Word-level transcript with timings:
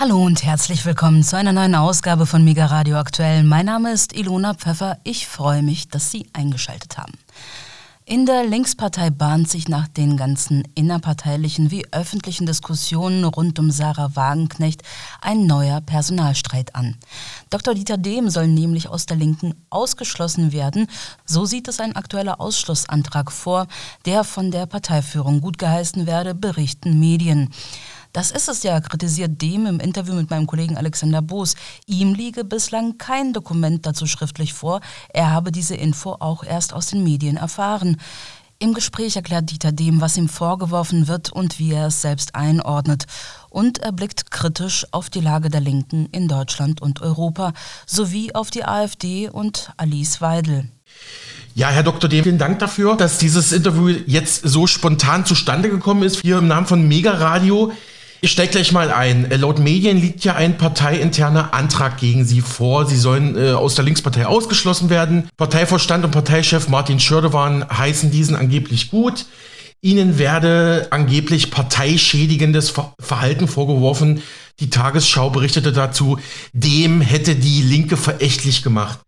Hallo 0.00 0.24
und 0.24 0.42
herzlich 0.44 0.86
willkommen 0.86 1.22
zu 1.22 1.36
einer 1.36 1.52
neuen 1.52 1.74
Ausgabe 1.74 2.24
von 2.24 2.42
Mega 2.42 2.64
Radio 2.64 2.96
Aktuell. 2.96 3.44
Mein 3.44 3.66
Name 3.66 3.92
ist 3.92 4.16
Ilona 4.16 4.54
Pfeffer. 4.54 4.96
Ich 5.04 5.26
freue 5.26 5.62
mich, 5.62 5.88
dass 5.88 6.10
Sie 6.10 6.26
eingeschaltet 6.32 6.96
haben. 6.96 7.12
In 8.06 8.24
der 8.24 8.46
Linkspartei 8.46 9.10
bahnt 9.10 9.50
sich 9.50 9.68
nach 9.68 9.88
den 9.88 10.16
ganzen 10.16 10.64
innerparteilichen 10.74 11.70
wie 11.70 11.84
öffentlichen 11.92 12.46
Diskussionen 12.46 13.24
rund 13.24 13.58
um 13.58 13.70
Sarah 13.70 14.16
Wagenknecht 14.16 14.82
ein 15.20 15.46
neuer 15.46 15.82
Personalstreit 15.82 16.74
an. 16.74 16.96
Dr. 17.50 17.74
Dieter 17.74 17.98
Dehm 17.98 18.30
soll 18.30 18.48
nämlich 18.48 18.88
aus 18.88 19.04
der 19.04 19.18
Linken 19.18 19.54
ausgeschlossen 19.68 20.50
werden. 20.50 20.86
So 21.26 21.44
sieht 21.44 21.68
es 21.68 21.78
ein 21.78 21.94
aktueller 21.94 22.40
Ausschlussantrag 22.40 23.30
vor, 23.30 23.66
der 24.06 24.24
von 24.24 24.50
der 24.50 24.64
Parteiführung 24.64 25.42
gut 25.42 25.58
geheißen 25.58 26.06
werde, 26.06 26.34
berichten 26.34 26.98
Medien. 26.98 27.50
Das 28.12 28.32
ist 28.32 28.48
es 28.48 28.62
ja, 28.64 28.80
kritisiert 28.80 29.40
Dem 29.40 29.66
im 29.66 29.78
Interview 29.78 30.14
mit 30.14 30.30
meinem 30.30 30.46
Kollegen 30.46 30.76
Alexander 30.76 31.22
Boos. 31.22 31.54
Ihm 31.86 32.14
liege 32.14 32.44
bislang 32.44 32.98
kein 32.98 33.32
Dokument 33.32 33.86
dazu 33.86 34.06
schriftlich 34.06 34.52
vor. 34.52 34.80
Er 35.12 35.30
habe 35.30 35.52
diese 35.52 35.76
Info 35.76 36.16
auch 36.18 36.42
erst 36.42 36.72
aus 36.72 36.88
den 36.88 37.04
Medien 37.04 37.36
erfahren. 37.36 37.98
Im 38.58 38.74
Gespräch 38.74 39.16
erklärt 39.16 39.50
Dieter 39.50 39.72
Dem, 39.72 40.00
was 40.02 40.18
ihm 40.18 40.28
vorgeworfen 40.28 41.08
wird 41.08 41.32
und 41.32 41.58
wie 41.58 41.72
er 41.72 41.86
es 41.86 42.02
selbst 42.02 42.34
einordnet. 42.34 43.06
Und 43.48 43.78
er 43.78 43.92
blickt 43.92 44.30
kritisch 44.30 44.86
auf 44.90 45.08
die 45.08 45.20
Lage 45.20 45.48
der 45.48 45.60
Linken 45.60 46.06
in 46.12 46.28
Deutschland 46.28 46.82
und 46.82 47.00
Europa 47.00 47.54
sowie 47.86 48.34
auf 48.34 48.50
die 48.50 48.64
AfD 48.64 49.30
und 49.30 49.72
Alice 49.78 50.20
Weidel. 50.20 50.68
Ja, 51.54 51.68
Herr 51.68 51.82
Dr. 51.82 52.10
Dehm, 52.10 52.24
vielen 52.24 52.38
Dank 52.38 52.58
dafür, 52.58 52.96
dass 52.96 53.18
dieses 53.18 53.52
Interview 53.52 53.88
jetzt 54.06 54.42
so 54.44 54.66
spontan 54.66 55.24
zustande 55.24 55.70
gekommen 55.70 56.02
ist. 56.02 56.20
Hier 56.20 56.38
im 56.38 56.48
Namen 56.48 56.66
von 56.66 56.86
Mega 56.86 57.12
Radio. 57.12 57.72
Ich 58.22 58.32
steige 58.32 58.52
gleich 58.52 58.70
mal 58.72 58.90
ein. 58.90 59.30
Äh, 59.30 59.36
laut 59.36 59.58
Medien 59.58 59.98
liegt 59.98 60.24
ja 60.24 60.34
ein 60.34 60.58
parteiinterner 60.58 61.54
Antrag 61.54 61.96
gegen 61.96 62.24
Sie 62.24 62.42
vor. 62.42 62.84
Sie 62.84 62.96
sollen 62.96 63.34
äh, 63.34 63.52
aus 63.52 63.76
der 63.76 63.84
Linkspartei 63.84 64.26
ausgeschlossen 64.26 64.90
werden. 64.90 65.30
Parteivorstand 65.38 66.04
und 66.04 66.10
Parteichef 66.10 66.68
Martin 66.68 67.00
Schördewan 67.00 67.66
heißen 67.70 68.10
diesen 68.10 68.36
angeblich 68.36 68.90
gut. 68.90 69.24
Ihnen 69.80 70.18
werde 70.18 70.88
angeblich 70.90 71.50
parteischädigendes 71.50 72.74
Verhalten 73.00 73.48
vorgeworfen. 73.48 74.22
Die 74.58 74.68
Tagesschau 74.68 75.30
berichtete 75.30 75.72
dazu, 75.72 76.18
dem 76.52 77.00
hätte 77.00 77.34
die 77.34 77.62
Linke 77.62 77.96
verächtlich 77.96 78.62
gemacht. 78.62 78.98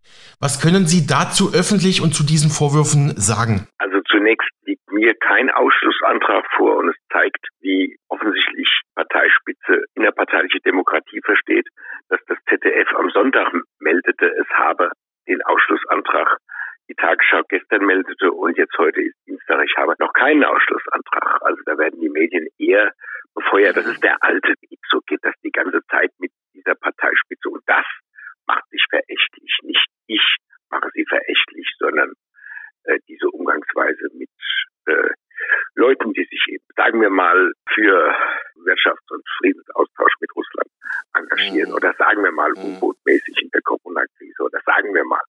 Was 0.40 0.58
können 0.58 0.86
Sie 0.86 1.06
dazu 1.06 1.52
öffentlich 1.52 2.00
und 2.00 2.14
zu 2.14 2.22
diesen 2.22 2.48
Vorwürfen 2.48 3.12
sagen? 3.20 3.68
Also 3.76 3.98
zunächst 4.10 4.48
mir 4.92 5.14
kein 5.14 5.50
Ausschlussantrag 5.50 6.44
vor 6.56 6.76
und 6.76 6.90
es 6.90 6.96
zeigt, 7.12 7.48
wie 7.60 7.96
offensichtlich 8.08 8.68
Parteispitze 8.94 9.84
innerparteiliche 9.94 10.60
Demokratie 10.60 11.20
versteht, 11.24 11.66
dass 12.08 12.20
das 12.26 12.38
ZDF 12.48 12.88
am 12.94 13.10
Sonntag 13.10 13.52
meldete, 13.80 14.26
es 14.26 14.48
habe 14.54 14.90
den 15.28 15.42
Ausschlussantrag. 15.42 16.38
Die 16.88 16.94
Tagesschau 16.94 17.42
gestern 17.48 17.86
meldete 17.86 18.32
und 18.32 18.58
jetzt 18.58 18.76
heute 18.76 19.00
ist 19.00 19.16
Dienstag, 19.26 19.64
ich 19.64 19.76
habe 19.76 19.94
noch 19.98 20.12
keinen 20.12 20.44
Ausschlussantrag. 20.44 21.40
Also 21.42 21.62
da 21.64 21.78
werden 21.78 22.00
die 22.00 22.10
Medien 22.10 22.48
eher 22.58 22.92
befeuert. 23.34 23.76
Das 23.76 23.86
ist 23.86 24.02
der 24.02 24.16
alte 24.20 24.54
Weg. 24.60 24.78
So 24.90 25.00
geht 25.06 25.20
das 25.22 25.34
die 25.44 25.52
ganze 25.52 25.80
Zeit 25.90 26.10
mit 26.18 26.32
dieser 26.54 26.74
Parteispitze. 26.74 27.48
Und 27.48 27.62
das 27.66 27.86
macht 28.46 28.68
sich 28.70 28.84
verächtlich. 28.90 29.58
Nicht 29.62 29.86
ich 30.06 30.36
mache 30.70 30.88
sie 30.92 31.04
verächtlich, 31.08 31.72
sondern 31.78 32.12
äh, 32.84 32.98
diese 33.08 33.28
Umgangsweise 33.28 34.08
mit 34.14 34.30
äh, 34.86 35.10
Leuten, 35.74 36.12
die 36.12 36.24
sich 36.24 36.44
eben, 36.48 36.64
sagen 36.76 37.00
wir 37.00 37.10
mal, 37.10 37.52
für 37.74 38.14
Wirtschafts- 38.64 39.10
und 39.10 39.24
Friedensaustausch 39.38 40.14
mit 40.20 40.30
Russland 40.36 40.70
engagieren 41.14 41.70
mhm. 41.70 41.76
oder 41.76 41.94
sagen 41.98 42.22
wir 42.22 42.32
mal 42.32 42.50
mhm. 42.50 42.76
U-Boot-mäßig 42.76 43.42
in 43.42 43.50
der 43.50 43.62
Corona-Krise 43.62 44.42
oder 44.42 44.60
sagen 44.64 44.94
wir 44.94 45.04
mal, 45.04 45.22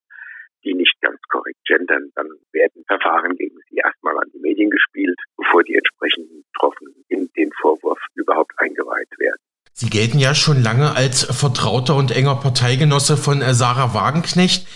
die 0.64 0.74
nicht 0.74 0.94
ganz 1.00 1.20
korrekt 1.28 1.58
gendern, 1.66 2.10
dann 2.14 2.28
werden 2.52 2.84
Verfahren 2.86 3.36
gegen 3.36 3.56
sie 3.68 3.76
erstmal 3.76 4.16
an 4.16 4.30
die 4.32 4.38
Medien 4.38 4.70
gespielt, 4.70 5.18
bevor 5.36 5.62
die 5.62 5.74
entsprechenden 5.74 6.42
Betroffenen 6.52 6.94
in 7.08 7.30
den 7.36 7.52
Vorwurf 7.60 7.98
überhaupt 8.14 8.52
eingeweiht 8.56 9.10
werden. 9.18 9.40
Sie 9.72 9.90
gelten 9.90 10.18
ja 10.18 10.34
schon 10.34 10.62
lange 10.62 10.94
als 10.94 11.24
vertrauter 11.24 11.96
und 11.96 12.12
enger 12.12 12.36
Parteigenosse 12.36 13.16
von 13.16 13.42
äh, 13.42 13.54
Sarah 13.54 13.92
Wagenknecht. 13.92 14.66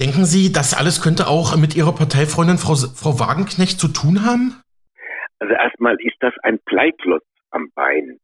Denken 0.00 0.26
Sie, 0.26 0.52
das 0.52 0.74
alles 0.74 1.00
könnte 1.00 1.28
auch 1.28 1.56
mit 1.56 1.74
Ihrer 1.74 1.94
Parteifreundin 1.94 2.58
Frau, 2.58 2.74
Frau 2.74 3.18
Wagenknecht 3.18 3.80
zu 3.80 3.88
tun 3.88 4.26
haben? 4.26 4.60
Also 5.46 5.54
erstmal 5.54 5.94
ist 6.00 6.16
das 6.18 6.34
ein 6.42 6.58
Bleiklotz 6.58 7.24
am 7.52 7.70
Bein. 7.76 8.18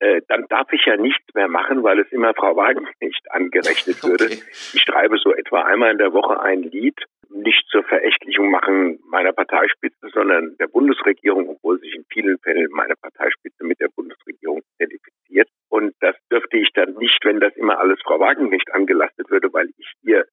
Äh, 0.00 0.22
dann 0.26 0.46
darf 0.48 0.72
ich 0.72 0.84
ja 0.86 0.96
nichts 0.96 1.32
mehr 1.34 1.46
machen, 1.46 1.84
weil 1.84 2.00
es 2.00 2.10
immer 2.10 2.34
Frau 2.34 2.56
Wagenknecht 2.56 3.30
angerechnet 3.30 4.02
würde. 4.02 4.24
Okay. 4.24 4.42
Ich 4.74 4.82
schreibe 4.82 5.18
so 5.18 5.32
etwa 5.32 5.62
einmal 5.62 5.92
in 5.92 5.98
der 5.98 6.12
Woche 6.12 6.40
ein 6.40 6.64
Lied, 6.64 6.96
nicht 7.30 7.64
zur 7.70 7.84
Verächtlichung 7.84 8.50
machen 8.50 8.98
meiner 9.08 9.32
Parteispitze, 9.32 10.08
sondern 10.12 10.56
der 10.58 10.66
Bundesregierung, 10.66 11.48
obwohl 11.48 11.78
sich 11.78 11.94
in 11.94 12.04
vielen 12.12 12.38
Fällen 12.38 12.66
meine 12.72 12.94
Parteispitze 12.96 13.64
mit 13.64 13.78
der 13.78 13.90
Bundesregierung 13.94 14.62
identifiziert. 14.80 15.48
Und 15.68 15.94
das 16.00 16.16
dürfte 16.32 16.56
ich 16.56 16.72
dann 16.74 16.94
nicht, 16.94 17.24
wenn 17.24 17.38
das 17.38 17.54
immer 17.54 17.78
alles 17.78 18.00
Frau 18.02 18.18
Wagenknecht 18.18 18.72
angelastet 18.72 19.30
würde, 19.30 19.52
weil 19.52 19.68
ich 19.76 19.92
ihr 20.02 20.26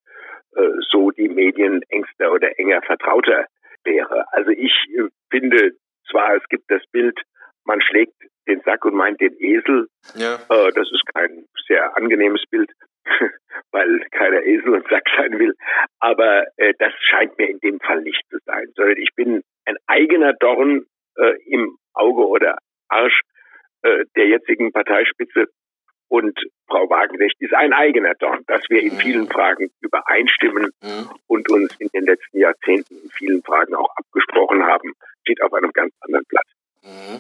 äh, 0.56 0.70
so 0.90 1.12
die 1.12 1.30
Medien 1.30 1.84
engster 1.90 2.32
oder 2.32 2.58
enger 2.58 2.82
vertrauter 2.82 3.46
wäre. 3.84 4.26
Also 4.32 4.50
ich 4.50 4.74
äh, 4.98 5.04
finde 5.30 5.76
zwar, 6.16 6.36
es 6.36 6.44
gibt 6.50 6.70
das 6.70 6.82
Bild, 6.92 7.20
man 7.66 7.82
schlägt 7.82 8.14
den 8.48 8.62
Sack 8.62 8.86
und 8.86 8.96
meint 8.96 9.20
den 9.20 9.36
Esel. 9.40 9.88
Ja. 10.16 10.36
Äh, 10.36 10.72
das 10.74 10.90
ist 10.92 11.04
kein 11.14 11.46
sehr 11.68 11.96
angenehmes 11.98 12.44
Bild, 12.50 12.72
weil 13.72 14.06
keiner 14.12 14.44
Esel 14.44 14.76
und 14.76 14.88
Sack 14.88 15.04
sein 15.18 15.38
will. 15.40 15.54
Aber 16.00 16.46
äh, 16.58 16.74
das 16.80 16.94
scheint 17.02 17.38
mir 17.38 17.50
in 17.50 17.60
dem 17.60 17.80
Fall 17.80 18.02
nicht 18.02 18.22
zu 18.30 18.38
sein, 18.46 18.68
sondern 18.76 18.98
ich 18.98 19.10
bin 19.16 19.42
ein 19.66 19.76
eigener 19.88 20.34
Dorn 20.34 20.86
äh, 21.18 21.34
im 21.48 21.78
Auge 21.94 22.28
oder 22.28 22.58
Arsch 22.88 23.22
äh, 23.82 24.06
der 24.16 24.28
jetzigen 24.28 24.72
Parteispitze 24.72 25.48
und 26.08 26.38
Frau 26.68 26.90
Wagenknecht 26.90 27.36
ist 27.40 27.54
ein 27.54 27.74
eigener 27.74 28.14
Dorn, 28.20 28.40
dass 28.48 28.62
wir 28.70 28.82
in 28.82 28.94
mhm. 28.94 29.00
vielen 29.00 29.28
Fragen 29.28 29.70
übereinstimmen 29.82 30.70
mhm. 30.82 31.10
und 31.28 31.50
uns 31.50 31.74
in 31.80 31.90
den 31.94 32.06
letzten 32.06 32.40
Jahrzehnten 32.40 32.96
in 33.04 33.10
vielen 33.12 33.42
Fragen 33.44 33.76
auch 33.76 33.90
abgesprochen 33.96 34.64
haben, 34.64 34.94
steht 35.22 35.42
auf 35.42 35.54
einem 35.54 35.72
ganz 35.72 35.94
anderen 36.02 36.26
Blatt. 36.28 36.46
Mhm. 36.84 37.20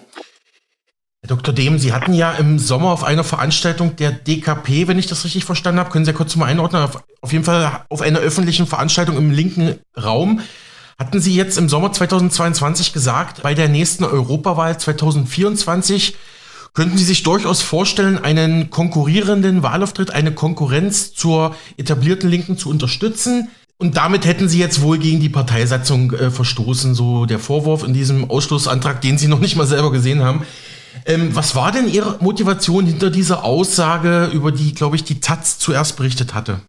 Herr 1.21 1.35
Dr. 1.35 1.55
Dehm, 1.55 1.79
Sie 1.79 1.91
hatten 1.91 2.13
ja 2.13 2.33
im 2.33 2.59
Sommer 2.59 2.91
auf 2.91 3.03
einer 3.03 3.23
Veranstaltung 3.23 3.95
der 3.95 4.11
DKP, 4.11 4.87
wenn 4.87 4.99
ich 4.99 5.07
das 5.07 5.25
richtig 5.25 5.45
verstanden 5.45 5.79
habe, 5.79 5.89
können 5.89 6.05
Sie 6.05 6.11
ja 6.11 6.17
kurz 6.17 6.35
mal 6.35 6.45
einordnen, 6.45 6.83
auf, 6.83 7.03
auf 7.21 7.31
jeden 7.31 7.43
Fall 7.43 7.85
auf 7.89 8.01
einer 8.01 8.19
öffentlichen 8.19 8.67
Veranstaltung 8.67 9.17
im 9.17 9.31
linken 9.31 9.79
Raum, 9.97 10.41
hatten 10.99 11.19
Sie 11.19 11.35
jetzt 11.35 11.57
im 11.57 11.67
Sommer 11.67 11.91
2022 11.91 12.93
gesagt, 12.93 13.41
bei 13.41 13.55
der 13.55 13.69
nächsten 13.69 14.03
Europawahl 14.03 14.79
2024 14.79 16.15
Könnten 16.75 16.97
Sie 16.97 17.05
sich 17.05 17.23
durchaus 17.23 17.61
vorstellen, 17.61 18.17
einen 18.17 18.69
konkurrierenden 18.69 19.63
Wahlauftritt, 19.63 20.11
eine 20.11 20.33
Konkurrenz 20.33 21.13
zur 21.13 21.55
etablierten 21.77 22.29
Linken 22.29 22.57
zu 22.57 22.69
unterstützen? 22.69 23.47
Und 23.77 23.95
damit 23.95 24.25
hätten 24.25 24.49
Sie 24.49 24.59
jetzt 24.59 24.81
wohl 24.81 24.97
gegen 24.97 25.21
die 25.21 25.29
Parteisatzung 25.29 26.11
äh, 26.11 26.29
verstoßen, 26.29 26.93
so 26.93 27.25
der 27.25 27.39
Vorwurf 27.39 27.83
in 27.83 27.93
diesem 27.93 28.29
Ausschlussantrag, 28.29 28.99
den 28.99 29.17
Sie 29.17 29.29
noch 29.29 29.39
nicht 29.39 29.55
mal 29.55 29.67
selber 29.67 29.89
gesehen 29.89 30.21
haben. 30.21 30.45
Ähm, 31.05 31.33
was 31.33 31.55
war 31.55 31.71
denn 31.71 31.87
Ihre 31.87 32.17
Motivation 32.19 32.85
hinter 32.85 33.09
dieser 33.09 33.45
Aussage, 33.45 34.29
über 34.33 34.51
die, 34.51 34.73
glaube 34.73 34.97
ich, 34.97 35.05
die 35.05 35.21
Taz 35.21 35.57
zuerst 35.59 35.95
berichtet 35.95 36.33
hatte? 36.33 36.59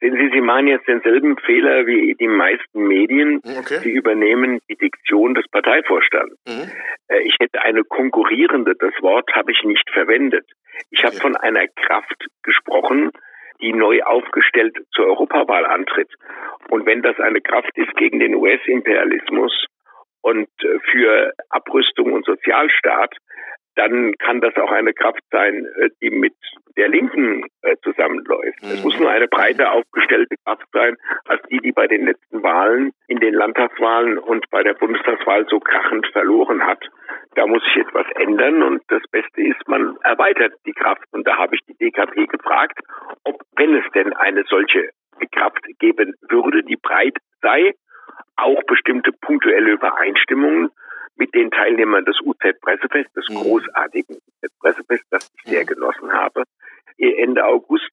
Sehen 0.00 0.16
Sie, 0.16 0.30
Sie 0.32 0.40
machen 0.42 0.66
jetzt 0.66 0.86
denselben 0.86 1.38
Fehler 1.38 1.86
wie 1.86 2.14
die 2.20 2.28
meisten 2.28 2.86
Medien. 2.86 3.40
Okay. 3.44 3.78
Sie 3.82 3.90
übernehmen 3.90 4.60
die 4.68 4.76
Diktion 4.76 5.34
des 5.34 5.48
Parteivorstands. 5.48 6.36
Mhm. 6.46 6.70
Äh, 7.08 7.20
ich 7.20 7.36
hätte 7.40 7.62
eine 7.62 7.82
konkurrierende, 7.82 8.74
das 8.78 8.92
Wort 9.00 9.30
habe 9.34 9.52
ich 9.52 9.62
nicht 9.64 9.88
verwendet. 9.90 10.46
Ich 10.90 11.02
habe 11.02 11.16
von 11.16 11.34
einer 11.36 11.66
Kraft 11.68 12.26
gesprochen, 12.42 13.10
die 13.62 13.72
neu 13.72 14.02
aufgestellt 14.02 14.76
zur 14.94 15.06
Europawahl 15.06 15.64
antritt. 15.64 16.12
Und 16.68 16.84
wenn 16.84 17.00
das 17.00 17.18
eine 17.18 17.40
Kraft 17.40 17.70
ist 17.74 17.94
gegen 17.96 18.20
den 18.20 18.34
US-Imperialismus 18.34 19.66
und 20.20 20.48
äh, 20.62 20.78
für 20.90 21.32
Abrüstung 21.48 22.12
und 22.12 22.26
Sozialstaat, 22.26 23.16
dann 23.76 24.14
kann 24.18 24.40
das 24.40 24.56
auch 24.56 24.72
eine 24.72 24.92
Kraft 24.92 25.22
sein, 25.30 25.66
äh, 25.78 25.90
die 26.00 26.10
mit 26.10 26.34
der 26.76 26.88
Linken 26.88 27.44
äh, 27.62 27.76
zusammenläuft. 27.82 28.62
Mhm. 28.62 28.70
Es 28.70 28.84
muss 28.84 28.98
nur 28.98 29.10
eine 29.10 29.28
breiter 29.28 29.72
aufgestellte 29.72 30.34
Kraft 30.44 30.66
sein, 30.72 30.96
als 31.26 31.42
die, 31.50 31.58
die 31.58 31.72
bei 31.72 31.86
den 31.86 32.06
letzten 32.06 32.42
Wahlen, 32.42 32.92
in 33.06 33.20
den 33.20 33.34
Landtagswahlen 33.34 34.18
und 34.18 34.48
bei 34.50 34.62
der 34.62 34.74
Bundestagswahl 34.74 35.46
so 35.48 35.60
krachend 35.60 36.06
verloren 36.08 36.66
hat. 36.66 36.82
Da 37.34 37.46
muss 37.46 37.62
sich 37.64 37.76
etwas 37.76 38.06
ändern 38.16 38.62
und 38.62 38.82
das 38.88 39.02
Beste 39.10 39.42
ist, 39.42 39.68
man 39.68 39.96
erweitert 40.02 40.54
die 40.64 40.72
Kraft. 40.72 41.04
Und 41.12 41.26
da 41.26 41.36
habe 41.36 41.54
ich 41.54 41.60
die 41.68 41.76
DKP 41.76 42.26
gefragt, 42.26 42.78
ob, 43.24 43.40
wenn 43.56 43.74
es 43.74 43.84
denn 43.94 44.14
eine 44.14 44.44
solche 44.48 44.90
Kraft 45.32 45.62
geben 45.78 46.14
würde, 46.28 46.62
die 46.62 46.76
breit 46.76 47.16
sei, 47.42 47.74
auch 48.36 48.62
bestimmte 48.66 49.12
punktuelle 49.12 49.72
Übereinstimmungen 49.72 50.70
mit 51.16 51.34
den 51.34 51.50
Teilnehmern 51.50 52.04
des 52.04 52.20
UZ-Pressefests, 52.20 53.12
des 53.14 53.28
mhm. 53.28 53.36
großartigen 53.36 54.16
UZ-Pressefests, 54.16 55.08
das 55.10 55.30
ich 55.36 55.50
sehr 55.50 55.62
mhm. 55.62 55.66
genossen 55.66 56.12
habe, 56.12 56.44
Ende 56.98 57.44
August 57.44 57.90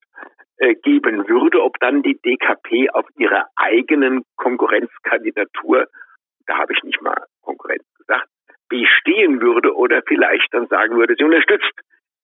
äh, 0.58 0.76
geben 0.76 1.28
würde, 1.28 1.62
ob 1.62 1.80
dann 1.80 2.04
die 2.04 2.20
DKP 2.22 2.90
auf 2.92 3.06
ihrer 3.18 3.48
eigenen 3.56 4.24
Konkurrenzkandidatur, 4.36 5.88
da 6.46 6.58
habe 6.58 6.74
ich 6.74 6.84
nicht 6.84 7.02
mal 7.02 7.26
Konkurrenz 7.42 7.84
gesagt, 7.98 8.28
bestehen 8.70 9.42
würde 9.42 9.76
oder 9.76 10.02
vielleicht 10.08 10.54
dann 10.54 10.68
sagen 10.68 10.96
würde, 10.96 11.16
sie 11.18 11.24
unterstützt 11.24 11.74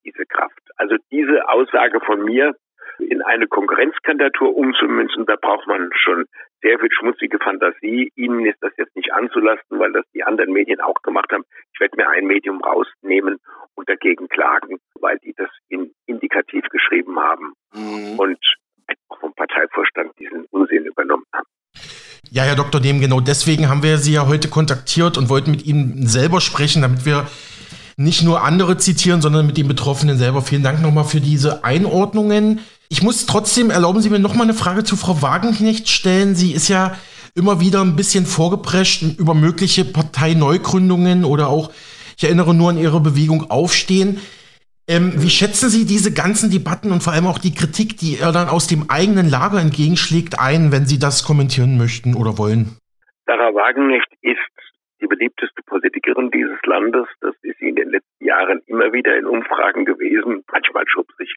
diese 0.06 0.25
Kraft. 0.25 0.62
Also 0.78 0.96
diese 1.12 1.50
Aussage 1.50 2.00
von 2.01 2.24
mir 2.24 2.56
in 3.00 3.22
eine 3.22 3.48
Konkurrenzkandidatur 3.48 4.56
umzumünzen, 4.56 5.25
da 5.25 5.36
braucht 5.36 5.68
man 5.68 5.90
schon 5.94 6.25
sehr 6.62 6.80
viel 6.80 6.90
schmutzige 6.92 7.40
Fantasie. 7.40 8.12
Ihnen 8.16 8.46
ist 8.46 8.58
das 8.62 8.74
jetzt 8.78 8.96
nicht 8.96 9.14
anzulasten, 9.14 9.80
weil 9.80 9.92
das 9.92 10.06
die 10.14 10.24
anderen 10.24 10.52
Medien 10.54 10.82
auch 10.82 11.02
gemacht 11.04 11.32
haben. 11.32 11.44
Ich 11.74 11.80
werde 11.80 11.98
mir 11.98 12.10
ein 12.10 12.26
Medium 12.26 12.62
rausnehmen 12.62 13.38
und 13.76 13.90
dagegen 13.90 14.28
klagen, 14.28 14.80
weil 15.00 15.18
die 15.20 15.34
das 15.36 15.50
in 15.70 15.94
indikativ 16.06 16.66
geschrieben 16.70 17.20
haben 17.20 17.54
mhm. 17.74 18.20
und 18.20 18.40
auch 19.08 19.20
vom 19.20 19.34
Parteivorstand 19.34 20.12
diesen 20.20 20.46
Unsinn 20.52 20.86
übernommen 20.86 21.26
haben. 21.34 21.48
Ja, 22.32 22.44
Herr 22.44 22.56
Dr. 22.56 22.82
Dem, 22.82 23.00
genau 23.00 23.22
deswegen 23.22 23.70
haben 23.70 23.84
wir 23.84 23.98
Sie 23.98 24.14
ja 24.14 24.28
heute 24.28 24.50
kontaktiert 24.50 25.18
und 25.18 25.30
wollten 25.30 25.52
mit 25.52 25.66
Ihnen 25.66 26.08
selber 26.08 26.42
sprechen, 26.42 26.82
damit 26.82 27.06
wir 27.06 27.28
nicht 27.98 28.24
nur 28.24 28.44
andere 28.44 28.78
zitieren, 28.78 29.22
sondern 29.22 29.46
mit 29.46 29.58
den 29.58 29.68
Betroffenen 29.68 30.18
selber. 30.18 30.42
Vielen 30.42 30.64
Dank 30.64 30.82
nochmal 30.82 31.04
für 31.04 31.22
diese 31.22 31.64
Einordnungen. 31.64 32.62
Ich 32.91 33.03
muss 33.03 33.27
trotzdem, 33.27 33.69
erlauben 33.69 34.01
Sie 34.01 34.09
mir 34.09 34.18
nochmal 34.18 34.47
eine 34.47 34.56
Frage 34.56 34.83
zu 34.83 34.95
Frau 34.95 35.21
Wagenknecht 35.21 35.88
stellen. 35.88 36.33
Sie 36.33 36.53
ist 36.53 36.69
ja 36.69 36.97
immer 37.36 37.59
wieder 37.59 37.81
ein 37.81 37.95
bisschen 37.95 38.25
vorgeprescht 38.25 39.03
über 39.19 39.36
mögliche 39.36 39.86
Parteineugründungen 39.86 41.24
oder 41.24 41.50
auch, 41.50 41.69
ich 42.18 42.24
erinnere 42.24 42.56
nur 42.56 42.71
an 42.71 42.80
Ihre 42.80 43.00
Bewegung 43.00 43.51
Aufstehen. 43.51 44.18
Ähm, 44.89 45.13
wie 45.21 45.30
schätzen 45.30 45.69
Sie 45.69 45.86
diese 45.86 46.12
ganzen 46.12 46.50
Debatten 46.50 46.91
und 46.91 47.03
vor 47.03 47.13
allem 47.13 47.27
auch 47.27 47.38
die 47.38 47.53
Kritik, 47.53 47.97
die 47.97 48.18
er 48.18 48.31
dann 48.31 48.50
aus 48.50 48.65
dem 48.65 48.89
eigenen 48.89 49.30
Lager 49.30 49.62
entgegenschlägt, 49.62 50.39
ein, 50.39 50.71
wenn 50.71 50.88
Sie 50.88 50.97
das 50.97 51.24
kommentieren 51.24 51.77
möchten 51.77 52.15
oder 52.15 52.39
wollen? 52.39 52.77
Sarah 53.27 53.53
Wagenknecht 53.53 54.09
ist 54.21 54.39
die 55.00 55.06
beliebteste 55.06 55.62
Politikerin 55.68 56.31
dieses 56.31 56.57
Landes. 56.65 57.06
Das 57.21 57.36
ist 57.44 57.59
sie 57.59 57.69
in 57.69 57.75
den 57.75 57.91
letzten 57.91 58.25
Jahren 58.25 58.62
immer 58.65 58.91
wieder 58.91 59.15
in 59.15 59.27
Umfragen 59.27 59.86
gewesen. 59.86 60.44
Manchmal 60.51 60.86
schob 60.88 61.06
sich 61.19 61.36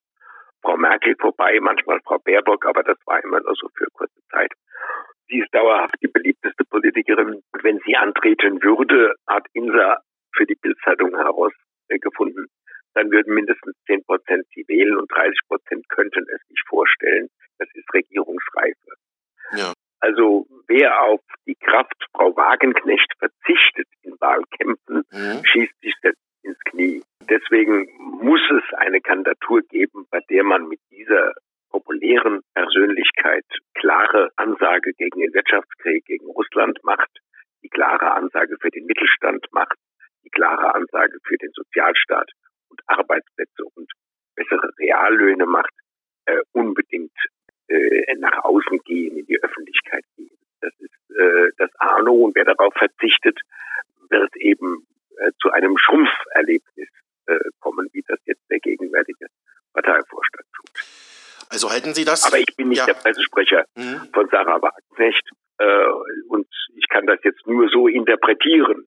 Frau 0.62 0.76
Merkel 0.76 1.16
vorbei, 1.18 1.58
manchmal 1.60 2.00
Frau 2.04 2.18
Baerbock, 2.18 2.64
aber 2.66 2.82
das 2.82 2.98
war 3.06 3.22
immer 3.22 3.40
nur 3.40 3.54
so 3.54 3.68
für 3.74 3.86
kurze 3.92 4.20
Zeit. 4.30 4.52
Sie 5.28 5.38
ist 5.38 5.52
dauerhaft 5.54 5.94
die 6.02 6.08
beliebteste 6.08 6.64
Politikerin. 6.64 7.42
Wenn 7.62 7.80
sie 7.86 7.96
antreten 7.96 8.62
würde, 8.62 9.14
hat 9.26 9.46
Insa 9.52 9.98
für 10.34 10.46
die 10.46 10.54
Bildzeitung 10.54 11.16
herausgefunden, 11.16 12.48
dann 12.94 13.10
würden 13.10 13.34
mindestens 13.34 13.74
10 13.86 14.04
Prozent 14.04 14.46
sie 14.54 14.64
wählen 14.68 14.96
und 14.96 15.10
30 15.10 15.38
Prozent 15.48 15.88
könnten 15.88 16.26
es 16.28 16.46
sich 16.48 16.60
vorstellen. 16.68 17.28
Das 17.58 17.68
ist 17.74 17.92
Regierungsreife. 17.92 18.92
Ja. 19.56 19.72
Also 20.00 20.46
wer 20.66 21.00
auf 21.02 21.20
die 21.46 21.54
Kraft 21.54 21.94
Frau 22.14 22.36
Wagenknecht 22.36 23.12
verzichtet 23.18 23.88
in 24.02 24.20
Wahlkämpfen, 24.20 25.04
mhm. 25.10 25.44
schießt 25.44 25.80
sich 25.80 25.94
selbst 26.02 26.22
ins 26.42 26.58
Knie. 26.64 27.02
Deswegen 27.32 27.88
muss 28.20 28.42
es 28.50 28.74
eine 28.76 29.00
Kandidatur 29.00 29.62
geben, 29.62 30.06
bei 30.10 30.20
der 30.28 30.44
man 30.44 30.68
mit 30.68 30.80
dieser 30.90 31.32
populären 31.70 32.42
Persönlichkeit 32.52 33.46
klare 33.72 34.28
Ansage 34.36 34.92
gegen 34.92 35.18
den 35.18 35.32
Wirtschaftskrieg, 35.32 36.04
gegen 36.04 36.26
Russland 36.26 36.78
macht, 36.84 37.08
die 37.62 37.70
klare 37.70 38.12
Ansage 38.12 38.56
für 38.60 38.68
den 38.68 38.84
Mittelstand 38.84 39.46
macht, 39.52 39.78
die 40.24 40.28
klare 40.28 40.74
Ansage 40.74 41.16
für 41.24 41.38
den 41.38 41.50
Sozialstaat 41.54 42.30
und 42.68 42.82
Arbeitsplätze 42.86 43.64
und 43.76 43.90
bessere 44.34 44.68
Reallöhne 44.78 45.46
macht, 45.46 45.72
äh, 46.26 46.36
unbedingt 46.52 47.16
äh, 47.68 48.14
nach 48.18 48.44
außen 48.44 48.78
gehen, 48.84 49.16
in 49.16 49.24
die 49.24 49.42
Öffentlichkeit 49.42 50.04
gehen. 50.16 50.36
Das 50.60 50.74
ist 50.80 51.16
äh, 51.16 51.48
das 51.56 51.70
Arno 51.78 52.12
und 52.12 52.34
wer 52.34 52.44
darauf 52.44 52.74
verzichtet, 52.74 53.40
wird 54.10 54.36
eben 54.36 54.86
äh, 55.16 55.30
zu 55.40 55.50
einem 55.50 55.78
Schrumpferlebnis 55.78 56.88
kommen, 57.60 57.88
wie 57.92 58.02
das 58.06 58.18
jetzt 58.24 58.42
der 58.50 58.58
gegenwärtige 58.58 59.26
Parteivorstand 59.72 60.46
tut. 60.56 60.84
Also 61.50 61.70
halten 61.70 61.94
Sie 61.94 62.04
das? 62.04 62.26
Aber 62.26 62.38
ich 62.38 62.56
bin 62.56 62.68
nicht 62.68 62.78
ja. 62.78 62.86
der 62.86 62.94
Pressesprecher 62.94 63.64
mhm. 63.76 64.08
von 64.12 64.28
Sarah 64.30 64.60
Wagenknecht 64.62 65.28
äh, 65.58 65.86
und 66.28 66.46
ich 66.74 66.88
kann 66.88 67.06
das 67.06 67.18
jetzt 67.24 67.46
nur 67.46 67.68
so 67.68 67.88
interpretieren. 67.88 68.86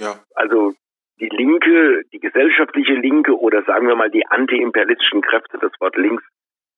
Ja. 0.00 0.20
Also 0.34 0.74
die 1.18 1.30
Linke, 1.30 2.02
die 2.12 2.20
gesellschaftliche 2.20 2.92
Linke 2.92 3.38
oder 3.38 3.62
sagen 3.64 3.88
wir 3.88 3.96
mal 3.96 4.10
die 4.10 4.26
antiimperialistischen 4.26 5.22
Kräfte, 5.22 5.58
das 5.58 5.72
Wort 5.80 5.96
links 5.96 6.22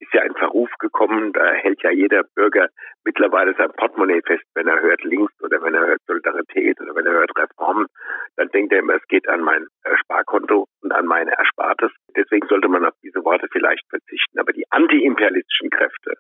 ist 0.01 0.15
ja 0.15 0.23
ein 0.23 0.35
Verruf 0.35 0.71
gekommen. 0.79 1.33
Da 1.33 1.51
hält 1.51 1.83
ja 1.83 1.91
jeder 1.91 2.23
Bürger 2.37 2.69
mittlerweile 3.05 3.57
sein 3.57 3.73
Portemonnaie 3.73 4.23
fest, 4.25 4.45
wenn 4.55 4.69
er 4.69 4.81
hört 4.81 5.03
links 5.03 5.33
oder 5.43 5.61
wenn 5.61 5.75
er 5.75 5.87
hört 5.89 6.01
Solidarität 6.07 6.81
oder 6.81 6.95
wenn 6.95 7.07
er 7.07 7.15
hört 7.15 7.37
Reformen. 7.37 7.87
Dann 8.37 8.49
denkt 8.51 8.73
er 8.73 8.79
immer, 8.79 8.95
es 8.95 9.07
geht 9.09 9.29
an 9.29 9.41
mein 9.41 9.67
Sparkonto 10.03 10.68
und 10.89 10.93
an 10.93 11.07
meine 11.07 11.33
Erspartes. 11.37 11.91
Deswegen 12.17 12.47
sollte 12.49 12.69
man 12.69 12.87
auf 12.87 12.95
diese 13.03 13.23
Worte 13.25 13.47
vielleicht 13.53 13.87
verzichten. 13.91 14.39
Aber 14.39 14.53
die 14.53 14.65
antiimperialistischen 14.71 15.71
Kräfte, 15.71 16.15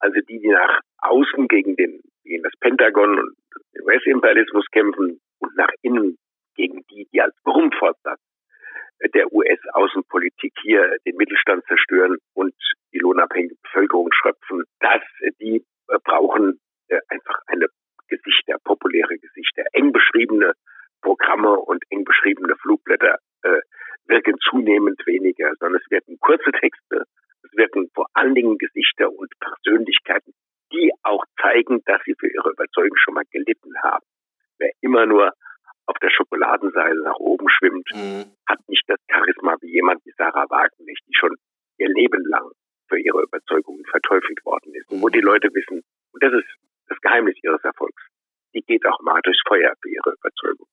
also 0.00 0.18
die, 0.28 0.40
die 0.40 0.48
nach 0.48 0.80
außen 0.98 1.46
gegen 1.46 1.76
den, 1.76 2.00
gegen 2.24 2.42
das 2.42 2.52
Pentagon 2.58 3.18
und 3.18 3.36
den 3.74 3.82
US-Imperialismus 3.84 4.66
kämpfen 4.72 5.20
und 5.38 5.56
nach 5.56 5.70
innen 5.82 6.18
gegen 6.56 6.84
die, 6.90 7.06
die 7.12 7.20
als 7.20 7.34
Grundvorsatz 7.44 8.20
der 9.14 9.32
US-Außenpolitik 9.32 10.54
hier 10.62 10.96
den 11.06 11.16
Mittelstand 11.16 11.64
zerstören 11.66 12.16
und 12.34 12.54
die 12.92 12.98
lohnabhängige 12.98 13.54
Bevölkerung 13.62 14.08
schröpfen, 14.12 14.64
dass 14.80 15.02
die 15.38 15.64
äh, 15.88 15.98
brauchen 16.02 16.58
äh, 16.88 16.98
einfach 17.08 17.38
eine 17.46 17.66
Gesichter, 18.08 18.56
populäre 18.64 19.18
Gesichter, 19.18 19.64
eng 19.72 19.92
beschriebene 19.92 20.54
Programme 21.02 21.58
und 21.58 21.84
eng 21.90 22.04
beschriebene 22.04 22.56
Flugblätter 22.56 23.18
äh, 23.42 23.60
wirken 24.06 24.36
zunehmend 24.48 25.00
weniger, 25.06 25.52
sondern 25.58 25.80
es 25.82 25.90
werden 25.90 26.18
kurze 26.20 26.50
Texte, 26.52 27.04
es 27.42 27.56
werden 27.56 27.90
vor 27.94 28.06
allen 28.14 28.34
Dingen 28.34 28.58
Gesichter 28.58 29.10
und 29.10 29.32
Persönlichkeiten, 29.40 30.32
die 30.72 30.92
auch 31.02 31.24
zeigen, 31.40 31.82
dass 31.86 32.00
sie 32.04 32.14
für 32.18 32.28
ihre 32.28 32.50
Überzeugung 32.50 32.96
schon 32.96 33.14
mal 33.14 33.24
gelitten 33.30 33.72
haben. 33.82 34.04
Wer 34.58 34.70
immer 34.80 35.06
nur 35.06 35.32
auf 35.86 35.96
der 36.02 36.10
Schokoladenseile 36.10 37.02
nach 37.02 37.18
oben 37.18 37.48
schwimmt, 37.48 37.88
mhm. 37.94 38.24
hat 38.48 38.58
nicht 38.68 38.84
das 38.88 38.98
Charisma 39.10 39.56
wie 39.60 39.72
jemand 39.72 40.04
wie 40.04 40.12
Sarah 40.16 40.48
Wagenknecht, 40.48 41.04
die 41.06 41.14
schon 41.14 41.36
ihr 41.78 41.88
Leben 41.88 42.24
lang 42.26 42.50
für 42.88 42.98
ihre 42.98 43.22
Überzeugungen 43.22 43.84
verteufelt 43.86 44.44
worden 44.44 44.74
ist. 44.74 44.90
Und 44.90 45.02
wo 45.02 45.08
die 45.08 45.20
Leute 45.20 45.48
wissen, 45.52 45.82
und 46.12 46.22
das 46.22 46.32
ist 46.32 46.48
das 46.88 47.00
Geheimnis 47.00 47.36
ihres 47.42 47.62
Erfolgs, 47.62 48.02
die 48.54 48.62
geht 48.62 48.86
auch 48.86 49.00
mal 49.00 49.20
durchs 49.22 49.42
Feuer 49.46 49.74
für 49.82 49.90
ihre 49.90 50.14
Überzeugung. 50.14 50.66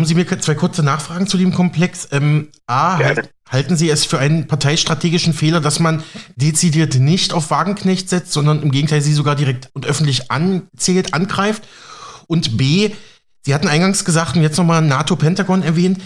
Erlauben 0.00 0.08
Sie 0.08 0.32
mir 0.32 0.40
zwei 0.40 0.54
kurze 0.54 0.82
Nachfragen 0.82 1.26
zu 1.26 1.36
dem 1.36 1.52
Komplex. 1.52 2.08
Ähm, 2.10 2.48
A, 2.66 2.96
halt, 2.96 3.28
halten 3.46 3.76
Sie 3.76 3.90
es 3.90 4.06
für 4.06 4.18
einen 4.18 4.46
parteistrategischen 4.46 5.34
Fehler, 5.34 5.60
dass 5.60 5.78
man 5.78 6.02
dezidiert 6.36 6.94
nicht 6.94 7.34
auf 7.34 7.50
Wagenknecht 7.50 8.08
setzt, 8.08 8.32
sondern 8.32 8.62
im 8.62 8.70
Gegenteil 8.70 9.02
sie 9.02 9.12
sogar 9.12 9.36
direkt 9.36 9.68
und 9.74 9.84
öffentlich 9.84 10.30
anzählt, 10.30 11.12
angreift? 11.12 11.64
Und 12.28 12.56
B, 12.56 12.92
Sie 13.44 13.52
hatten 13.52 13.68
eingangs 13.68 14.06
gesagt 14.06 14.36
und 14.36 14.42
jetzt 14.42 14.56
nochmal 14.56 14.80
NATO-Pentagon 14.80 15.62
erwähnt. 15.62 15.98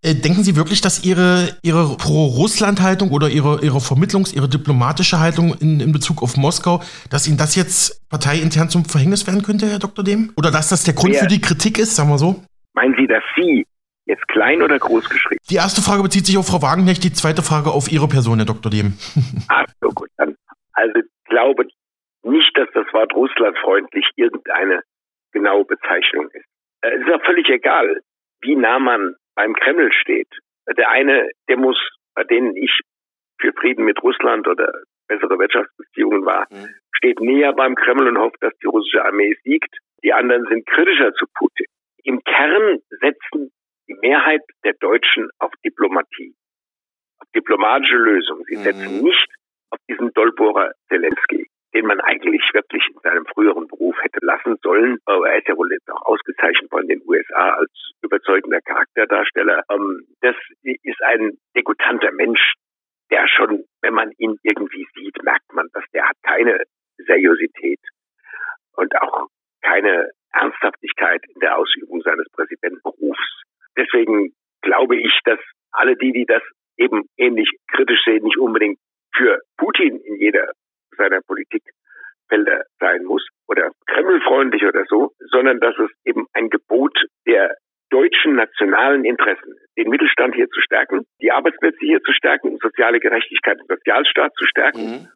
Äh, 0.00 0.14
denken 0.14 0.42
Sie 0.42 0.56
wirklich, 0.56 0.80
dass 0.80 1.04
Ihre, 1.04 1.58
Ihre 1.60 1.94
Pro-Russland-Haltung 1.98 3.10
oder 3.10 3.28
Ihre, 3.28 3.62
Ihre 3.62 3.82
Vermittlungs-, 3.82 4.32
Ihre 4.32 4.48
diplomatische 4.48 5.20
Haltung 5.20 5.52
in, 5.52 5.80
in 5.80 5.92
Bezug 5.92 6.22
auf 6.22 6.38
Moskau, 6.38 6.82
dass 7.10 7.26
Ihnen 7.26 7.36
das 7.36 7.54
jetzt 7.54 8.08
parteiintern 8.08 8.70
zum 8.70 8.86
Verhängnis 8.86 9.26
werden 9.26 9.42
könnte, 9.42 9.68
Herr 9.68 9.78
Dr. 9.78 10.02
Dehm? 10.02 10.32
Oder 10.36 10.50
dass 10.50 10.70
das 10.70 10.84
der 10.84 10.94
Grund 10.94 11.12
ja. 11.12 11.20
für 11.20 11.26
die 11.26 11.42
Kritik 11.42 11.76
ist, 11.76 11.96
sagen 11.96 12.08
wir 12.08 12.18
so? 12.18 12.42
Dass 13.06 13.22
Sie 13.36 13.66
jetzt 14.06 14.26
klein 14.28 14.62
oder 14.62 14.78
groß 14.78 15.08
geschrieben? 15.08 15.40
Die 15.50 15.56
erste 15.56 15.82
Frage 15.82 16.02
bezieht 16.02 16.26
sich 16.26 16.38
auf 16.38 16.46
Frau 16.46 16.62
Wagenknecht, 16.62 17.04
die 17.04 17.12
zweite 17.12 17.42
Frage 17.42 17.70
auf 17.70 17.90
Ihre 17.90 18.08
Person, 18.08 18.38
Herr 18.38 18.46
Dr. 18.46 18.70
Dehm. 18.70 18.94
Ach 19.48 19.66
so, 19.80 19.88
gut. 19.90 20.08
Dann, 20.16 20.36
also 20.72 21.00
ich 21.00 21.24
glaube 21.28 21.66
nicht, 22.22 22.56
dass 22.56 22.68
das 22.74 22.86
Wort 22.92 23.14
russlandfreundlich 23.14 24.08
irgendeine 24.16 24.82
genaue 25.32 25.64
Bezeichnung 25.64 26.28
ist. 26.32 26.46
Äh, 26.82 26.94
es 26.96 27.00
ist 27.02 27.08
ja 27.08 27.18
völlig 27.20 27.48
egal, 27.48 28.00
wie 28.40 28.56
nah 28.56 28.78
man 28.78 29.14
beim 29.34 29.54
Kreml 29.54 29.92
steht. 29.92 30.28
Der 30.76 30.90
eine, 30.90 31.30
der 31.48 31.58
muss, 31.58 31.78
bei 32.14 32.24
denen 32.24 32.56
ich 32.56 32.72
für 33.38 33.52
Frieden 33.52 33.84
mit 33.84 34.02
Russland 34.02 34.48
oder 34.48 34.72
bessere 35.06 35.38
Wirtschaftsbeziehungen 35.38 36.24
war, 36.24 36.46
mhm. 36.50 36.68
steht 36.92 37.20
näher 37.20 37.52
beim 37.52 37.74
Kreml 37.74 38.08
und 38.08 38.18
hofft, 38.18 38.42
dass 38.42 38.56
die 38.62 38.66
russische 38.66 39.04
Armee 39.04 39.36
siegt. 39.44 39.78
Die 40.02 40.12
anderen 40.12 40.46
sind 40.48 40.66
kritischer 40.66 41.12
zu 41.14 41.26
Putin. 41.34 41.66
Im 42.06 42.22
Kern 42.24 42.78
setzen 43.00 43.52
die 43.88 43.94
Mehrheit 43.94 44.42
der 44.64 44.74
Deutschen 44.80 45.28
auf 45.38 45.52
Diplomatie, 45.64 46.34
auf 47.18 47.28
diplomatische 47.34 47.96
Lösungen. 47.96 48.44
Sie 48.46 48.56
setzen 48.56 48.98
mhm. 48.98 49.04
nicht 49.04 49.28
auf 49.70 49.78
diesen 49.88 50.12
Dolbohrer 50.12 50.72
Zelensky 50.88 51.48
den 51.76 51.86
man 51.86 52.00
eigentlich 52.00 52.42
wirklich 52.54 52.82
in 52.88 52.98
seinem 53.02 53.26
früheren 53.26 53.68
Beruf 53.68 53.96
hätte 54.00 54.20
lassen 54.22 54.56
sollen. 54.62 54.96
Aber 55.04 55.28
er 55.28 55.38
ist 55.38 55.48
ja 55.48 55.56
wohl 55.58 55.70
jetzt 55.70 55.90
auch 55.90 56.06
ausgezeichnet 56.06 56.70
von 56.70 56.88
den 56.88 57.02
USA 57.06 57.50
als 57.50 57.70
überzeugender 58.02 58.60
Charakterdarsteller. 58.62 59.62
Ähm, 59.70 60.06
das 60.22 60.36
ist 60.62 61.02
ein 61.04 61.36
degutanter 61.54 62.12
Mensch, 62.12 62.54
der 63.10 63.28
schon, 63.28 63.64
wenn 63.82 63.92
man 63.92 64.10
ihn 64.16 64.38
irgendwie 64.42 64.86
sieht, 64.94 65.22
merkt 65.22 65.52
man, 65.52 65.68
dass 65.74 65.84
der 65.92 66.08
hat 66.08 66.16
keine 66.22 66.62
Seriosität 66.96 67.80
und 68.76 68.96
auch 69.02 69.26
keine 69.60 70.10
Ernsthaftigkeit 70.40 71.22
in 71.34 71.40
der 71.40 71.56
Ausübung 71.56 72.00
seines 72.02 72.26
Präsidentenberufs. 72.32 73.42
Deswegen 73.76 74.32
glaube 74.62 74.96
ich, 74.96 75.18
dass 75.24 75.40
alle 75.72 75.96
die, 75.96 76.12
die 76.12 76.26
das 76.26 76.42
eben 76.76 77.04
ähnlich 77.16 77.50
kritisch 77.70 78.02
sehen, 78.04 78.24
nicht 78.24 78.38
unbedingt 78.38 78.78
für 79.16 79.40
Putin 79.56 80.00
in 80.00 80.16
jeder 80.16 80.52
seiner 80.96 81.20
Politikfelder 81.26 82.64
sein 82.80 83.04
muss 83.04 83.26
oder 83.48 83.70
kremlfreundlich 83.86 84.64
oder 84.64 84.84
so, 84.88 85.12
sondern 85.30 85.60
dass 85.60 85.76
es 85.78 85.90
eben 86.04 86.26
ein 86.32 86.50
Gebot 86.50 86.96
der 87.26 87.56
deutschen 87.90 88.34
nationalen 88.34 89.04
Interessen, 89.04 89.54
den 89.76 89.88
Mittelstand 89.88 90.34
hier 90.34 90.48
zu 90.48 90.60
stärken, 90.60 91.06
die 91.20 91.30
Arbeitsplätze 91.30 91.78
hier 91.80 92.02
zu 92.02 92.12
stärken, 92.12 92.58
soziale 92.60 92.98
Gerechtigkeit 92.98 93.60
und 93.60 93.68
Sozialstaat 93.68 94.32
zu 94.36 94.46
stärken 94.46 94.80
mhm. 94.80 95.08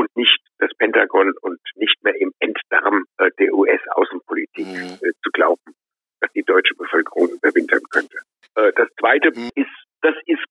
Und 0.00 0.16
nicht 0.16 0.38
das 0.58 0.70
Pentagon 0.78 1.32
und 1.42 1.60
nicht 1.76 2.02
mehr 2.02 2.18
im 2.18 2.32
Enddarm 2.38 3.04
äh, 3.18 3.30
der 3.38 3.52
US-Außenpolitik 3.52 4.66
mhm. 4.66 4.98
äh, 5.02 5.12
zu 5.22 5.30
glauben, 5.32 5.74
dass 6.20 6.32
die 6.32 6.42
deutsche 6.42 6.74
Bevölkerung 6.74 7.28
überwintern 7.28 7.82
könnte. 7.90 8.16
Äh, 8.56 8.72
das 8.74 8.88
Zweite 8.98 9.30
mhm. 9.34 9.50
ist, 9.54 9.76
das 10.00 10.14
ist 10.24 10.44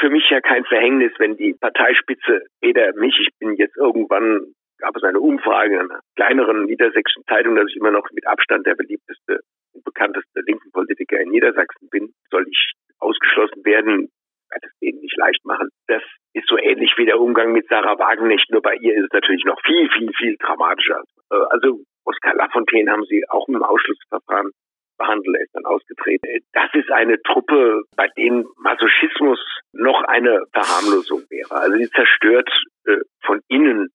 für 0.00 0.10
mich 0.10 0.24
ja 0.30 0.40
kein 0.40 0.64
Verhängnis, 0.64 1.12
wenn 1.18 1.36
die 1.36 1.54
Parteispitze, 1.54 2.46
weder 2.60 2.94
mich, 2.94 3.16
ich 3.20 3.30
bin 3.38 3.56
jetzt 3.56 3.76
irgendwann, 3.76 4.54
gab 4.78 4.96
es 4.96 5.02
eine 5.02 5.20
Umfrage 5.20 5.74
in 5.74 5.80
einer 5.80 6.00
kleineren 6.16 6.64
niedersächsischen 6.64 7.24
Zeitung, 7.28 7.56
dass 7.56 7.68
ich 7.68 7.76
immer 7.76 7.90
noch 7.90 8.08
mit 8.12 8.26
Abstand 8.26 8.66
der 8.66 8.74
beliebteste 8.74 9.40
und 9.72 9.84
bekannteste 9.84 10.40
linken 10.46 10.70
Politiker 10.72 11.20
in 11.20 11.30
Niedersachsen 11.30 11.88
bin, 11.90 12.12
soll 12.30 12.46
ich 12.48 12.72
ausgeschlossen 12.98 13.64
werden, 13.64 14.08
werde 14.50 14.66
es 14.66 14.78
denen 14.80 15.00
nicht 15.00 15.16
leicht 15.16 15.44
machen. 15.44 15.68
Das 15.86 16.02
ist 16.32 16.48
so 16.48 16.58
ähnlich 16.58 16.92
wie 16.96 17.06
der 17.06 17.20
Umgang 17.20 17.52
mit 17.52 17.66
Sarah 17.68 17.98
Wagenknecht, 17.98 18.50
nur 18.50 18.62
bei 18.62 18.74
ihr 18.76 18.94
ist 18.94 19.04
es 19.04 19.12
natürlich 19.12 19.44
noch 19.44 19.60
viel, 19.64 19.88
viel, 19.90 20.12
viel 20.18 20.36
dramatischer. 20.38 21.02
Äh, 21.30 21.36
also 21.50 21.80
Oskar 22.04 22.34
Lafontaine 22.34 22.90
haben 22.90 23.04
sie 23.04 23.24
auch 23.28 23.48
mit 23.48 23.56
dem 23.56 23.64
Ausschlussverfahren 23.64 24.52
behandelt, 24.96 25.36
er 25.36 25.42
ist 25.42 25.54
dann 25.54 25.66
ausgetreten. 25.66 26.26
Das 26.52 26.72
ist 26.72 26.90
eine 26.90 27.20
Truppe, 27.22 27.82
bei 27.96 28.08
denen 28.16 28.46
Masochismus 28.56 29.38
noch 29.72 30.02
eine 30.04 30.44
Verharmlosung 30.52 31.22
wäre. 31.28 31.52
Also 31.52 31.76
sie 31.76 31.90
zerstört 31.90 32.48
äh, 32.86 32.98
von 33.24 33.40
innen 33.48 33.88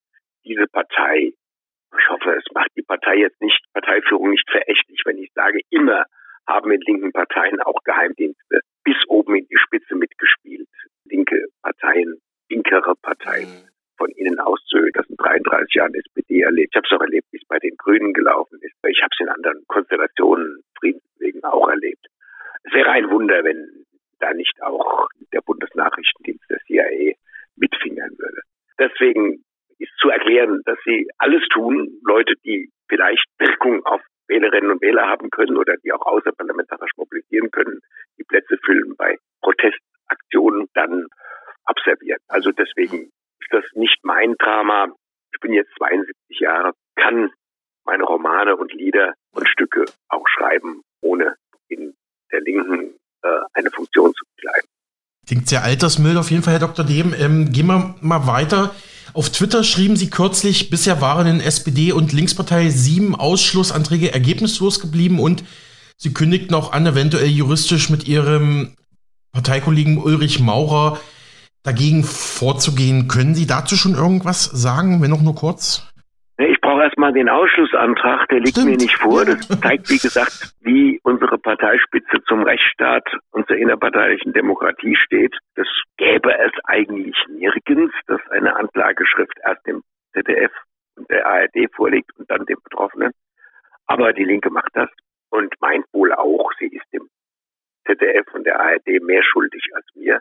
diese 0.45 0.67
Partei. 0.67 1.31
Ich 1.97 2.09
hoffe, 2.09 2.35
es 2.35 2.45
macht 2.53 2.69
die 2.77 2.83
Partei 2.83 3.15
jetzt 3.15 3.41
nicht, 3.41 3.59
Parteiführung 3.73 4.29
nicht 4.29 4.49
verächtlich, 4.49 5.01
wenn 5.05 5.17
ich 5.17 5.31
sage, 5.33 5.59
immer 5.69 6.05
haben 6.47 6.71
in 6.71 6.81
linken 6.81 7.11
Parteien 7.11 7.61
auch 7.61 7.79
Geheimdienste 7.83 8.61
bis 8.83 8.97
oben 9.07 9.35
in 9.35 9.47
die 9.47 9.57
Spitze 9.57 9.95
mitgespielt. 9.95 10.69
Linke 11.05 11.47
Parteien, 11.61 12.21
linkere 12.49 12.95
Parteien. 13.01 13.49
Mhm 13.49 13.71
von 14.01 14.09
Ihnen 14.17 14.39
auszögern. 14.39 14.91
Das 14.95 15.07
in 15.09 15.15
33 15.15 15.75
Jahren 15.75 15.93
SPD 15.93 16.41
erlebt. 16.41 16.73
Ich 16.73 16.77
habe 16.77 16.87
es 16.89 16.97
auch 16.97 17.03
erlebt, 17.03 17.27
wie 17.31 17.37
es 17.37 17.47
bei 17.47 17.59
den 17.59 17.77
Grünen 17.77 18.13
gelaufen 18.13 18.57
ist. 18.61 18.73
Ich 18.87 18.99
habe 19.03 19.13
es 19.13 19.19
in 19.19 19.29
anderen 19.29 19.63
Konstellationen, 19.67 20.63
Friedenswegen 20.79 21.43
auch 21.43 21.69
erlebt. 21.69 22.07
Es 22.63 22.73
wäre 22.73 22.89
ein 22.89 23.11
Wunder, 23.11 23.43
wenn 23.43 23.85
da 24.19 24.33
nicht 24.33 24.59
auch 24.63 25.07
der 25.33 25.41
Bundesnachrichtendienst 25.41 26.49
der 26.49 26.57
CIA 26.65 27.13
mitfingern 27.57 28.17
würde. 28.17 28.41
Deswegen 28.79 29.43
ist 29.77 29.91
zu 29.99 30.09
erklären, 30.09 30.61
dass 30.65 30.77
sie 30.83 31.07
alles 31.19 31.43
tun, 31.49 31.99
Leute, 32.03 32.33
die 32.43 32.69
vielleicht 32.87 33.25
Wirkung 33.37 33.85
auf 33.85 34.01
Wählerinnen 34.27 34.71
und 34.71 34.81
Wähler 34.81 35.07
haben 35.07 35.29
können 35.29 35.57
oder 35.57 35.75
die 35.83 35.91
auch 35.91 36.05
außerparlamentarisch 36.05 36.91
mobilisieren 36.97 37.51
können, 37.51 37.81
Plätze 38.31 38.57
füllen 38.65 38.95
bei 38.97 39.17
Protestaktionen, 39.41 40.67
dann 40.73 41.05
abservieren. 41.65 42.19
Also 42.27 42.51
deswegen 42.51 43.11
ist 43.39 43.51
das 43.51 43.65
nicht 43.73 43.97
mein 44.03 44.35
Drama. 44.39 44.87
Ich 45.33 45.39
bin 45.39 45.53
jetzt 45.53 45.71
72 45.77 46.39
Jahre, 46.39 46.71
kann 46.95 47.31
meine 47.85 48.03
Romane 48.03 48.55
und 48.55 48.73
Lieder 48.73 49.13
und 49.33 49.47
Stücke 49.47 49.85
auch 50.09 50.25
schreiben, 50.27 50.81
ohne 51.01 51.35
in 51.67 51.93
der 52.31 52.41
Linken 52.41 52.95
äh, 53.23 53.39
eine 53.53 53.69
Funktion 53.71 54.13
zu 54.13 54.25
begleiten. 54.35 54.67
Klingt 55.27 55.47
sehr 55.47 55.63
altersmüll 55.63 56.17
auf 56.17 56.31
jeden 56.31 56.43
Fall, 56.43 56.53
Herr 56.53 56.67
Dr. 56.67 56.85
Dehm. 56.85 57.13
Ähm, 57.17 57.51
gehen 57.51 57.67
wir 57.67 57.95
mal 58.01 58.27
weiter. 58.27 58.73
Auf 59.13 59.29
Twitter 59.29 59.63
schrieben 59.63 59.97
Sie 59.97 60.09
kürzlich, 60.09 60.69
bisher 60.69 61.01
waren 61.01 61.27
in 61.27 61.41
SPD 61.41 61.91
und 61.91 62.13
Linkspartei 62.13 62.69
sieben 62.69 63.13
Ausschlussanträge 63.13 64.13
ergebnislos 64.13 64.79
geblieben 64.79 65.19
und 65.19 65.43
Sie 66.03 66.15
kündigten 66.15 66.55
auch 66.55 66.73
an, 66.73 66.87
eventuell 66.87 67.27
juristisch 67.27 67.91
mit 67.91 68.07
Ihrem 68.07 68.73
Parteikollegen 69.33 69.99
Ulrich 69.99 70.39
Maurer 70.39 70.97
dagegen 71.61 72.03
vorzugehen. 72.03 73.07
Können 73.07 73.35
Sie 73.35 73.45
dazu 73.45 73.75
schon 73.75 73.93
irgendwas 73.93 74.45
sagen, 74.45 75.03
wenn 75.03 75.13
auch 75.13 75.21
nur 75.21 75.35
kurz? 75.35 75.87
Ich 76.39 76.59
brauche 76.59 76.81
erstmal 76.81 77.13
den 77.13 77.29
Ausschlussantrag, 77.29 78.27
der 78.29 78.39
liegt 78.39 78.57
Stimmt. 78.57 78.71
mir 78.71 78.77
nicht 78.77 78.97
vor. 78.97 79.25
Das 79.25 79.47
zeigt, 79.47 79.91
wie 79.91 79.99
gesagt, 79.99 80.55
wie 80.61 80.99
unsere 81.03 81.37
Parteispitze 81.37 82.17
zum 82.27 82.41
Rechtsstaat 82.41 83.05
und 83.29 83.45
zur 83.45 83.57
innerparteilichen 83.57 84.33
Demokratie 84.33 84.95
steht. 84.95 85.37
Das 85.53 85.67
gäbe 85.97 86.33
es 86.33 86.51
eigentlich 86.63 87.15
nirgends, 87.29 87.93
dass 88.07 88.21
eine 88.31 88.55
Anklageschrift 88.55 89.37
erst 89.45 89.67
dem 89.67 89.83
ZDF 90.13 90.51
und 90.95 91.07
der 91.11 91.27
ARD 91.27 91.69
vorliegt 91.75 92.09
und 92.17 92.27
dann 92.31 92.47
dem 92.47 92.57
Betroffenen. 92.63 93.11
Aber 93.85 94.13
die 94.13 94.23
Linke 94.23 94.49
macht 94.49 94.71
das 94.73 94.89
und 95.31 95.53
meint 95.61 95.85
wohl 95.93 96.13
auch, 96.13 96.51
sie 96.59 96.67
ist 96.67 96.85
dem 96.93 97.09
ZDF 97.87 98.27
und 98.33 98.45
der 98.45 98.59
ARD 98.59 99.00
mehr 99.11 99.23
schuldig 99.23 99.63
als 99.73 99.85
mir. 99.95 100.19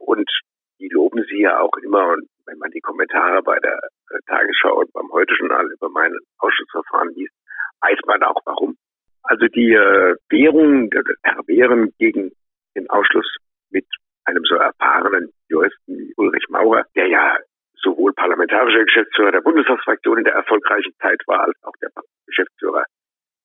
Und 0.00 0.30
die 0.78 0.88
loben 0.88 1.24
sie 1.28 1.40
ja 1.40 1.60
auch 1.60 1.76
immer. 1.82 2.12
Und 2.14 2.28
wenn 2.46 2.58
man 2.58 2.70
die 2.70 2.80
Kommentare 2.80 3.42
bei 3.42 3.58
der 3.58 3.78
äh, 4.10 4.18
Tagesschau 4.26 4.78
und 4.80 4.92
beim 4.92 5.10
Heute-Journal 5.10 5.66
über 5.72 5.88
mein 5.88 6.12
Ausschussverfahren 6.38 7.14
liest, 7.14 7.34
weiß 7.80 7.98
man 8.06 8.22
auch 8.22 8.40
warum. 8.44 8.76
Also 9.22 9.46
die 9.46 9.72
äh, 9.72 10.16
Währung, 10.28 10.90
Erwehren 11.22 11.92
gegen 11.98 12.32
den 12.76 12.88
Ausschluss 12.90 13.36
mit 13.70 13.86
einem 14.24 14.44
so 14.44 14.56
erfahrenen 14.56 15.32
Juristen 15.48 15.98
wie 15.98 16.12
Ulrich 16.16 16.46
Maurer, 16.48 16.84
der 16.94 17.08
ja 17.08 17.36
sowohl 17.82 18.12
parlamentarischer 18.12 18.84
Geschäftsführer 18.84 19.32
der 19.32 19.40
Bundestagsfraktion 19.40 20.18
in 20.18 20.24
der 20.24 20.34
erfolgreichen 20.34 20.94
Zeit 21.00 21.20
war, 21.26 21.40
als 21.40 21.56
auch 21.62 21.74
der 21.82 21.90
Geschäftsführer 22.26 22.84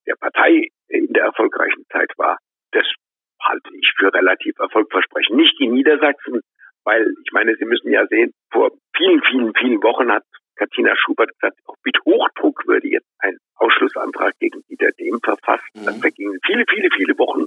der 0.07 0.15
Partei 0.15 0.69
in 0.88 1.13
der 1.13 1.25
erfolgreichen 1.25 1.85
Zeit 1.91 2.11
war, 2.17 2.38
das 2.71 2.85
halte 3.41 3.69
ich 3.75 3.91
für 3.97 4.13
relativ 4.13 4.57
erfolgversprechend. 4.59 5.35
Nicht 5.35 5.59
in 5.59 5.73
Niedersachsen, 5.73 6.41
weil 6.83 7.13
ich 7.23 7.31
meine, 7.31 7.55
Sie 7.55 7.65
müssen 7.65 7.91
ja 7.91 8.05
sehen, 8.07 8.33
vor 8.51 8.71
vielen, 8.95 9.21
vielen, 9.23 9.53
vielen 9.55 9.83
Wochen 9.83 10.11
hat 10.11 10.23
Katina 10.55 10.95
Schubert 10.95 11.31
gesagt, 11.39 11.59
auch 11.65 11.75
mit 11.85 11.97
Hochdruck 12.05 12.67
würde 12.67 12.87
jetzt 12.87 13.07
ein 13.19 13.37
Ausschlussantrag 13.55 14.33
gegen 14.39 14.61
Dieter 14.69 14.91
Dehm 15.00 15.19
verfasst. 15.23 15.63
Mhm. 15.73 15.85
Dann 15.85 16.01
vergingen 16.01 16.37
viele, 16.45 16.65
viele, 16.69 16.89
viele 16.95 17.17
Wochen, 17.17 17.45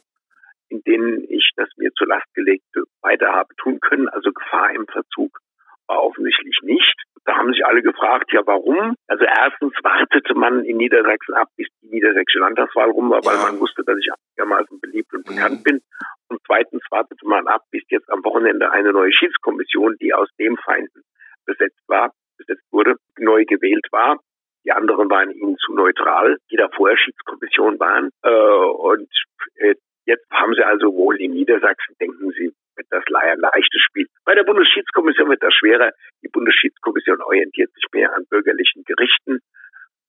in 0.68 0.82
denen 0.84 1.24
ich 1.28 1.50
das 1.56 1.68
mir 1.76 1.92
zur 1.92 2.08
Last 2.08 2.32
gelegte 2.34 2.84
weiter 3.02 3.32
habe 3.32 3.54
tun 3.56 3.80
können. 3.80 4.08
Also 4.08 4.32
Gefahr 4.32 4.70
im 4.70 4.86
Verzug 4.86 5.38
war 5.86 6.02
offensichtlich 6.02 6.58
nicht. 6.62 6.94
Da 7.24 7.36
haben 7.36 7.52
sich 7.52 7.64
alle 7.66 7.82
gefragt, 7.82 8.32
ja 8.32 8.40
warum? 8.46 8.96
Also 9.06 9.24
erstens 9.24 9.74
wartete 9.82 10.34
man 10.34 10.64
in 10.64 10.78
Niedersachsen 10.78 11.34
ab, 11.34 11.48
bis 11.56 11.68
die 11.82 11.88
niedersächsische 11.88 12.38
Landtagswahl 12.38 12.90
rum 12.90 13.10
war, 13.10 13.11
weil 13.24 13.36
man 13.36 13.60
wusste, 13.60 13.82
dass 13.84 13.98
ich 13.98 14.08
einigermaßen 14.12 14.80
beliebt 14.80 15.12
und 15.14 15.26
bekannt 15.26 15.60
mhm. 15.60 15.62
bin. 15.62 15.80
Und 16.28 16.40
zweitens 16.46 16.82
wartete 16.90 17.26
man 17.26 17.46
ab, 17.46 17.62
bis 17.70 17.82
jetzt 17.88 18.10
am 18.10 18.24
Wochenende 18.24 18.70
eine 18.70 18.92
neue 18.92 19.12
Schiedskommission, 19.12 19.96
die 20.00 20.14
aus 20.14 20.28
dem 20.38 20.56
Feinden 20.56 21.02
besetzt 21.44 21.82
war, 21.86 22.12
besetzt 22.38 22.64
wurde, 22.70 22.96
neu 23.18 23.44
gewählt 23.44 23.86
war. 23.90 24.18
Die 24.64 24.72
anderen 24.72 25.10
waren 25.10 25.30
ihnen 25.30 25.56
zu 25.56 25.74
neutral, 25.74 26.38
die 26.50 26.56
da 26.56 26.68
vorher 26.74 26.96
Schiedskommission 26.96 27.80
waren. 27.80 28.10
Äh, 28.22 28.30
und 28.30 29.08
äh, 29.56 29.74
jetzt 30.06 30.26
haben 30.30 30.54
sie 30.54 30.64
also 30.64 30.94
wohl 30.94 31.20
in 31.20 31.32
Niedersachsen, 31.32 31.96
denken 32.00 32.30
sie, 32.30 32.52
wird 32.76 32.86
das 32.90 33.04
ein 33.12 33.38
leichtes 33.38 33.82
Spiel. 33.82 34.06
Bei 34.24 34.34
der 34.34 34.44
Bundesschiedskommission 34.44 35.28
wird 35.28 35.42
das 35.42 35.54
schwerer. 35.54 35.90
Die 36.22 36.28
Bundesschiedskommission 36.28 37.20
orientiert 37.22 37.72
sich 37.74 37.84
mehr 37.92 38.14
an 38.14 38.24
bürgerlichen 38.30 38.84
Gerichten 38.84 39.40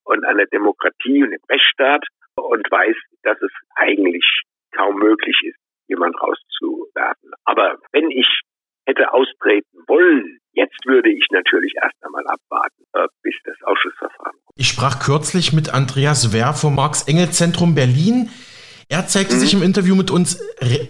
und 0.06 0.24
an 0.26 0.38
der 0.38 0.48
Demokratie 0.48 1.24
und 1.24 1.32
dem 1.32 1.42
Rechtsstaat 1.50 2.06
und 2.36 2.66
weiß, 2.70 2.96
dass 3.24 3.38
es 3.42 3.52
eigentlich 3.76 4.26
kaum 4.76 4.96
möglich 4.96 5.36
ist, 5.44 5.58
jemand 5.88 6.16
rauszuwerfen. 6.20 7.32
Aber 7.46 7.78
wenn 7.92 8.10
ich 8.12 8.28
hätte 8.86 9.14
austreten 9.14 9.80
wollen, 9.88 10.40
jetzt 10.54 10.86
würde 10.86 11.10
ich 11.10 11.26
natürlich 11.32 11.74
erst 11.82 11.96
einmal 12.04 12.26
abwarten, 12.28 12.84
äh, 12.94 13.08
bis 13.22 13.36
das 13.46 13.56
Ausschussverfahren. 13.64 14.38
Ich 14.56 14.68
sprach 14.68 15.00
kürzlich 15.00 15.54
mit 15.54 15.74
Andreas 15.74 16.34
Wehr 16.34 16.54
vom 16.54 16.76
Marx-Engel-Zentrum 16.76 17.76
Berlin. 17.76 18.30
Er 18.90 19.08
zeigte 19.08 19.36
mhm. 19.36 19.40
sich 19.40 19.54
im 19.54 19.64
Interview 19.64 19.96
mit 19.96 20.12
uns 20.12 20.40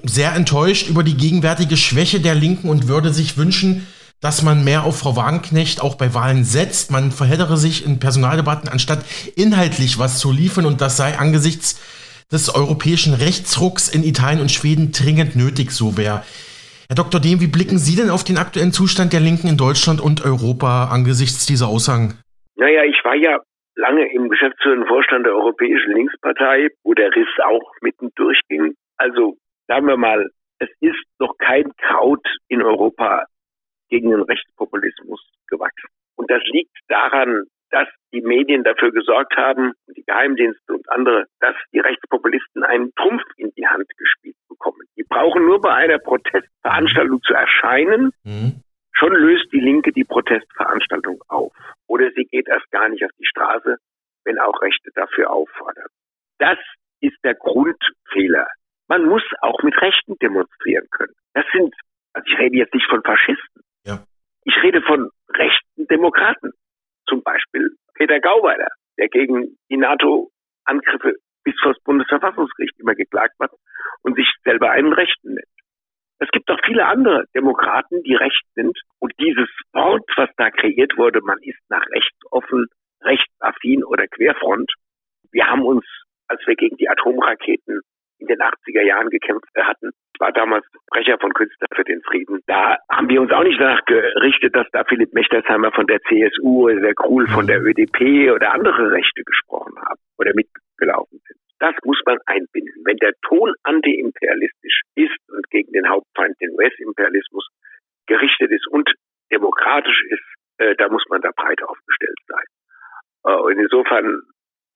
sehr 0.04 0.34
enttäuscht 0.34 0.90
über 0.90 1.04
die 1.04 1.16
gegenwärtige 1.16 1.78
Schwäche 1.78 2.20
der 2.20 2.36
Linken 2.36 2.70
und 2.70 2.88
würde 2.88 3.10
sich 3.10 3.38
wünschen, 3.38 3.88
dass 4.24 4.42
man 4.42 4.64
mehr 4.64 4.86
auf 4.86 5.00
Frau 5.00 5.18
Wagenknecht 5.18 5.82
auch 5.84 5.96
bei 5.96 6.14
Wahlen 6.14 6.46
setzt. 6.46 6.92
Man 6.92 7.12
verheddere 7.12 7.58
sich 7.58 7.86
in 7.86 8.00
Personaldebatten, 8.00 8.70
anstatt 8.70 9.04
inhaltlich 9.36 10.00
was 10.00 10.18
zu 10.18 10.32
liefern. 10.32 10.66
Und 10.66 10.80
das 10.80 10.96
sei 10.96 11.20
angesichts 11.20 11.76
des 12.32 12.48
europäischen 12.56 13.14
Rechtsrucks 13.14 13.94
in 13.94 14.02
Italien 14.02 14.40
und 14.40 14.50
Schweden 14.50 14.94
dringend 14.94 15.36
nötig, 15.36 15.72
so 15.72 15.98
wäre. 15.98 16.24
Herr 16.88 16.96
Dr. 16.96 17.20
Dehm, 17.20 17.42
wie 17.42 17.52
blicken 17.52 17.78
Sie 17.78 18.00
denn 18.00 18.10
auf 18.10 18.24
den 18.24 18.38
aktuellen 18.38 18.72
Zustand 18.72 19.12
der 19.12 19.20
Linken 19.20 19.50
in 19.50 19.58
Deutschland 19.58 20.00
und 20.00 20.24
Europa 20.24 20.88
angesichts 20.88 21.46
dieser 21.46 21.68
Aussagen? 21.68 22.16
Naja, 22.56 22.84
ich 22.86 23.04
war 23.04 23.16
ja 23.16 23.40
lange 23.76 24.08
im 24.14 24.30
geschäftsführenden 24.30 24.88
Vorstand 24.88 25.26
der 25.26 25.34
Europäischen 25.34 25.92
Linkspartei, 25.92 26.70
wo 26.84 26.94
der 26.94 27.14
Riss 27.14 27.28
auch 27.44 27.74
mitten 27.82 28.08
durchging. 28.16 28.76
Also 28.96 29.36
sagen 29.68 29.86
wir 29.86 29.98
mal, 29.98 30.30
es 30.60 30.70
ist 30.80 31.04
noch 31.20 31.36
kein 31.40 31.74
Kraut 31.76 32.26
in 32.48 32.64
Europa 32.64 33.26
gegen 33.94 34.10
den 34.10 34.24
Rechtspopulismus 34.24 35.22
gewachsen. 35.48 35.88
Und 36.16 36.32
das 36.32 36.42
liegt 36.46 36.76
daran, 36.88 37.44
dass 37.70 37.88
die 38.12 38.22
Medien 38.22 38.64
dafür 38.64 38.92
gesorgt 38.92 39.38
haben, 39.38 39.74
die 39.96 40.04
Geheimdienste 40.04 40.74
und 40.74 40.90
andere, 40.90 41.26
dass 41.40 41.56
die 41.72 41.80
Rechtspopulisten 41.80 42.64
einen 42.64 42.92
Trumpf 42.96 43.22
in 43.38 43.52
die 43.56 43.68
Hand 43.68 43.86
gespielt 43.96 44.36
bekommen. 44.50 44.82
Die 44.98 45.04
brauchen 45.04 45.46
nur 45.46 45.62
bei 45.62 45.74
einer 45.74 46.00
Protestveranstaltung 46.00 47.22
zu 47.22 47.34
erscheinen. 47.34 48.14
Mhm. 48.24 48.64
Schon 48.94 49.14
löst 49.14 49.52
die 49.52 49.60
Linke 49.60 49.92
die 49.92 50.06
Protestveranstaltung 50.06 51.22
auf. 51.28 51.54
Oder 51.88 52.10
sie 52.16 52.26
geht 52.26 52.48
erst 52.48 52.70
gar 52.72 52.90
nicht 52.90 53.06
auf 53.06 53.12
die 53.20 53.26
Straße, 53.26 53.78
wenn 54.26 54.40
auch 54.40 54.60
Rechte 54.62 54.90
dafür 54.96 55.30
auffordern. 55.30 55.88
Das 56.40 56.58
ist 57.00 57.18
der 57.24 57.36
Grundfehler. 57.36 58.48
Man 58.88 59.06
muss 59.06 59.24
auch 59.42 59.62
mit 59.62 59.80
Rechten 59.80 60.16
demonstrieren 60.20 60.88
können. 60.90 61.14
Das 61.34 61.46
sind, 61.52 61.74
also 62.14 62.28
ich 62.28 62.40
rede 62.40 62.58
jetzt 62.58 62.74
nicht 62.74 62.88
von 62.88 63.04
Faschisten. 63.04 63.63
Ich 64.46 64.62
rede 64.62 64.82
von 64.82 65.10
rechten 65.30 65.88
Demokraten. 65.88 66.52
Zum 67.08 67.24
Beispiel 67.24 67.76
Peter 67.96 68.20
Gauweiler, 68.20 68.70
der 68.98 69.08
gegen 69.10 69.58
die 69.70 69.78
NATO-Angriffe 69.78 71.16
bis 71.44 71.56
vor 71.62 71.74
das 71.74 71.84
Bundesverfassungsgericht 71.84 72.80
immer 72.80 72.96
geklagt 72.96 73.36
hat 73.40 73.52
und 74.02 74.16
sich 74.16 74.30
selber 74.44 74.72
einen 74.72 74.94
Rechten 74.94 75.34
nennt. 75.34 75.48
Es 76.20 76.30
gibt 76.32 76.50
auch 76.50 76.60
viele 76.66 76.86
andere 76.86 77.26
Demokraten, 77.36 78.02
die 78.04 78.16
recht 78.16 78.46
sind. 78.56 78.80
Und 79.00 79.14
dieses 79.20 79.50
Wort, 79.74 80.10
was 80.16 80.30
da 80.38 80.52
kreiert 80.52 80.98
wurde, 80.98 81.20
man 81.22 81.38
ist 81.42 81.60
nach 81.70 81.86
rechts 81.92 82.18
offen, 82.32 82.68
rechtsaffin 83.02 83.84
oder 83.84 84.08
Querfront. 84.08 84.72
Wir 85.32 85.48
haben 85.48 85.66
uns, 85.66 85.86
als 86.28 86.42
wir 86.48 86.56
gegen 86.56 86.78
die 86.78 86.88
Atomraketen 86.88 87.82
in 88.20 88.28
den 88.28 88.40
80er 88.40 88.84
Jahren 88.84 89.10
gekämpft 89.10 89.50
hatten, 89.58 89.92
war 90.20 90.32
damals 90.32 90.66
Sprecher 90.88 91.18
von 91.20 91.34
Künstler 91.34 91.68
für 91.76 91.84
den 91.84 92.02
Frieden. 92.04 92.42
Da 92.48 92.78
haben 92.90 93.10
wir 93.10 93.22
uns 93.22 93.32
auch 93.32 93.44
nicht 93.44 93.60
danach 93.60 93.84
gerichtet, 93.86 94.56
dass 94.56 94.68
da 94.72 94.84
Philipp 94.84 95.14
Mechtersheimer 95.14 95.72
von 95.72 95.88
der 95.88 96.00
CSU 96.02 96.66
oder 96.66 96.80
der 96.80 96.96
Krul 96.96 97.28
von 97.28 97.48
der 97.48 97.62
ÖDP 97.62 98.32
oder 98.32 98.54
andere 98.54 98.92
Rechte 98.92 99.24
gesprochen 99.24 99.76
haben 99.78 100.00
oder 100.18 100.34
mitgelaufen 100.36 101.20
sind. 101.28 101.40
Das 101.60 101.76
muss 101.86 102.02
man 102.06 102.18
einbinden. 102.26 102.84
Wenn 102.86 102.98
der 102.98 103.14
Ton 103.28 103.54
antiimperialistisch 103.64 104.82
ist 104.96 105.18
und 105.30 105.50
gegen 105.50 105.72
den 105.72 105.88
Hauptfeind, 105.88 106.36
den 106.42 106.52
US-Imperialismus, 106.52 107.48
gerichtet 108.06 108.52
ist 108.52 108.68
und 108.68 108.90
demokratisch 109.32 110.04
ist, 110.10 110.24
äh, 110.58 110.76
da 110.76 110.90
muss 110.90 111.04
man 111.10 111.22
da 111.22 111.32
breit 111.36 111.64
aufgestellt 111.64 112.20
sein. 112.28 112.46
Äh, 113.26 113.40
und 113.40 113.58
insofern 113.60 114.22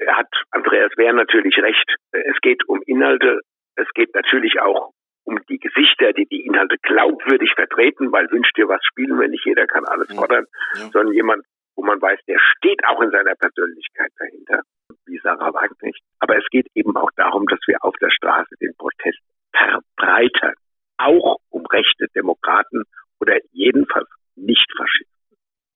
hat 0.08 0.28
Andreas 0.52 0.92
Wehr 0.96 1.14
natürlich 1.14 1.58
recht. 1.58 1.96
Es 2.12 2.40
geht 2.42 2.68
um 2.68 2.82
Inhalte. 2.86 3.42
Es 3.76 3.88
geht 3.94 4.14
natürlich 4.14 4.60
auch 4.62 4.94
um 5.28 5.38
die 5.50 5.60
Gesichter, 5.60 6.14
die 6.14 6.26
die 6.26 6.46
Inhalte 6.46 6.78
glaubwürdig 6.82 7.52
vertreten, 7.54 8.12
weil 8.12 8.32
wünscht 8.32 8.56
dir 8.58 8.68
was 8.68 8.80
spielen 8.86 9.20
wir 9.20 9.28
nicht, 9.28 9.46
jeder 9.46 9.68
kann 9.68 9.86
alles 9.86 10.08
fordern, 10.14 10.46
ja. 10.76 10.90
sondern 10.92 11.14
jemand, 11.14 11.46
wo 11.76 11.84
man 11.84 12.02
weiß, 12.02 12.20
der 12.28 12.40
steht 12.40 12.80
auch 12.88 13.02
in 13.02 13.12
seiner 13.12 13.36
Persönlichkeit 13.36 14.12
dahinter, 14.18 14.62
wie 15.06 15.20
Sarah 15.20 15.54
Wagenknecht. 15.54 16.02
Aber 16.20 16.38
es 16.38 16.46
geht 16.50 16.68
eben 16.74 16.96
auch 16.96 17.12
darum, 17.16 17.46
dass 17.48 17.60
wir 17.68 17.78
auf 17.82 17.96
der 18.02 18.10
Straße 18.10 18.56
den 18.62 18.74
Protest 18.78 19.20
verbreitern, 19.52 20.56
auch 20.98 21.38
um 21.50 21.66
rechte 21.66 22.08
Demokraten 22.16 22.84
oder 23.20 23.38
jedenfalls 23.52 24.10
nicht 24.36 24.72
Faschisten. 24.78 25.14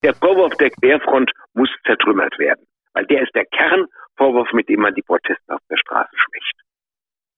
Der 0.04 0.16
Vorwurf 0.16 0.56
der 0.58 0.72
Querfront 0.72 1.32
muss 1.54 1.70
zertrümmert 1.86 2.40
werden, 2.40 2.66
weil 2.94 3.06
der 3.06 3.24
ist 3.24 3.36
der 3.36 3.46
Kernvorwurf, 3.46 4.52
mit 4.54 4.70
dem 4.70 4.82
man 4.82 4.96
die 4.96 5.04
Proteste 5.04 5.54
auf 5.54 5.62
der 5.70 5.78
Straße 5.78 6.16
schwächt. 6.16 6.51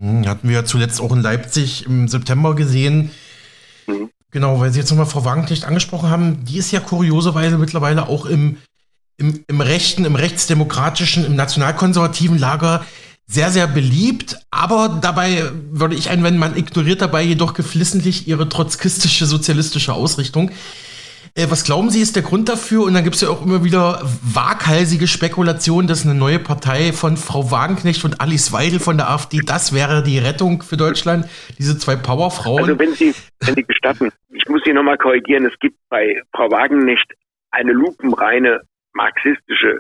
Hm, 0.04 0.28
hatten 0.28 0.50
wir 0.50 0.56
ja 0.56 0.66
zuletzt 0.66 1.00
auch 1.00 1.14
in 1.14 1.22
Leipzig 1.22 1.86
im 1.86 2.10
September 2.10 2.56
gesehen. 2.56 3.12
Mhm. 3.88 4.10
Genau, 4.32 4.60
weil 4.60 4.74
Sie 4.74 4.80
jetzt 4.80 4.90
nochmal 4.90 5.06
Frau 5.06 5.24
Wagenknecht 5.24 5.64
angesprochen 5.64 6.10
haben, 6.10 6.44
die 6.44 6.58
ist 6.58 6.72
ja 6.72 6.82
kurioserweise 6.82 7.58
mittlerweile 7.58 8.10
auch 8.10 8.26
im, 8.26 8.58
im, 9.16 9.46
im 9.48 9.62
rechten, 9.62 10.04
im 10.04 10.16
rechtsdemokratischen, 10.16 11.26
im 11.26 11.38
nationalkonservativen 11.38 12.38
Lager 12.38 12.86
sehr, 13.28 13.50
sehr 13.50 13.66
beliebt, 13.68 14.40
aber 14.52 15.00
dabei 15.02 15.50
würde 15.72 15.96
ich 15.96 16.10
einwenden, 16.10 16.40
man 16.40 16.58
ignoriert 16.58 17.00
dabei 17.00 17.24
jedoch 17.24 17.54
geflissentlich 17.54 18.28
ihre 18.28 18.50
trotzkistische 18.50 19.26
sozialistische 19.26 19.94
Ausrichtung. 19.94 20.52
Äh, 21.36 21.50
was 21.50 21.64
glauben 21.64 21.90
Sie, 21.90 22.00
ist 22.00 22.16
der 22.16 22.22
Grund 22.22 22.48
dafür? 22.48 22.84
Und 22.84 22.94
dann 22.94 23.04
gibt 23.04 23.16
es 23.16 23.22
ja 23.22 23.30
auch 23.30 23.44
immer 23.44 23.64
wieder 23.64 24.02
waghalsige 24.22 25.08
Spekulationen, 25.08 25.88
dass 25.88 26.06
eine 26.06 26.14
neue 26.14 26.38
Partei 26.38 26.94
von 26.94 27.18
Frau 27.18 27.50
Wagenknecht 27.50 28.06
und 28.06 28.22
Alice 28.22 28.54
Weidel 28.54 28.80
von 28.80 28.98
der 28.98 29.10
AfD, 29.10 29.40
das 29.44 29.74
wäre 29.74 30.04
die 30.04 30.20
Rettung 30.20 30.62
für 30.62 30.78
Deutschland, 30.78 31.26
diese 31.58 31.76
zwei 31.80 31.96
Powerfrauen. 31.96 32.64
Also 32.64 32.78
wenn 32.78 32.94
Sie, 32.94 33.16
wenn 33.40 33.56
Sie 33.56 33.64
gestatten, 33.64 34.12
ich 34.30 34.48
muss 34.48 34.62
Sie 34.64 34.74
nochmal 34.74 34.98
korrigieren, 35.00 35.46
es 35.46 35.58
gibt 35.60 35.78
bei 35.90 36.22
Frau 36.36 36.52
Wagenknecht 36.52 37.12
eine 37.50 37.72
lupenreine 37.72 38.62
marxistische 38.94 39.80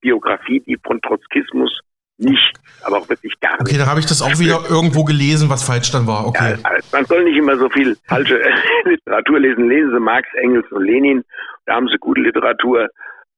Biografie, 0.00 0.60
die 0.60 0.78
von 0.84 1.00
Trotzkismus 1.00 1.80
nicht, 2.22 2.54
aber 2.84 2.98
auch 2.98 3.08
wirklich 3.08 3.38
gar 3.40 3.52
nicht. 3.52 3.62
Okay, 3.62 3.78
dann 3.78 3.88
habe 3.88 4.00
ich 4.00 4.06
das 4.06 4.22
auch 4.22 4.38
wieder 4.38 4.60
irgendwo 4.70 5.04
gelesen, 5.04 5.50
was 5.50 5.64
falsch 5.64 5.90
dann 5.90 6.06
war. 6.06 6.26
Okay. 6.26 6.56
Ja, 6.62 6.70
man 6.92 7.04
soll 7.04 7.24
nicht 7.24 7.36
immer 7.36 7.56
so 7.56 7.68
viel 7.68 7.96
falsche 8.06 8.40
Literatur 8.84 9.40
lesen. 9.40 9.68
Lesen 9.68 9.90
Sie 9.92 10.00
Marx, 10.00 10.28
Engels 10.34 10.70
und 10.70 10.84
Lenin. 10.84 11.24
Da 11.66 11.74
haben 11.74 11.88
Sie 11.88 11.98
gute 11.98 12.20
Literatur. 12.20 12.88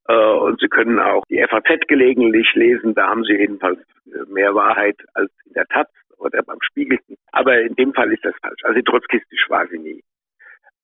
Äh, 0.09 0.15
und 0.15 0.61
Sie 0.61 0.69
können 0.69 0.99
auch 0.99 1.23
die 1.31 1.43
FAZ 1.49 1.87
gelegentlich 1.89 2.49
lesen. 2.55 2.95
Da 2.95 3.09
haben 3.09 3.25
Sie 3.25 3.33
jedenfalls 3.33 3.79
mehr 4.29 4.55
Wahrheit 4.55 4.97
als 5.15 5.31
in 5.47 5.55
der 5.55 5.67
Taz 5.67 5.89
oder 6.19 6.43
beim 6.43 6.59
Spiegel. 6.63 6.99
Aber 7.33 7.61
in 7.61 7.75
dem 7.75 7.93
Fall 7.95 8.13
ist 8.13 8.25
das 8.25 8.35
falsch. 8.41 8.63
Also 8.65 8.81
trotzkistisch 8.83 9.47
war 9.49 9.67
sie 9.69 9.79
nie. 9.79 10.03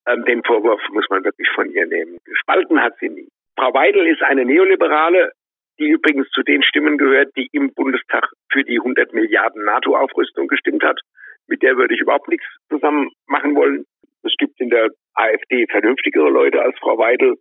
Ähm, 0.06 0.24
den 0.24 0.42
Vorwurf 0.44 0.80
muss 0.92 1.06
man 1.10 1.24
wirklich 1.24 1.48
von 1.54 1.70
ihr 1.70 1.86
nehmen. 1.86 2.18
Gespalten 2.24 2.80
hat 2.80 2.94
sie 3.00 3.08
nie. 3.08 3.28
Frau 3.56 3.72
Weidel 3.74 4.06
ist 4.06 4.22
eine 4.22 4.44
Neoliberale, 4.44 5.32
die 5.80 5.88
übrigens 5.88 6.28
zu 6.30 6.42
den 6.42 6.62
Stimmen 6.62 6.98
gehört, 6.98 7.34
die 7.36 7.48
im 7.52 7.72
Bundestag 7.72 8.28
für 8.52 8.62
die 8.62 8.78
100 8.78 9.12
Milliarden 9.14 9.64
NATO-Aufrüstung 9.64 10.46
gestimmt 10.46 10.84
hat. 10.84 11.00
Mit 11.48 11.62
der 11.62 11.76
würde 11.76 11.94
ich 11.94 12.00
überhaupt 12.00 12.28
nichts 12.28 12.46
zusammen 12.68 13.10
machen 13.26 13.56
wollen. 13.56 13.84
Es 14.22 14.34
gibt 14.38 14.60
in 14.60 14.68
der 14.68 14.90
AfD 15.14 15.66
vernünftigere 15.70 16.28
Leute 16.28 16.60
als 16.62 16.78
Frau 16.78 16.98
Weidel, 16.98 17.36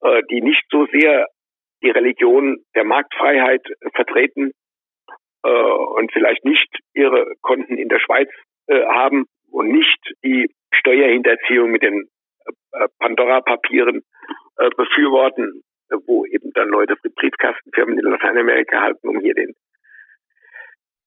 äh, 0.00 0.22
die 0.30 0.40
nicht 0.40 0.64
so 0.70 0.86
sehr 0.86 1.26
die 1.82 1.90
Religion 1.90 2.64
der 2.74 2.84
Marktfreiheit 2.84 3.62
vertreten 3.94 4.52
äh, 5.44 5.48
und 5.48 6.10
vielleicht 6.12 6.44
nicht 6.44 6.68
ihre 6.94 7.34
Konten 7.42 7.76
in 7.76 7.88
der 7.88 8.00
Schweiz 8.00 8.30
äh, 8.66 8.84
haben 8.86 9.26
und 9.50 9.68
nicht 9.68 10.00
die 10.24 10.50
Steuerhinterziehung 10.72 11.70
mit 11.70 11.82
den 11.82 12.08
Pandora-Papieren 12.98 14.02
befürworten 14.76 15.62
wo 16.06 16.24
eben 16.26 16.52
dann 16.54 16.68
Leute 16.68 16.96
Briefkastenfirmen 17.16 17.98
in 17.98 18.04
Lateinamerika 18.04 18.80
halten, 18.80 19.08
um 19.08 19.20
hier 19.20 19.34
den 19.34 19.54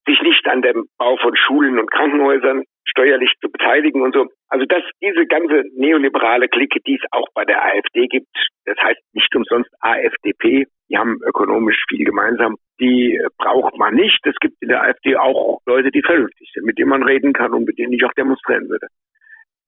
sich 0.06 0.20
nicht 0.22 0.46
an 0.48 0.62
dem 0.62 0.86
Bau 0.98 1.16
von 1.16 1.36
Schulen 1.36 1.78
und 1.78 1.90
Krankenhäusern 1.90 2.64
steuerlich 2.84 3.32
zu 3.40 3.50
beteiligen 3.50 4.02
und 4.02 4.14
so. 4.14 4.26
Also 4.48 4.66
dass 4.66 4.82
diese 5.00 5.26
ganze 5.26 5.62
neoliberale 5.76 6.48
Clique, 6.48 6.80
die 6.86 6.96
es 6.96 7.12
auch 7.12 7.28
bei 7.34 7.44
der 7.44 7.64
AfD 7.64 8.08
gibt, 8.08 8.34
das 8.64 8.76
heißt 8.82 9.00
nicht 9.12 9.34
umsonst 9.34 9.70
AfDP, 9.80 10.66
die 10.88 10.98
haben 10.98 11.20
ökonomisch 11.24 11.82
viel 11.88 12.04
gemeinsam, 12.04 12.56
die 12.80 13.20
braucht 13.38 13.76
man 13.78 13.94
nicht. 13.94 14.18
Es 14.26 14.36
gibt 14.40 14.56
in 14.60 14.68
der 14.68 14.82
AfD 14.82 15.16
auch 15.16 15.60
Leute, 15.66 15.90
die 15.90 16.02
vernünftig 16.02 16.50
sind, 16.52 16.66
mit 16.66 16.78
denen 16.78 16.90
man 16.90 17.04
reden 17.04 17.32
kann 17.32 17.52
und 17.52 17.64
mit 17.64 17.78
denen 17.78 17.92
ich 17.92 18.04
auch 18.04 18.12
demonstrieren 18.12 18.68
würde. 18.68 18.88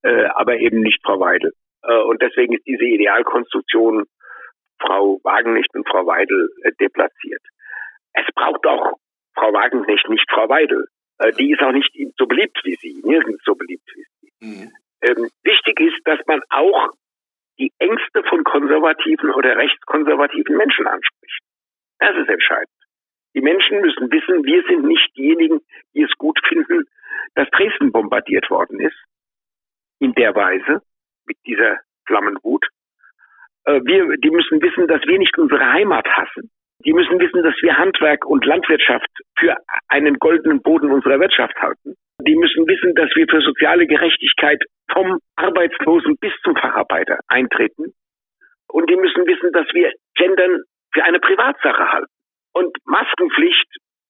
Äh, 0.02 0.26
aber 0.34 0.58
eben 0.58 0.80
nicht 0.80 1.00
Frau 1.04 1.18
Weidel. 1.20 1.52
Äh, 1.82 2.02
und 2.02 2.20
deswegen 2.20 2.54
ist 2.54 2.66
diese 2.66 2.84
Idealkonstruktion 2.84 4.04
Frau 4.86 5.20
Wagenknecht 5.22 5.74
und 5.74 5.88
Frau 5.88 6.06
Weidel 6.06 6.50
äh, 6.62 6.72
deplatziert. 6.80 7.42
Es 8.12 8.26
braucht 8.34 8.66
auch 8.66 8.98
Frau 9.34 9.52
Wagenknecht, 9.52 10.08
nicht 10.08 10.30
Frau 10.30 10.48
Weidel. 10.48 10.86
Äh, 11.18 11.32
die 11.32 11.52
ist 11.52 11.62
auch 11.62 11.72
nicht 11.72 11.90
so 12.18 12.26
beliebt 12.26 12.60
wie 12.64 12.76
sie, 12.76 13.00
nirgends 13.04 13.42
so 13.44 13.54
beliebt 13.54 13.88
wie 13.94 14.04
sie. 14.04 14.32
Mhm. 14.40 14.72
Ähm, 15.02 15.28
wichtig 15.42 15.80
ist, 15.80 16.00
dass 16.04 16.20
man 16.26 16.40
auch 16.50 16.90
die 17.58 17.72
Ängste 17.78 18.22
von 18.24 18.42
konservativen 18.44 19.30
oder 19.30 19.56
rechtskonservativen 19.56 20.56
Menschen 20.56 20.86
anspricht. 20.86 21.40
Das 21.98 22.16
ist 22.16 22.28
entscheidend. 22.28 22.68
Die 23.34 23.40
Menschen 23.40 23.80
müssen 23.80 24.10
wissen, 24.10 24.44
wir 24.44 24.62
sind 24.68 24.84
nicht 24.84 25.16
diejenigen, 25.16 25.60
die 25.94 26.02
es 26.02 26.12
gut 26.18 26.38
finden, 26.46 26.84
dass 27.34 27.48
Dresden 27.50 27.92
bombardiert 27.92 28.48
worden 28.50 28.80
ist. 28.80 28.96
In 29.98 30.14
der 30.14 30.34
Weise, 30.34 30.82
mit 31.26 31.36
dieser 31.46 31.80
Flammenwut. 32.06 32.66
Äh, 33.64 33.80
wir, 33.84 34.16
die 34.18 34.30
müssen 34.30 34.62
wissen, 34.62 34.86
dass 34.88 35.02
wir 35.06 35.18
nicht 35.18 35.36
unsere 35.38 35.72
Heimat 35.72 36.06
hassen. 36.06 36.50
Die 36.84 36.92
müssen 36.92 37.18
wissen, 37.18 37.42
dass 37.42 37.54
wir 37.62 37.76
Handwerk 37.76 38.26
und 38.26 38.44
Landwirtschaft 38.44 39.08
für 39.38 39.56
einen 39.88 40.18
goldenen 40.18 40.60
Boden 40.60 40.90
unserer 40.90 41.18
Wirtschaft 41.18 41.56
halten. 41.56 41.94
Die 42.20 42.36
müssen 42.36 42.66
wissen, 42.66 42.94
dass 42.94 43.10
wir 43.14 43.26
für 43.28 43.40
soziale 43.40 43.86
Gerechtigkeit 43.86 44.62
vom 44.92 45.18
Arbeitslosen 45.36 46.16
bis 46.20 46.32
zum 46.42 46.56
Facharbeiter 46.56 47.18
eintreten. 47.28 47.94
Und 48.68 48.90
die 48.90 48.96
müssen 48.96 49.26
wissen, 49.26 49.52
dass 49.52 49.66
wir 49.72 49.92
Gendern 50.14 50.62
für 50.92 51.04
eine 51.04 51.20
Privatsache 51.20 51.92
halten 51.92 52.12
und 52.52 52.76
Maskenpflicht 52.84 53.68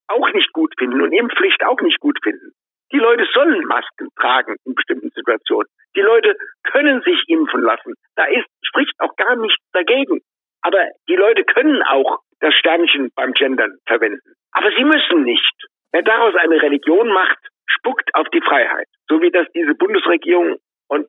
auch 0.08 0.32
nicht 0.32 0.52
gut 0.52 0.74
finden 0.78 1.00
und 1.00 1.12
Impfpflicht 1.12 1.64
auch 1.64 1.80
nicht 1.80 2.00
gut 2.00 2.18
finden. 2.22 2.52
Die 2.94 3.00
Leute 3.00 3.26
sollen 3.35 3.64
Masken 3.66 4.09
tragen 4.14 4.54
in 4.64 4.76
bestimmten 4.76 5.11
Situationen. 5.11 5.66
Die 5.96 6.00
Leute 6.00 6.37
können 6.62 7.02
sich 7.02 7.20
impfen 7.26 7.62
lassen. 7.62 7.94
Da 8.14 8.24
ist, 8.26 8.46
spricht 8.62 8.94
auch 9.00 9.16
gar 9.16 9.35
nichts 9.35 9.64
dagegen. 9.72 10.20
Aber 10.62 10.78
die 11.09 11.16
Leute 11.16 11.42
können 11.42 11.83
auch 11.83 12.20
das 12.38 12.54
Sternchen 12.54 13.11
beim 13.16 13.33
Gendern 13.33 13.78
verwenden. 13.87 14.35
Aber 14.52 14.70
sie 14.76 14.85
müssen 14.85 15.24
nicht. 15.24 15.54
Wer 15.90 16.02
daraus 16.02 16.37
eine 16.37 16.62
Religion 16.62 17.09
macht, 17.09 17.38
spuckt 17.66 18.14
auf 18.14 18.28
die 18.33 18.40
Freiheit. 18.40 18.87
So 19.09 19.20
wie 19.20 19.33
das 19.33 19.48
diese 19.57 19.74
Bundesregierung 19.74 20.59
und 20.87 21.09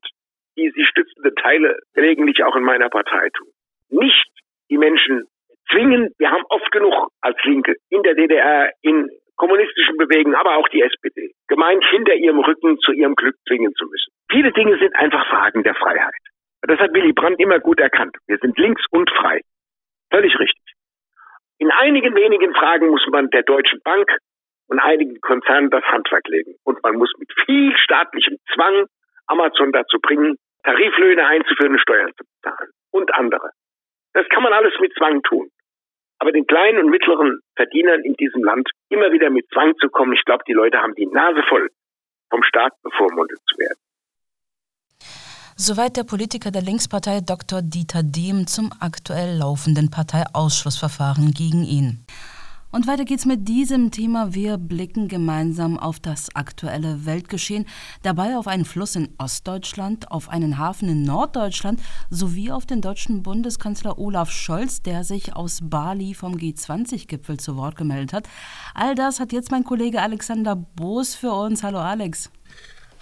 die 0.58 0.72
sie 0.72 0.86
stützende 0.86 1.36
Teile 1.36 1.78
gelegentlich 1.94 2.44
auch 2.44 2.56
in 2.56 2.64
meiner 2.64 2.90
Partei 2.90 3.30
tun. 3.30 3.50
Nicht 3.90 4.28
die 4.72 4.80
Menschen 4.80 5.28
zwingen, 5.70 6.14
wir 6.18 6.32
haben 6.32 6.46
oft 6.50 6.72
genug 6.72 7.10
als 7.22 7.38
Linke 7.44 7.76
in 7.90 8.02
der 8.02 8.16
DDR, 8.16 8.72
in 8.82 9.08
kommunistischen 9.36 9.98
Bewegungen, 9.98 10.36
aber 10.36 10.58
auch 10.58 10.68
die 10.70 10.82
SPD, 10.82 11.34
gemeint, 11.48 11.84
hinter 11.90 12.14
ihrem 12.14 12.40
Rücken 12.40 12.78
zu 12.80 12.92
ihrem 12.92 13.16
Glück 13.16 13.36
zwingen 13.48 13.74
zu 13.76 13.86
müssen. 13.86 14.12
Viele 14.32 14.52
Dinge 14.52 14.78
sind 14.78 14.96
einfach 14.96 15.28
Fragen 15.28 15.64
der 15.64 15.76
Freiheit. 15.76 16.14
Das 16.62 16.80
hat 16.80 16.94
Willy 16.94 17.14
Brandt 17.14 17.40
immer 17.40 17.60
gut 17.60 17.80
erkannt. 17.80 18.16
Wir 18.28 18.38
sind 18.38 18.58
links 18.58 18.82
und 18.90 19.10
frei. 19.12 19.42
Völlig 20.10 20.38
richtig. 20.40 20.64
In 21.60 21.72
einigen 21.72 22.16
wenigen 22.16 22.54
Fragen 22.56 22.90
muss 22.90 23.06
man 23.12 23.30
der 23.30 23.44
Deutschen 23.44 23.82
Bank 23.84 24.10
und 24.68 24.80
einigen 24.80 25.22
Konzernen 25.22 25.70
das 25.70 25.84
Handwerk 25.84 26.28
legen. 26.28 26.56
Und 26.64 26.82
man 26.84 26.96
muss 26.96 27.14
mit 27.18 27.32
viel 27.46 27.76
staatlichem 27.78 28.38
Zwang 28.54 28.88
Amazon 29.28 29.72
dazu 29.72 30.00
bringen, 30.02 30.38
Tariflöhne 30.64 31.26
einzuführen 31.26 31.78
Steuern 31.80 32.12
zu 32.18 32.24
bezahlen. 32.26 32.72
Und 32.92 33.14
andere. 33.14 33.52
Das 34.14 34.28
kann 34.30 34.44
man 34.44 34.54
alles 34.54 34.74
mit 34.80 34.94
Zwang 34.96 35.22
tun. 35.24 35.50
Aber 36.26 36.32
den 36.32 36.48
kleinen 36.48 36.80
und 36.80 36.90
mittleren 36.90 37.38
Verdienern 37.56 38.02
in 38.02 38.16
diesem 38.16 38.44
Land 38.44 38.68
immer 38.90 39.12
wieder 39.12 39.30
mit 39.30 39.46
Zwang 39.54 39.76
zu 39.80 39.90
kommen, 39.90 40.14
ich 40.14 40.26
glaube, 40.26 40.44
die 40.48 40.54
Leute 40.54 40.80
haben 40.80 40.96
die 40.96 41.06
Nase 41.06 41.44
voll, 41.48 41.70
vom 42.32 42.42
Staat 42.42 42.74
bevormundet 42.82 43.38
zu 43.48 43.60
werden. 43.60 43.78
Soweit 45.56 45.98
der 45.98 46.04
Politiker 46.04 46.50
der 46.50 46.64
Linkspartei 46.64 47.20
Dr. 47.22 47.62
Dieter 47.62 48.02
Dehm 48.02 48.48
zum 48.48 48.72
aktuell 48.80 49.38
laufenden 49.38 49.92
Parteiausschussverfahren 49.92 51.30
gegen 51.30 51.64
ihn. 51.64 52.08
Und 52.76 52.88
weiter 52.88 53.06
geht's 53.06 53.26
mit 53.26 53.48
diesem 53.48 53.90
Thema. 53.90 54.34
Wir 54.34 54.58
blicken 54.58 55.08
gemeinsam 55.08 55.80
auf 55.80 56.02
das 56.02 56.36
aktuelle 56.36 57.06
Weltgeschehen, 57.06 57.66
dabei 58.02 58.36
auf 58.36 58.48
einen 58.48 58.66
Fluss 58.66 58.98
in 58.98 59.08
Ostdeutschland, 59.18 60.12
auf 60.12 60.28
einen 60.28 60.58
Hafen 60.58 60.90
in 60.90 61.04
Norddeutschland 61.04 61.80
sowie 62.10 62.52
auf 62.52 62.66
den 62.66 62.82
deutschen 62.82 63.24
Bundeskanzler 63.24 63.98
Olaf 63.98 64.30
Scholz, 64.30 64.82
der 64.82 65.06
sich 65.06 65.38
aus 65.38 65.60
Bali 65.64 66.14
vom 66.14 66.34
G20-Gipfel 66.36 67.40
zu 67.40 67.56
Wort 67.56 67.78
gemeldet 67.78 68.12
hat. 68.12 68.28
All 68.74 68.94
das 68.94 69.22
hat 69.22 69.32
jetzt 69.32 69.52
mein 69.52 69.64
Kollege 69.64 70.02
Alexander 70.02 70.58
Boos 70.58 71.16
für 71.16 71.32
uns. 71.32 71.64
Hallo 71.64 71.80
Alex. 71.80 72.30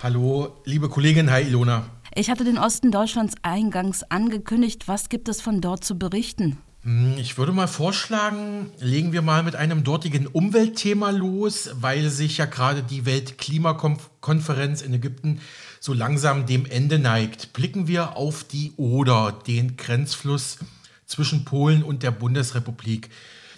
Hallo, 0.04 0.56
liebe 0.66 0.88
Kollegin, 0.88 1.32
hi 1.32 1.42
Ilona. 1.42 1.88
Ich 2.14 2.30
hatte 2.30 2.44
den 2.44 2.60
Osten 2.60 2.92
Deutschlands 2.92 3.34
eingangs 3.42 4.04
angekündigt. 4.04 4.88
Was 4.88 5.10
gibt 5.10 5.30
es 5.30 5.42
von 5.42 5.62
dort 5.62 5.84
zu 5.84 5.98
berichten? 5.98 6.60
Hm, 6.84 7.16
ich 7.18 7.38
würde 7.38 7.54
mal 7.54 7.68
vorschlagen, 7.68 8.70
legen 8.78 9.14
wir 9.14 9.22
mal 9.22 9.42
mit 9.44 9.56
einem 9.56 9.86
dortigen 9.86 10.28
Umweltthema 10.28 11.12
los, 11.12 11.70
weil 11.76 12.10
sich 12.10 12.38
ja 12.38 12.46
gerade 12.46 12.84
die 12.84 13.06
Weltklimakonferenz 13.06 14.82
in 14.82 14.94
Ägypten 14.94 15.40
so 15.80 15.94
langsam 15.94 16.46
dem 16.46 16.66
Ende 16.66 17.00
neigt. 17.00 17.54
Blicken 17.54 17.88
wir 17.88 18.18
auf 18.18 18.44
die 18.44 18.74
Oder, 18.76 19.32
den 19.48 19.78
Grenzfluss 19.78 20.58
zwischen 21.06 21.46
Polen 21.46 21.84
und 21.84 22.04
der 22.04 22.12
Bundesrepublik. 22.12 23.10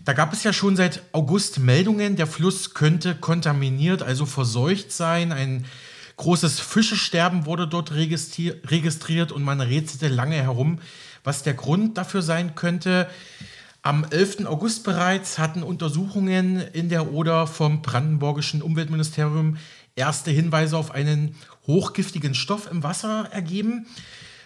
Da 0.04 0.14
gab 0.14 0.32
es 0.32 0.44
ja 0.44 0.54
schon 0.54 0.76
seit 0.76 1.02
August 1.12 1.58
Meldungen, 1.58 2.16
der 2.16 2.28
Fluss 2.28 2.76
könnte 2.76 3.16
kontaminiert, 3.16 4.04
also 4.04 4.28
verseucht 4.28 4.92
sein. 4.92 5.32
Ein 5.32 5.66
großes 6.18 6.60
Fischesterben 6.60 7.48
wurde 7.48 7.68
dort 7.68 7.92
registriert 7.92 9.32
und 9.32 9.42
man 9.42 9.62
rätselte 9.62 10.10
lange 10.10 10.36
herum, 10.36 10.80
was 11.26 11.44
der 11.44 11.54
Grund 11.54 11.98
dafür 11.98 12.22
sein 12.22 12.56
könnte. 12.56 13.10
Am 13.82 14.06
11. 14.10 14.46
August 14.46 14.84
bereits 14.84 15.38
hatten 15.38 15.62
Untersuchungen 15.62 16.60
in 16.60 16.90
der 16.90 17.12
Oder 17.12 17.46
vom 17.46 17.82
brandenburgischen 17.82 18.62
Umweltministerium 18.62 19.58
erste 19.96 20.32
Hinweise 20.32 20.78
auf 20.78 20.92
einen 20.92 21.36
hochgiftigen 21.68 22.34
Stoff 22.34 22.70
im 22.72 22.84
Wasser 22.84 23.30
ergeben. 23.32 23.86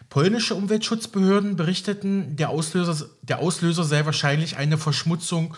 Polnische 0.10 0.56
Umweltschutzbehörden 0.56 1.56
berichteten, 1.56 2.36
der 2.36 2.50
Auslöser, 2.50 3.08
der 3.22 3.40
Auslöser 3.40 3.84
sei 3.84 4.06
wahrscheinlich 4.06 4.58
eine 4.58 4.78
Verschmutzung 4.78 5.56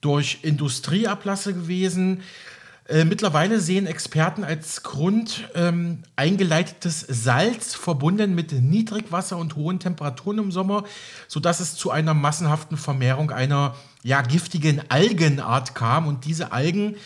durch 0.00 0.38
Industrieablasse 0.42 1.52
gewesen. 1.52 2.22
Äh, 2.88 3.04
mittlerweile 3.04 3.60
sehen 3.60 3.86
Experten 3.86 4.44
als 4.44 4.82
Grund 4.82 5.50
ähm, 5.54 6.04
eingeleitetes 6.16 7.00
Salz 7.06 7.74
verbunden 7.74 8.34
mit 8.34 8.52
Niedrigwasser 8.52 9.36
und 9.36 9.56
hohen 9.56 9.78
Temperaturen 9.78 10.38
im 10.38 10.50
Sommer, 10.50 10.84
sodass 11.26 11.60
es 11.60 11.74
zu 11.74 11.90
einer 11.90 12.14
massenhaften 12.14 12.78
Vermehrung 12.78 13.30
einer 13.30 13.74
ja, 14.02 14.22
giftigen 14.22 14.80
Algenart 14.88 15.74
kam. 15.74 16.06
Und 16.06 16.24
diese 16.24 16.52
Algen, 16.52 16.96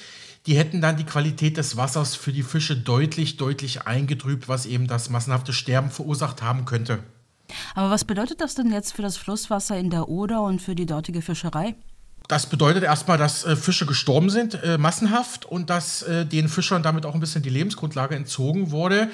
die 0.47 0.57
hätten 0.57 0.81
dann 0.81 0.97
die 0.97 1.05
Qualität 1.05 1.57
des 1.57 1.77
Wassers 1.77 2.15
für 2.15 2.33
die 2.33 2.45
Fische 2.45 2.77
deutlich, 2.77 3.37
deutlich 3.37 3.85
eingetrübt, 3.85 4.49
was 4.49 4.67
eben 4.67 4.87
das 4.87 5.11
massenhafte 5.11 5.53
Sterben 5.53 5.91
verursacht 5.91 6.43
haben 6.43 6.65
könnte. 6.65 7.01
Aber 7.75 7.91
was 7.91 8.05
bedeutet 8.05 8.41
das 8.41 8.55
denn 8.55 8.71
jetzt 8.71 8.93
für 8.93 9.03
das 9.03 9.17
Flusswasser 9.17 9.77
in 9.77 9.91
der 9.91 10.09
Oder 10.09 10.43
und 10.43 10.63
für 10.63 10.77
die 10.77 10.87
dortige 10.87 11.23
Fischerei? 11.23 11.75
Das 12.29 12.47
bedeutet 12.47 12.85
erstmal, 12.85 13.19
dass 13.19 13.45
äh, 13.45 13.57
Fische 13.57 13.87
gestorben 13.87 14.31
sind, 14.31 14.55
äh, 14.63 14.79
massenhaft, 14.79 15.45
und 15.45 15.71
dass 15.71 16.03
äh, 16.03 16.25
den 16.25 16.49
Fischern 16.49 16.83
damit 16.83 17.05
auch 17.05 17.15
ein 17.15 17.21
bisschen 17.21 17.43
die 17.43 17.51
Lebensgrundlage 17.51 18.15
entzogen 18.15 18.71
wurde. 18.71 19.09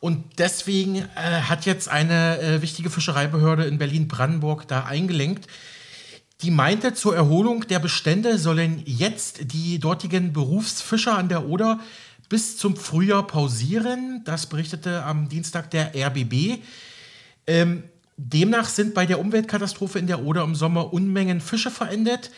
Und 0.00 0.38
deswegen 0.38 0.96
äh, 0.96 1.04
hat 1.16 1.66
jetzt 1.66 1.88
eine 1.88 2.40
äh, 2.40 2.62
wichtige 2.62 2.90
Fischereibehörde 2.90 3.64
in 3.64 3.78
Berlin-Brandenburg 3.78 4.68
da 4.68 4.84
eingelenkt. 4.84 5.48
Die 6.42 6.52
meinte, 6.52 6.94
zur 6.94 7.16
Erholung 7.16 7.66
der 7.66 7.80
Bestände 7.80 8.38
sollen 8.38 8.82
jetzt 8.86 9.52
die 9.52 9.80
dortigen 9.80 10.32
Berufsfischer 10.32 11.18
an 11.18 11.28
der 11.28 11.48
Oder 11.48 11.80
bis 12.28 12.56
zum 12.56 12.76
Frühjahr 12.76 13.26
pausieren. 13.26 14.22
Das 14.24 14.46
berichtete 14.46 15.02
am 15.04 15.28
Dienstag 15.28 15.70
der 15.72 15.92
RBB. 15.96 16.60
Ähm, 17.48 17.82
Demnach 18.20 18.68
sind 18.68 18.94
bei 18.94 19.06
der 19.06 19.20
Umweltkatastrophe 19.20 20.00
in 20.00 20.08
der 20.08 20.24
Oder 20.24 20.42
im 20.42 20.56
Sommer 20.56 20.92
Unmengen 20.92 21.40
Fische 21.40 21.70
verendet. 21.70 22.32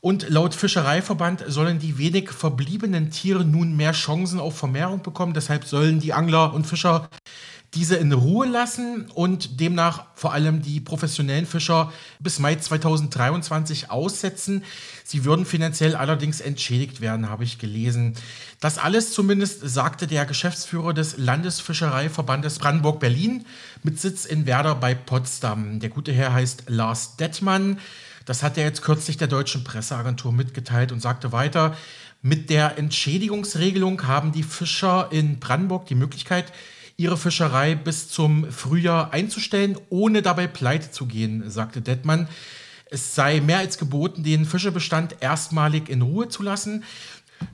Und 0.00 0.30
laut 0.30 0.54
Fischereiverband 0.54 1.44
sollen 1.48 1.78
die 1.80 1.98
wenig 1.98 2.30
verbliebenen 2.30 3.10
Tiere 3.10 3.44
nun 3.44 3.76
mehr 3.76 3.92
Chancen 3.92 4.40
auf 4.40 4.56
Vermehrung 4.56 5.02
bekommen. 5.02 5.34
Deshalb 5.34 5.64
sollen 5.64 6.00
die 6.00 6.14
Angler 6.14 6.54
und 6.54 6.66
Fischer 6.66 7.10
diese 7.74 7.96
in 7.96 8.12
Ruhe 8.12 8.46
lassen 8.46 9.10
und 9.14 9.60
demnach 9.60 10.06
vor 10.14 10.32
allem 10.32 10.62
die 10.62 10.80
professionellen 10.80 11.44
Fischer 11.44 11.92
bis 12.18 12.38
Mai 12.38 12.54
2023 12.54 13.90
aussetzen. 13.90 14.64
Sie 15.04 15.24
würden 15.24 15.44
finanziell 15.44 15.94
allerdings 15.94 16.40
entschädigt 16.40 17.02
werden, 17.02 17.28
habe 17.28 17.44
ich 17.44 17.58
gelesen. 17.58 18.14
Das 18.60 18.78
alles 18.78 19.12
zumindest 19.12 19.68
sagte 19.68 20.06
der 20.06 20.24
Geschäftsführer 20.24 20.94
des 20.94 21.18
Landesfischereiverbandes 21.18 22.58
Brandenburg-Berlin 22.58 23.44
mit 23.82 24.00
Sitz 24.00 24.24
in 24.24 24.46
Werder 24.46 24.74
bei 24.74 24.94
Potsdam. 24.94 25.78
Der 25.78 25.90
gute 25.90 26.12
Herr 26.12 26.32
heißt 26.32 26.64
Lars 26.68 27.16
Dettmann. 27.16 27.78
Das 28.24 28.42
hat 28.42 28.56
er 28.56 28.64
jetzt 28.64 28.82
kürzlich 28.82 29.18
der 29.18 29.28
deutschen 29.28 29.64
Presseagentur 29.64 30.32
mitgeteilt 30.32 30.90
und 30.90 31.00
sagte 31.00 31.32
weiter, 31.32 31.76
mit 32.20 32.50
der 32.50 32.78
Entschädigungsregelung 32.78 34.06
haben 34.06 34.32
die 34.32 34.42
Fischer 34.42 35.08
in 35.12 35.38
Brandenburg 35.38 35.86
die 35.86 35.94
Möglichkeit, 35.94 36.52
ihre 36.98 37.16
Fischerei 37.16 37.76
bis 37.76 38.08
zum 38.08 38.50
Frühjahr 38.50 39.12
einzustellen, 39.12 39.78
ohne 39.88 40.20
dabei 40.20 40.48
pleite 40.48 40.90
zu 40.90 41.06
gehen, 41.06 41.48
sagte 41.48 41.80
Detmann. 41.80 42.28
Es 42.90 43.14
sei 43.14 43.40
mehr 43.40 43.58
als 43.58 43.78
geboten, 43.78 44.24
den 44.24 44.44
Fischebestand 44.44 45.16
erstmalig 45.20 45.88
in 45.88 46.02
Ruhe 46.02 46.28
zu 46.28 46.42
lassen. 46.42 46.82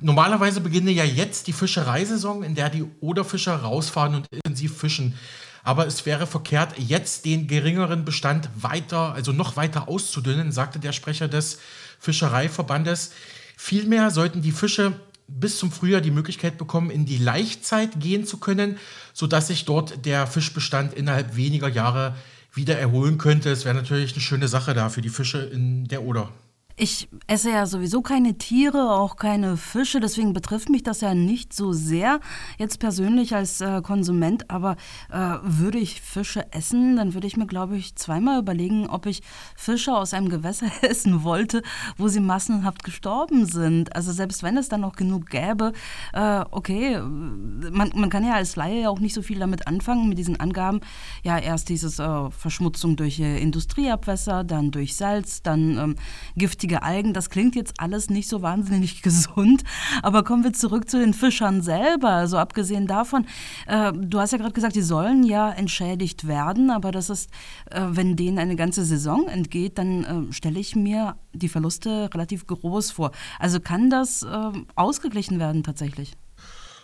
Normalerweise 0.00 0.62
beginne 0.62 0.92
ja 0.92 1.04
jetzt 1.04 1.46
die 1.46 1.52
Fischereisaison, 1.52 2.42
in 2.42 2.54
der 2.54 2.70
die 2.70 2.86
Oderfischer 3.00 3.54
rausfahren 3.54 4.14
und 4.14 4.26
intensiv 4.32 4.78
fischen. 4.78 5.14
Aber 5.62 5.86
es 5.86 6.06
wäre 6.06 6.26
verkehrt, 6.26 6.78
jetzt 6.78 7.26
den 7.26 7.46
geringeren 7.46 8.06
Bestand 8.06 8.48
weiter, 8.56 9.12
also 9.12 9.32
noch 9.32 9.56
weiter 9.56 9.88
auszudünnen, 9.88 10.52
sagte 10.52 10.78
der 10.78 10.92
Sprecher 10.92 11.28
des 11.28 11.58
Fischereiverbandes. 11.98 13.12
Vielmehr 13.58 14.10
sollten 14.10 14.40
die 14.40 14.52
Fische 14.52 14.94
bis 15.26 15.58
zum 15.58 15.70
Frühjahr 15.70 16.00
die 16.00 16.10
Möglichkeit 16.10 16.58
bekommen, 16.58 16.90
in 16.90 17.06
die 17.06 17.16
Laichzeit 17.16 18.00
gehen 18.00 18.26
zu 18.26 18.38
können, 18.38 18.78
sodass 19.12 19.48
sich 19.48 19.64
dort 19.64 20.04
der 20.06 20.26
Fischbestand 20.26 20.92
innerhalb 20.94 21.36
weniger 21.36 21.68
Jahre 21.68 22.14
wieder 22.52 22.78
erholen 22.78 23.18
könnte. 23.18 23.50
Es 23.50 23.64
wäre 23.64 23.74
natürlich 23.74 24.12
eine 24.12 24.20
schöne 24.20 24.48
Sache 24.48 24.74
da 24.74 24.88
für 24.88 25.02
die 25.02 25.08
Fische 25.08 25.38
in 25.38 25.88
der 25.88 26.02
Oder. 26.02 26.30
Ich 26.76 27.08
esse 27.28 27.52
ja 27.52 27.66
sowieso 27.66 28.02
keine 28.02 28.36
Tiere, 28.36 28.96
auch 28.96 29.14
keine 29.14 29.56
Fische, 29.56 30.00
deswegen 30.00 30.32
betrifft 30.32 30.68
mich 30.70 30.82
das 30.82 31.02
ja 31.02 31.14
nicht 31.14 31.52
so 31.52 31.72
sehr 31.72 32.18
jetzt 32.58 32.80
persönlich 32.80 33.32
als 33.32 33.60
äh, 33.60 33.80
Konsument. 33.80 34.50
Aber 34.50 34.74
äh, 35.08 35.36
würde 35.44 35.78
ich 35.78 36.00
Fische 36.00 36.52
essen, 36.52 36.96
dann 36.96 37.14
würde 37.14 37.28
ich 37.28 37.36
mir, 37.36 37.46
glaube 37.46 37.76
ich, 37.76 37.94
zweimal 37.94 38.40
überlegen, 38.40 38.88
ob 38.88 39.06
ich 39.06 39.22
Fische 39.54 39.94
aus 39.94 40.14
einem 40.14 40.28
Gewässer 40.28 40.66
essen 40.82 41.22
wollte, 41.22 41.62
wo 41.96 42.08
sie 42.08 42.18
massenhaft 42.18 42.82
gestorben 42.82 43.46
sind. 43.46 43.94
Also 43.94 44.10
selbst 44.10 44.42
wenn 44.42 44.56
es 44.56 44.68
dann 44.68 44.80
noch 44.80 44.96
genug 44.96 45.30
gäbe, 45.30 45.74
äh, 46.12 46.44
okay, 46.50 46.98
man, 47.00 47.92
man 47.94 48.10
kann 48.10 48.24
ja 48.24 48.34
als 48.34 48.56
Laie 48.56 48.82
ja 48.82 48.88
auch 48.88 48.98
nicht 48.98 49.14
so 49.14 49.22
viel 49.22 49.38
damit 49.38 49.68
anfangen, 49.68 50.08
mit 50.08 50.18
diesen 50.18 50.40
Angaben. 50.40 50.80
Ja, 51.22 51.38
erst 51.38 51.68
dieses 51.68 52.00
äh, 52.00 52.30
Verschmutzung 52.32 52.96
durch 52.96 53.20
äh, 53.20 53.40
Industrieabwässer, 53.40 54.42
dann 54.42 54.72
durch 54.72 54.96
Salz, 54.96 55.40
dann 55.40 55.78
ähm, 55.78 55.94
Gift 56.34 56.63
giftige 56.64 56.82
Algen. 56.82 57.12
Das 57.12 57.28
klingt 57.28 57.54
jetzt 57.56 57.74
alles 57.78 58.08
nicht 58.08 58.28
so 58.28 58.40
wahnsinnig 58.40 59.02
gesund. 59.02 59.62
Aber 60.02 60.24
kommen 60.24 60.44
wir 60.44 60.52
zurück 60.54 60.88
zu 60.88 60.98
den 60.98 61.12
Fischern 61.12 61.62
selber. 61.62 62.10
Also 62.10 62.38
abgesehen 62.38 62.86
davon, 62.86 63.26
äh, 63.66 63.92
du 63.92 64.18
hast 64.18 64.32
ja 64.32 64.38
gerade 64.38 64.54
gesagt, 64.54 64.74
die 64.74 64.82
sollen 64.82 65.24
ja 65.24 65.50
entschädigt 65.50 66.26
werden, 66.26 66.70
aber 66.70 66.90
das 66.90 67.10
ist, 67.10 67.30
äh, 67.70 67.82
wenn 67.90 68.16
denen 68.16 68.38
eine 68.38 68.56
ganze 68.56 68.84
Saison 68.84 69.28
entgeht, 69.28 69.76
dann 69.76 70.04
äh, 70.04 70.32
stelle 70.32 70.58
ich 70.58 70.74
mir 70.74 71.16
die 71.34 71.48
Verluste 71.48 72.08
relativ 72.14 72.46
groß 72.46 72.92
vor. 72.92 73.10
Also 73.38 73.60
kann 73.60 73.90
das 73.90 74.22
äh, 74.22 74.52
ausgeglichen 74.74 75.38
werden 75.38 75.62
tatsächlich? 75.62 76.16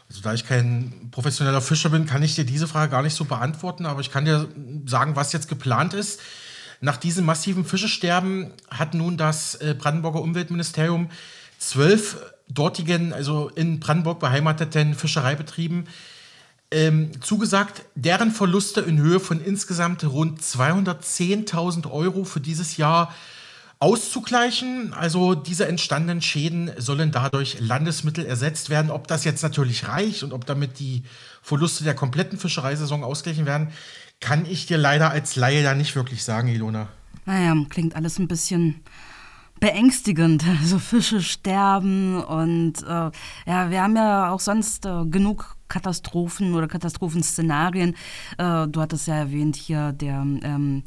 Also 0.08 0.20
da 0.22 0.34
ich 0.34 0.44
kein 0.44 1.08
professioneller 1.10 1.60
Fischer 1.60 1.88
bin, 1.88 2.04
kann 2.04 2.22
ich 2.22 2.34
dir 2.34 2.44
diese 2.44 2.66
Frage 2.66 2.90
gar 2.90 3.02
nicht 3.02 3.14
so 3.14 3.24
beantworten, 3.24 3.86
aber 3.86 4.00
ich 4.00 4.10
kann 4.10 4.24
dir 4.24 4.48
sagen, 4.84 5.16
was 5.16 5.32
jetzt 5.32 5.48
geplant 5.48 5.94
ist. 5.94 6.20
Nach 6.80 6.96
diesem 6.96 7.26
massiven 7.26 7.64
Fischesterben 7.64 8.52
hat 8.70 8.94
nun 8.94 9.16
das 9.16 9.54
äh, 9.56 9.74
Brandenburger 9.78 10.22
Umweltministerium 10.22 11.10
zwölf 11.58 12.16
dortigen, 12.48 13.12
also 13.12 13.50
in 13.50 13.80
Brandenburg 13.80 14.18
beheimateten 14.18 14.94
Fischereibetrieben 14.94 15.86
ähm, 16.70 17.10
zugesagt, 17.20 17.82
deren 17.94 18.30
Verluste 18.30 18.80
in 18.80 18.98
Höhe 18.98 19.20
von 19.20 19.44
insgesamt 19.44 20.04
rund 20.04 20.40
210.000 20.40 21.90
Euro 21.90 22.24
für 22.24 22.40
dieses 22.40 22.76
Jahr 22.76 23.14
auszugleichen. 23.80 24.94
Also 24.94 25.34
diese 25.34 25.66
entstandenen 25.66 26.22
Schäden 26.22 26.70
sollen 26.76 27.10
dadurch 27.10 27.58
Landesmittel 27.60 28.24
ersetzt 28.24 28.70
werden. 28.70 28.90
Ob 28.90 29.08
das 29.08 29.24
jetzt 29.24 29.42
natürlich 29.42 29.88
reicht 29.88 30.22
und 30.22 30.32
ob 30.32 30.46
damit 30.46 30.78
die 30.78 31.02
Verluste 31.42 31.82
der 31.82 31.94
kompletten 31.94 32.38
Fischereisaison 32.38 33.02
ausgleichen 33.02 33.46
werden, 33.46 33.72
kann 34.20 34.46
ich 34.46 34.66
dir 34.66 34.78
leider 34.78 35.10
als 35.10 35.36
Laie 35.36 35.62
da 35.62 35.74
nicht 35.74 35.96
wirklich 35.96 36.22
sagen, 36.22 36.48
Ilona. 36.48 36.88
Naja, 37.24 37.54
klingt 37.68 37.96
alles 37.96 38.18
ein 38.18 38.28
bisschen 38.28 38.82
beängstigend. 39.58 40.44
Also 40.60 40.78
Fische 40.78 41.22
sterben 41.22 42.22
und 42.22 42.82
äh, 42.82 43.10
ja, 43.46 43.70
wir 43.70 43.82
haben 43.82 43.96
ja 43.96 44.30
auch 44.30 44.40
sonst 44.40 44.86
äh, 44.86 45.04
genug 45.06 45.56
Katastrophen 45.68 46.54
oder 46.54 46.68
Katastrophenszenarien. 46.68 47.94
Äh, 48.38 48.66
du 48.68 48.80
hattest 48.80 49.06
ja 49.06 49.14
erwähnt 49.14 49.56
hier 49.56 49.92
der 49.92 50.20
ähm, 50.20 50.82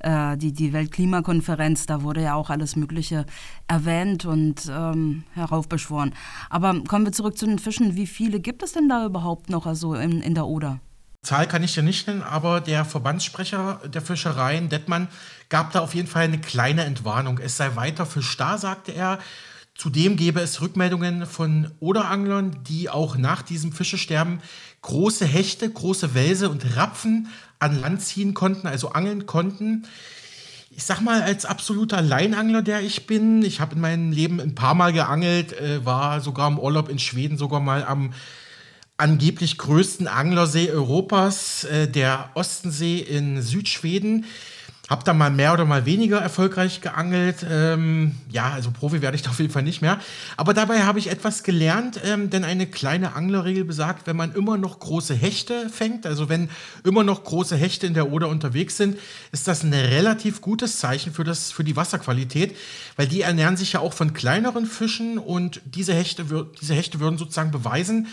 äh, 0.00 0.36
die, 0.36 0.52
die 0.52 0.72
Weltklimakonferenz, 0.72 1.86
da 1.86 2.02
wurde 2.02 2.22
ja 2.22 2.34
auch 2.34 2.50
alles 2.50 2.76
Mögliche 2.76 3.26
erwähnt 3.66 4.24
und 4.24 4.70
ähm, 4.70 5.24
heraufbeschworen. 5.34 6.14
Aber 6.50 6.80
kommen 6.84 7.04
wir 7.04 7.12
zurück 7.12 7.36
zu 7.36 7.46
den 7.46 7.58
Fischen. 7.58 7.96
Wie 7.96 8.06
viele 8.06 8.38
gibt 8.38 8.62
es 8.62 8.72
denn 8.72 8.88
da 8.88 9.04
überhaupt 9.04 9.50
noch 9.50 9.66
also 9.66 9.94
in, 9.94 10.20
in 10.20 10.34
der 10.34 10.46
Oder? 10.46 10.80
Zahl 11.22 11.46
kann 11.46 11.64
ich 11.64 11.74
dir 11.74 11.82
nicht 11.82 12.06
nennen, 12.06 12.22
aber 12.22 12.60
der 12.60 12.84
Verbandssprecher 12.84 13.80
der 13.86 14.02
Fischereien, 14.02 14.68
Dettmann, 14.68 15.08
gab 15.48 15.72
da 15.72 15.80
auf 15.80 15.94
jeden 15.94 16.08
Fall 16.08 16.24
eine 16.24 16.40
kleine 16.40 16.84
Entwarnung. 16.84 17.38
Es 17.38 17.56
sei 17.56 17.74
weiter 17.74 18.06
Fisch 18.06 18.36
da, 18.36 18.56
sagte 18.58 18.92
er. 18.92 19.18
Zudem 19.74 20.16
gäbe 20.16 20.40
es 20.40 20.60
Rückmeldungen 20.60 21.24
von 21.26 21.70
Oderanglern, 21.78 22.64
die 22.64 22.90
auch 22.90 23.16
nach 23.16 23.42
diesem 23.42 23.72
Fischesterben 23.72 24.40
große 24.82 25.24
Hechte, 25.24 25.70
große 25.70 26.14
Wälse 26.14 26.50
und 26.50 26.76
Rapfen 26.76 27.28
an 27.58 27.80
Land 27.80 28.02
ziehen 28.02 28.34
konnten, 28.34 28.66
also 28.66 28.90
angeln 28.90 29.26
konnten. 29.26 29.86
Ich 30.70 30.84
sag 30.84 31.00
mal, 31.00 31.22
als 31.22 31.44
absoluter 31.44 32.02
Leinangler, 32.02 32.62
der 32.62 32.80
ich 32.80 33.06
bin, 33.06 33.42
ich 33.42 33.60
habe 33.60 33.74
in 33.74 33.80
meinem 33.80 34.12
Leben 34.12 34.40
ein 34.40 34.54
paar 34.54 34.74
Mal 34.74 34.92
geangelt, 34.92 35.52
äh, 35.52 35.84
war 35.84 36.20
sogar 36.20 36.48
im 36.48 36.58
Urlaub 36.58 36.88
in 36.88 36.98
Schweden, 36.98 37.38
sogar 37.38 37.60
mal 37.60 37.84
am 37.84 38.12
angeblich 38.98 39.58
größten 39.58 40.08
Anglersee 40.08 40.70
Europas, 40.70 41.64
äh, 41.64 41.88
der 41.88 42.30
Ostensee 42.34 42.98
in 42.98 43.40
Südschweden. 43.40 44.26
Hab 44.88 45.04
da 45.04 45.12
mal 45.12 45.30
mehr 45.30 45.52
oder 45.52 45.66
mal 45.66 45.84
weniger 45.84 46.18
erfolgreich 46.18 46.80
geangelt. 46.80 47.46
Ähm, 47.48 48.14
ja, 48.30 48.50
also 48.50 48.70
Profi 48.70 49.02
werde 49.02 49.16
ich 49.16 49.22
da 49.22 49.28
auf 49.28 49.38
jeden 49.38 49.52
Fall 49.52 49.62
nicht 49.62 49.82
mehr. 49.82 50.00
Aber 50.38 50.54
dabei 50.54 50.84
habe 50.84 50.98
ich 50.98 51.10
etwas 51.10 51.42
gelernt, 51.42 52.00
ähm, 52.06 52.30
denn 52.30 52.42
eine 52.42 52.66
kleine 52.66 53.14
Anglerregel 53.14 53.64
besagt, 53.64 54.06
wenn 54.06 54.16
man 54.16 54.34
immer 54.34 54.56
noch 54.56 54.80
große 54.80 55.14
Hechte 55.14 55.68
fängt, 55.68 56.06
also 56.06 56.30
wenn 56.30 56.48
immer 56.84 57.04
noch 57.04 57.22
große 57.22 57.54
Hechte 57.54 57.86
in 57.86 57.92
der 57.92 58.10
Oder 58.10 58.28
unterwegs 58.28 58.78
sind, 58.78 58.98
ist 59.30 59.46
das 59.46 59.62
ein 59.62 59.74
relativ 59.74 60.40
gutes 60.40 60.78
Zeichen 60.78 61.12
für, 61.12 61.22
das, 61.22 61.52
für 61.52 61.64
die 61.64 61.76
Wasserqualität, 61.76 62.56
weil 62.96 63.06
die 63.06 63.20
ernähren 63.20 63.58
sich 63.58 63.74
ja 63.74 63.80
auch 63.80 63.92
von 63.92 64.14
kleineren 64.14 64.64
Fischen 64.64 65.18
und 65.18 65.60
diese 65.66 65.92
Hechte, 65.92 66.24
diese 66.62 66.72
Hechte 66.72 66.98
würden 66.98 67.18
sozusagen 67.18 67.50
beweisen, 67.50 68.08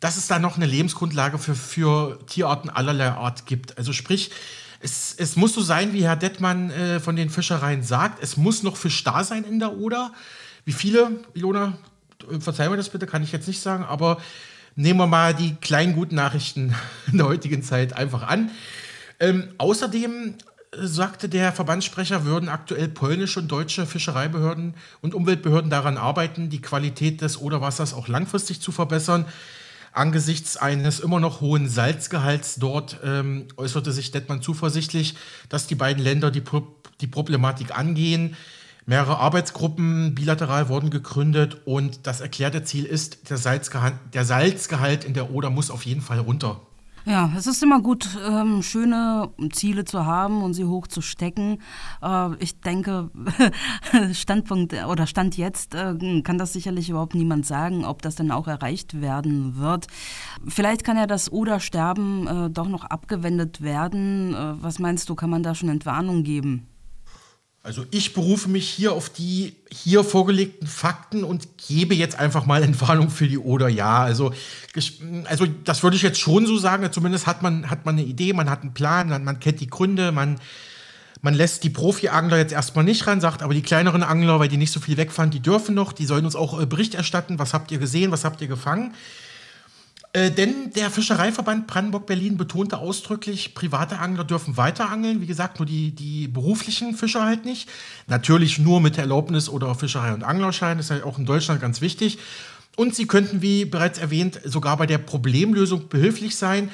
dass 0.00 0.16
es 0.16 0.26
da 0.26 0.38
noch 0.38 0.56
eine 0.56 0.66
Lebensgrundlage 0.66 1.38
für, 1.38 1.54
für 1.54 2.18
Tierarten 2.26 2.70
allerlei 2.70 3.08
Art 3.08 3.46
gibt. 3.46 3.78
Also 3.78 3.92
sprich, 3.92 4.30
es, 4.80 5.14
es 5.16 5.36
muss 5.36 5.54
so 5.54 5.62
sein, 5.62 5.92
wie 5.92 6.04
Herr 6.04 6.16
Dettmann 6.16 6.70
äh, 6.70 7.00
von 7.00 7.16
den 7.16 7.30
Fischereien 7.30 7.82
sagt, 7.82 8.22
es 8.22 8.36
muss 8.36 8.62
noch 8.62 8.76
Fisch 8.76 9.02
da 9.04 9.24
sein 9.24 9.44
in 9.44 9.58
der 9.58 9.78
Oder. 9.78 10.12
Wie 10.64 10.72
viele, 10.72 11.12
Ilona, 11.34 11.78
verzeih 12.40 12.68
mir 12.68 12.76
das 12.76 12.90
bitte, 12.90 13.06
kann 13.06 13.22
ich 13.22 13.32
jetzt 13.32 13.48
nicht 13.48 13.60
sagen, 13.60 13.84
aber 13.84 14.18
nehmen 14.74 14.98
wir 14.98 15.06
mal 15.06 15.34
die 15.34 15.54
kleinen 15.56 15.94
guten 15.94 16.14
Nachrichten 16.14 16.74
in 17.10 17.18
der 17.18 17.26
heutigen 17.26 17.62
Zeit 17.62 17.94
einfach 17.94 18.22
an. 18.22 18.50
Ähm, 19.18 19.48
außerdem 19.58 20.34
äh, 20.72 20.86
sagte 20.86 21.28
der 21.28 21.52
Verbandssprecher, 21.52 22.24
würden 22.24 22.48
aktuell 22.50 22.88
polnische 22.88 23.40
und 23.40 23.48
deutsche 23.48 23.86
Fischereibehörden 23.86 24.74
und 25.00 25.14
Umweltbehörden 25.14 25.70
daran 25.70 25.96
arbeiten, 25.96 26.50
die 26.50 26.60
Qualität 26.60 27.22
des 27.22 27.40
Oderwassers 27.40 27.94
auch 27.94 28.08
langfristig 28.08 28.60
zu 28.60 28.72
verbessern. 28.72 29.24
Angesichts 29.96 30.58
eines 30.58 31.00
immer 31.00 31.20
noch 31.20 31.40
hohen 31.40 31.70
Salzgehalts 31.70 32.56
dort 32.56 33.00
ähm, 33.02 33.48
äußerte 33.56 33.92
sich 33.92 34.10
Dettmann 34.10 34.42
zuversichtlich, 34.42 35.14
dass 35.48 35.68
die 35.68 35.74
beiden 35.74 36.04
Länder 36.04 36.30
die, 36.30 36.42
Pro 36.42 36.66
die 37.00 37.06
Problematik 37.06 37.74
angehen. 37.78 38.36
Mehrere 38.84 39.18
Arbeitsgruppen 39.18 40.14
bilateral 40.14 40.68
wurden 40.68 40.90
gegründet 40.90 41.62
und 41.64 42.06
das 42.06 42.20
erklärte 42.20 42.62
Ziel 42.62 42.84
ist, 42.84 43.30
der 43.30 43.38
Salzgehalt, 43.38 43.94
der 44.12 44.26
Salzgehalt 44.26 45.02
in 45.02 45.14
der 45.14 45.30
Oder 45.30 45.48
muss 45.48 45.70
auf 45.70 45.86
jeden 45.86 46.02
Fall 46.02 46.18
runter. 46.18 46.60
Ja, 47.08 47.30
es 47.36 47.46
ist 47.46 47.62
immer 47.62 47.80
gut, 47.80 48.18
ähm, 48.28 48.62
schöne 48.62 49.30
Ziele 49.52 49.84
zu 49.84 50.06
haben 50.06 50.42
und 50.42 50.54
sie 50.54 50.64
hoch 50.64 50.88
zu 50.88 51.00
stecken. 51.00 51.58
Äh, 52.02 52.34
ich 52.40 52.60
denke, 52.60 53.10
Standpunkt 54.12 54.74
oder 54.88 55.06
Stand 55.06 55.36
jetzt 55.36 55.76
äh, 55.76 55.94
kann 56.22 56.36
das 56.36 56.52
sicherlich 56.52 56.90
überhaupt 56.90 57.14
niemand 57.14 57.46
sagen, 57.46 57.84
ob 57.84 58.02
das 58.02 58.16
denn 58.16 58.32
auch 58.32 58.48
erreicht 58.48 59.00
werden 59.00 59.56
wird. 59.56 59.86
Vielleicht 60.48 60.82
kann 60.82 60.96
ja 60.96 61.06
das 61.06 61.30
Oder-Sterben 61.30 62.26
äh, 62.26 62.50
doch 62.50 62.66
noch 62.66 62.82
abgewendet 62.82 63.60
werden. 63.60 64.34
Äh, 64.34 64.60
was 64.60 64.80
meinst 64.80 65.08
du, 65.08 65.14
kann 65.14 65.30
man 65.30 65.44
da 65.44 65.54
schon 65.54 65.68
Entwarnung 65.68 66.24
geben? 66.24 66.66
Also 67.66 67.84
ich 67.90 68.14
berufe 68.14 68.48
mich 68.48 68.68
hier 68.68 68.92
auf 68.92 69.08
die 69.08 69.56
hier 69.72 70.04
vorgelegten 70.04 70.68
Fakten 70.68 71.24
und 71.24 71.48
gebe 71.58 71.96
jetzt 71.96 72.16
einfach 72.16 72.46
mal 72.46 72.62
Entwarnung 72.62 73.10
für 73.10 73.26
die 73.26 73.38
Oder. 73.38 73.68
Ja, 73.68 74.04
also, 74.04 74.32
also 75.24 75.46
das 75.64 75.82
würde 75.82 75.96
ich 75.96 76.02
jetzt 76.02 76.20
schon 76.20 76.46
so 76.46 76.58
sagen. 76.58 76.88
Zumindest 76.92 77.26
hat 77.26 77.42
man, 77.42 77.68
hat 77.68 77.84
man 77.84 77.96
eine 77.98 78.06
Idee, 78.06 78.32
man 78.34 78.50
hat 78.50 78.62
einen 78.62 78.72
Plan, 78.72 79.08
man, 79.08 79.24
man 79.24 79.40
kennt 79.40 79.58
die 79.58 79.66
Gründe, 79.66 80.12
man, 80.12 80.38
man 81.22 81.34
lässt 81.34 81.64
die 81.64 81.70
Profi-Angler 81.70 82.38
jetzt 82.38 82.52
erstmal 82.52 82.84
nicht 82.84 83.04
ran, 83.08 83.20
sagt 83.20 83.42
aber 83.42 83.52
die 83.52 83.62
kleineren 83.62 84.04
Angler, 84.04 84.38
weil 84.38 84.46
die 84.46 84.58
nicht 84.58 84.72
so 84.72 84.78
viel 84.78 84.96
wegfahren, 84.96 85.32
die 85.32 85.40
dürfen 85.40 85.74
noch, 85.74 85.92
die 85.92 86.06
sollen 86.06 86.24
uns 86.24 86.36
auch 86.36 86.60
äh, 86.60 86.66
Bericht 86.66 86.94
erstatten, 86.94 87.40
was 87.40 87.52
habt 87.52 87.72
ihr 87.72 87.78
gesehen, 87.78 88.12
was 88.12 88.24
habt 88.24 88.40
ihr 88.40 88.46
gefangen. 88.46 88.94
Äh, 90.16 90.30
denn 90.30 90.72
der 90.74 90.90
Fischereiverband 90.90 91.66
Brandenburg-Berlin 91.66 92.38
betonte 92.38 92.78
ausdrücklich, 92.78 93.54
private 93.54 93.98
Angler 93.98 94.24
dürfen 94.24 94.56
weiter 94.56 94.88
angeln. 94.88 95.20
Wie 95.20 95.26
gesagt, 95.26 95.58
nur 95.58 95.66
die, 95.66 95.90
die 95.90 96.26
beruflichen 96.26 96.96
Fischer 96.96 97.26
halt 97.26 97.44
nicht. 97.44 97.68
Natürlich 98.06 98.58
nur 98.58 98.80
mit 98.80 98.96
Erlaubnis 98.96 99.50
oder 99.50 99.74
Fischerei- 99.74 100.14
und 100.14 100.24
Anglerschein. 100.24 100.78
Das 100.78 100.88
ist 100.88 101.00
ja 101.00 101.04
auch 101.04 101.18
in 101.18 101.26
Deutschland 101.26 101.60
ganz 101.60 101.82
wichtig. 101.82 102.16
Und 102.76 102.94
sie 102.94 103.06
könnten, 103.06 103.42
wie 103.42 103.66
bereits 103.66 103.98
erwähnt, 103.98 104.40
sogar 104.42 104.78
bei 104.78 104.86
der 104.86 104.96
Problemlösung 104.96 105.88
behilflich 105.90 106.36
sein. 106.36 106.70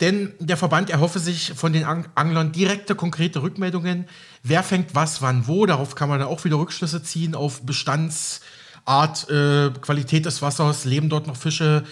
Denn 0.00 0.34
der 0.38 0.56
Verband 0.56 0.88
erhoffe 0.88 1.18
sich 1.18 1.54
von 1.56 1.72
den 1.72 1.82
Anglern 1.82 2.52
direkte, 2.52 2.94
konkrete 2.94 3.42
Rückmeldungen. 3.42 4.04
Wer 4.44 4.62
fängt 4.62 4.94
was, 4.94 5.22
wann, 5.22 5.48
wo? 5.48 5.66
Darauf 5.66 5.96
kann 5.96 6.08
man 6.08 6.20
dann 6.20 6.28
auch 6.28 6.44
wieder 6.44 6.60
Rückschlüsse 6.60 7.02
ziehen 7.02 7.34
auf 7.34 7.62
Bestandsart, 7.62 9.28
äh, 9.28 9.70
Qualität 9.80 10.24
des 10.24 10.40
Wassers, 10.40 10.84
leben 10.84 11.08
dort 11.08 11.26
noch 11.26 11.36
Fische, 11.36 11.82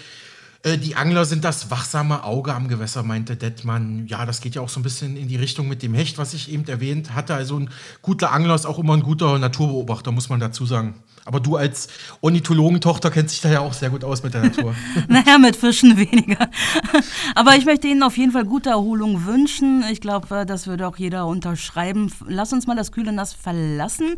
Äh, 0.65 0.79
die 0.79 0.95
Angler 0.95 1.25
sind 1.25 1.43
das 1.45 1.69
wachsame 1.69 2.23
Auge 2.23 2.53
am 2.53 2.67
Gewässer, 2.67 3.03
meinte 3.03 3.35
Detmann. 3.35 4.07
Ja, 4.07 4.25
das 4.25 4.41
geht 4.41 4.55
ja 4.55 4.61
auch 4.61 4.69
so 4.69 4.79
ein 4.79 4.83
bisschen 4.83 5.15
in 5.15 5.27
die 5.27 5.35
Richtung 5.35 5.67
mit 5.67 5.83
dem 5.83 5.93
Hecht, 5.93 6.17
was 6.17 6.33
ich 6.33 6.51
eben 6.51 6.67
erwähnt 6.67 7.13
hatte. 7.13 7.35
Also 7.35 7.59
ein 7.59 7.69
guter 8.01 8.31
Angler 8.31 8.55
ist 8.55 8.65
auch 8.65 8.79
immer 8.79 8.93
ein 8.93 9.03
guter 9.03 9.37
Naturbeobachter, 9.37 10.11
muss 10.11 10.27
man 10.27 10.39
dazu 10.39 10.65
sagen. 10.65 10.95
Aber 11.23 11.39
du 11.39 11.55
als 11.55 11.87
Ornithologentochter 12.21 13.11
kennst 13.11 13.35
dich 13.35 13.41
da 13.41 13.49
ja 13.51 13.59
auch 13.59 13.73
sehr 13.73 13.91
gut 13.91 14.03
aus 14.03 14.23
mit 14.23 14.33
der 14.33 14.43
Natur. 14.43 14.75
naja, 15.07 15.37
mit 15.37 15.55
Fischen 15.55 15.97
weniger. 15.97 16.49
Aber 17.35 17.55
ich 17.55 17.65
möchte 17.65 17.87
Ihnen 17.87 18.03
auf 18.03 18.17
jeden 18.17 18.31
Fall 18.31 18.45
gute 18.45 18.71
Erholung 18.71 19.25
wünschen. 19.25 19.83
Ich 19.91 20.01
glaube, 20.01 20.35
äh, 20.35 20.45
das 20.47 20.65
würde 20.65 20.87
auch 20.87 20.97
jeder 20.97 21.27
unterschreiben. 21.27 22.11
Lass 22.27 22.53
uns 22.53 22.65
mal 22.65 22.75
das 22.75 22.91
kühle 22.91 23.11
Nass 23.11 23.33
verlassen 23.33 24.15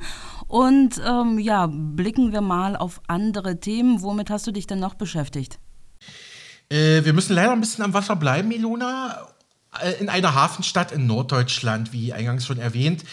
und 0.48 1.02
ähm, 1.06 1.40
ja, 1.40 1.68
blicken 1.68 2.32
wir 2.32 2.42
mal 2.42 2.78
auf 2.78 3.02
andere 3.08 3.60
Themen. 3.60 4.02
Womit 4.02 4.30
hast 4.30 4.48
du 4.48 4.52
dich 4.52 4.68
denn 4.68 4.80
noch 4.80 4.94
beschäftigt? 4.94 5.60
Äh, 6.70 7.06
wir 7.06 7.14
müssen 7.14 7.34
leider 7.34 7.52
ein 7.52 7.62
bisschen 7.62 7.84
am 7.84 7.94
Wasser 7.94 8.16
bleiben, 8.16 8.52
Ilona. 8.52 9.28
Äh, 9.82 9.94
in 10.00 10.10
einer 10.10 10.34
Hafenstadt 10.34 10.92
in 10.92 11.08
Norddeutschland, 11.08 11.94
wie 11.94 12.14
eingangs 12.14 12.46
schon 12.46 12.60
erwähnt. 12.60 13.04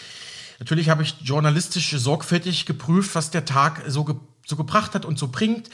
Natürlich 0.59 0.89
habe 0.89 1.03
ich 1.03 1.15
journalistisch 1.21 1.91
sorgfältig 1.91 2.65
geprüft, 2.65 3.15
was 3.15 3.31
der 3.31 3.45
Tag 3.45 3.83
so, 3.87 4.03
ge 4.03 4.15
so 4.45 4.55
gebracht 4.55 4.93
hat 4.93 5.05
und 5.05 5.17
so 5.17 5.27
bringt. 5.27 5.69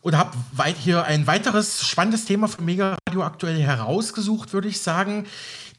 Und 0.00 0.16
habe 0.16 0.36
hier 0.80 1.04
ein 1.04 1.26
weiteres 1.26 1.86
spannendes 1.86 2.24
Thema 2.24 2.46
für 2.46 2.62
Mega 2.62 2.96
Radio 3.06 3.24
aktuell 3.24 3.60
herausgesucht, 3.60 4.52
würde 4.52 4.68
ich 4.68 4.80
sagen. 4.80 5.26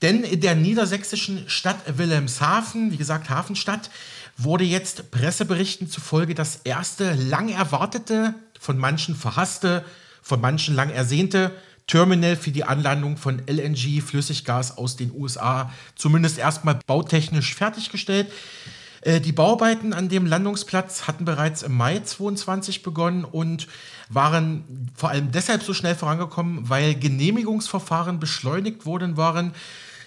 Denn 0.02 0.24
in 0.24 0.42
der 0.42 0.56
niedersächsischen 0.56 1.50
Stadt 1.50 1.98
Wilhelmshaven, 1.98 2.92
wie 2.92 2.98
gesagt 2.98 3.30
Hafenstadt, 3.30 3.90
wurde 4.38 4.66
jetzt 4.66 5.12
Presseberichten 5.12 5.90
zufolge 5.90 6.36
das 6.36 6.58
erste 6.64 7.14
lang 7.14 7.50
erwartete, 7.50 8.36
von 8.60 8.78
manchen 8.78 9.16
verhasste 9.16 9.84
von 10.22 10.42
manchen 10.42 10.76
lang 10.76 10.90
ersehnte 10.90 11.52
Terminal 11.88 12.36
für 12.36 12.52
die 12.52 12.64
Anlandung 12.64 13.18
von 13.18 13.42
LNG-Flüssiggas 13.48 14.78
aus 14.78 14.96
den 14.96 15.12
USA 15.12 15.72
zumindest 15.96 16.38
erstmal 16.38 16.80
bautechnisch 16.86 17.56
fertiggestellt. 17.56 18.32
Äh, 19.02 19.20
die 19.22 19.32
Bauarbeiten 19.32 19.94
an 19.94 20.08
dem 20.08 20.26
Landungsplatz 20.26 21.08
hatten 21.08 21.26
bereits 21.26 21.64
im 21.64 21.76
Mai 21.76 22.00
22 22.00 22.84
begonnen 22.84 23.24
und 23.24 23.68
waren 24.10 24.92
vor 24.96 25.10
allem 25.10 25.32
deshalb 25.32 25.64
so 25.64 25.74
schnell 25.74 25.96
vorangekommen, 25.96 26.70
weil 26.70 26.96
Genehmigungsverfahren 26.96 28.20
beschleunigt 28.20 28.86
worden 28.86 29.18
waren. 29.18 29.54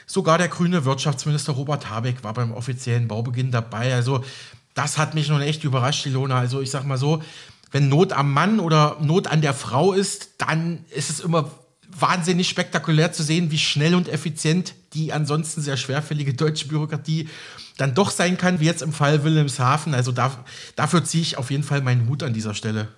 Sogar 0.06 0.38
der 0.38 0.48
grüne 0.48 0.84
Wirtschaftsminister 0.84 1.52
Robert 1.52 1.88
Habeck 1.90 2.22
war 2.22 2.34
beim 2.34 2.52
offiziellen 2.52 3.08
Baubeginn 3.08 3.50
dabei. 3.50 3.94
Also 3.94 4.24
das 4.74 4.98
hat 4.98 5.14
mich 5.14 5.28
nun 5.28 5.40
echt 5.40 5.64
überrascht, 5.64 6.06
Ilona. 6.06 6.38
Also 6.38 6.60
ich 6.60 6.70
sag 6.70 6.84
mal 6.84 6.98
so, 6.98 7.22
wenn 7.72 7.88
Not 7.88 8.12
am 8.12 8.32
Mann 8.32 8.60
oder 8.60 8.98
Not 9.00 9.26
an 9.26 9.40
der 9.40 9.54
Frau 9.54 9.92
ist, 9.92 10.34
dann 10.38 10.84
ist 10.90 11.10
es 11.10 11.20
immer 11.20 11.50
wahnsinnig 11.88 12.48
spektakulär 12.48 13.12
zu 13.12 13.22
sehen, 13.22 13.50
wie 13.50 13.58
schnell 13.58 13.94
und 13.94 14.08
effizient 14.08 14.74
die 14.94 15.12
ansonsten 15.12 15.60
sehr 15.60 15.76
schwerfällige 15.76 16.34
deutsche 16.34 16.68
Bürokratie 16.68 17.28
dann 17.78 17.94
doch 17.94 18.10
sein 18.10 18.36
kann, 18.36 18.60
wie 18.60 18.66
jetzt 18.66 18.82
im 18.82 18.92
Fall 18.92 19.24
Wilhelmshaven. 19.24 19.94
Also 19.94 20.12
da, 20.12 20.44
dafür 20.76 21.04
ziehe 21.04 21.22
ich 21.22 21.38
auf 21.38 21.50
jeden 21.50 21.62
Fall 21.62 21.80
meinen 21.80 22.08
Hut 22.08 22.22
an 22.22 22.34
dieser 22.34 22.54
Stelle. 22.54 22.88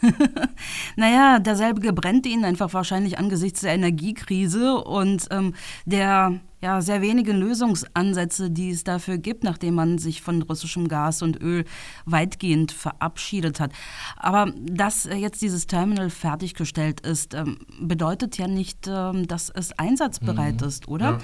naja, 0.96 1.38
derselbe 1.38 1.92
brennt 1.92 2.26
ihnen 2.26 2.44
einfach 2.44 2.72
wahrscheinlich 2.72 3.18
angesichts 3.18 3.60
der 3.60 3.72
Energiekrise 3.72 4.76
und 4.76 5.26
ähm, 5.30 5.54
der 5.86 6.40
ja, 6.60 6.80
sehr 6.80 7.02
wenige 7.02 7.32
Lösungsansätze, 7.32 8.50
die 8.50 8.70
es 8.70 8.82
dafür 8.84 9.18
gibt, 9.18 9.44
nachdem 9.44 9.74
man 9.74 9.98
sich 9.98 10.22
von 10.22 10.42
russischem 10.42 10.88
Gas 10.88 11.22
und 11.22 11.40
Öl 11.40 11.64
weitgehend 12.04 12.72
verabschiedet 12.72 13.60
hat. 13.60 13.72
Aber 14.16 14.52
dass 14.60 15.04
jetzt 15.04 15.40
dieses 15.40 15.66
Terminal 15.66 16.10
fertiggestellt 16.10 17.00
ist, 17.00 17.34
ähm, 17.34 17.58
bedeutet 17.80 18.38
ja 18.38 18.48
nicht, 18.48 18.88
ähm, 18.88 19.28
dass 19.28 19.50
es 19.50 19.72
einsatzbereit 19.78 20.60
mhm. 20.60 20.66
ist, 20.66 20.88
oder? 20.88 21.10
Ja. 21.10 21.18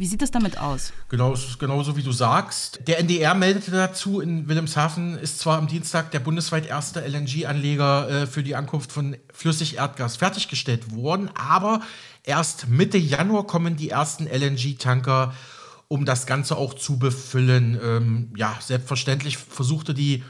Wie 0.00 0.06
sieht 0.06 0.22
es 0.22 0.30
damit 0.30 0.56
aus? 0.56 0.94
Genau, 1.10 1.34
genauso 1.58 1.94
wie 1.94 2.02
du 2.02 2.10
sagst. 2.10 2.80
Der 2.86 2.98
NDR 3.00 3.34
meldete 3.34 3.70
dazu, 3.70 4.20
in 4.20 4.48
Wilhelmshaven 4.48 5.18
ist 5.18 5.38
zwar 5.40 5.58
am 5.58 5.66
Dienstag 5.66 6.10
der 6.10 6.20
bundesweit 6.20 6.66
erste 6.66 7.00
LNG-Anleger 7.06 8.08
äh, 8.08 8.26
für 8.26 8.42
die 8.42 8.56
Ankunft 8.56 8.92
von 8.92 9.16
Flüssigerdgas 9.32 10.16
fertiggestellt 10.16 10.94
worden, 10.94 11.28
aber 11.34 11.82
Erst 12.24 12.68
Mitte 12.68 12.98
Januar 12.98 13.46
kommen 13.46 13.76
die 13.76 13.90
ersten 13.90 14.26
LNG-Tanker, 14.26 15.34
um 15.88 16.04
das 16.04 16.26
Ganze 16.26 16.56
auch 16.56 16.74
zu 16.74 16.98
befüllen. 16.98 17.78
Ähm, 17.82 18.32
ja, 18.36 18.56
selbstverständlich 18.60 19.38
versuchte 19.38 19.94
die 19.94 20.22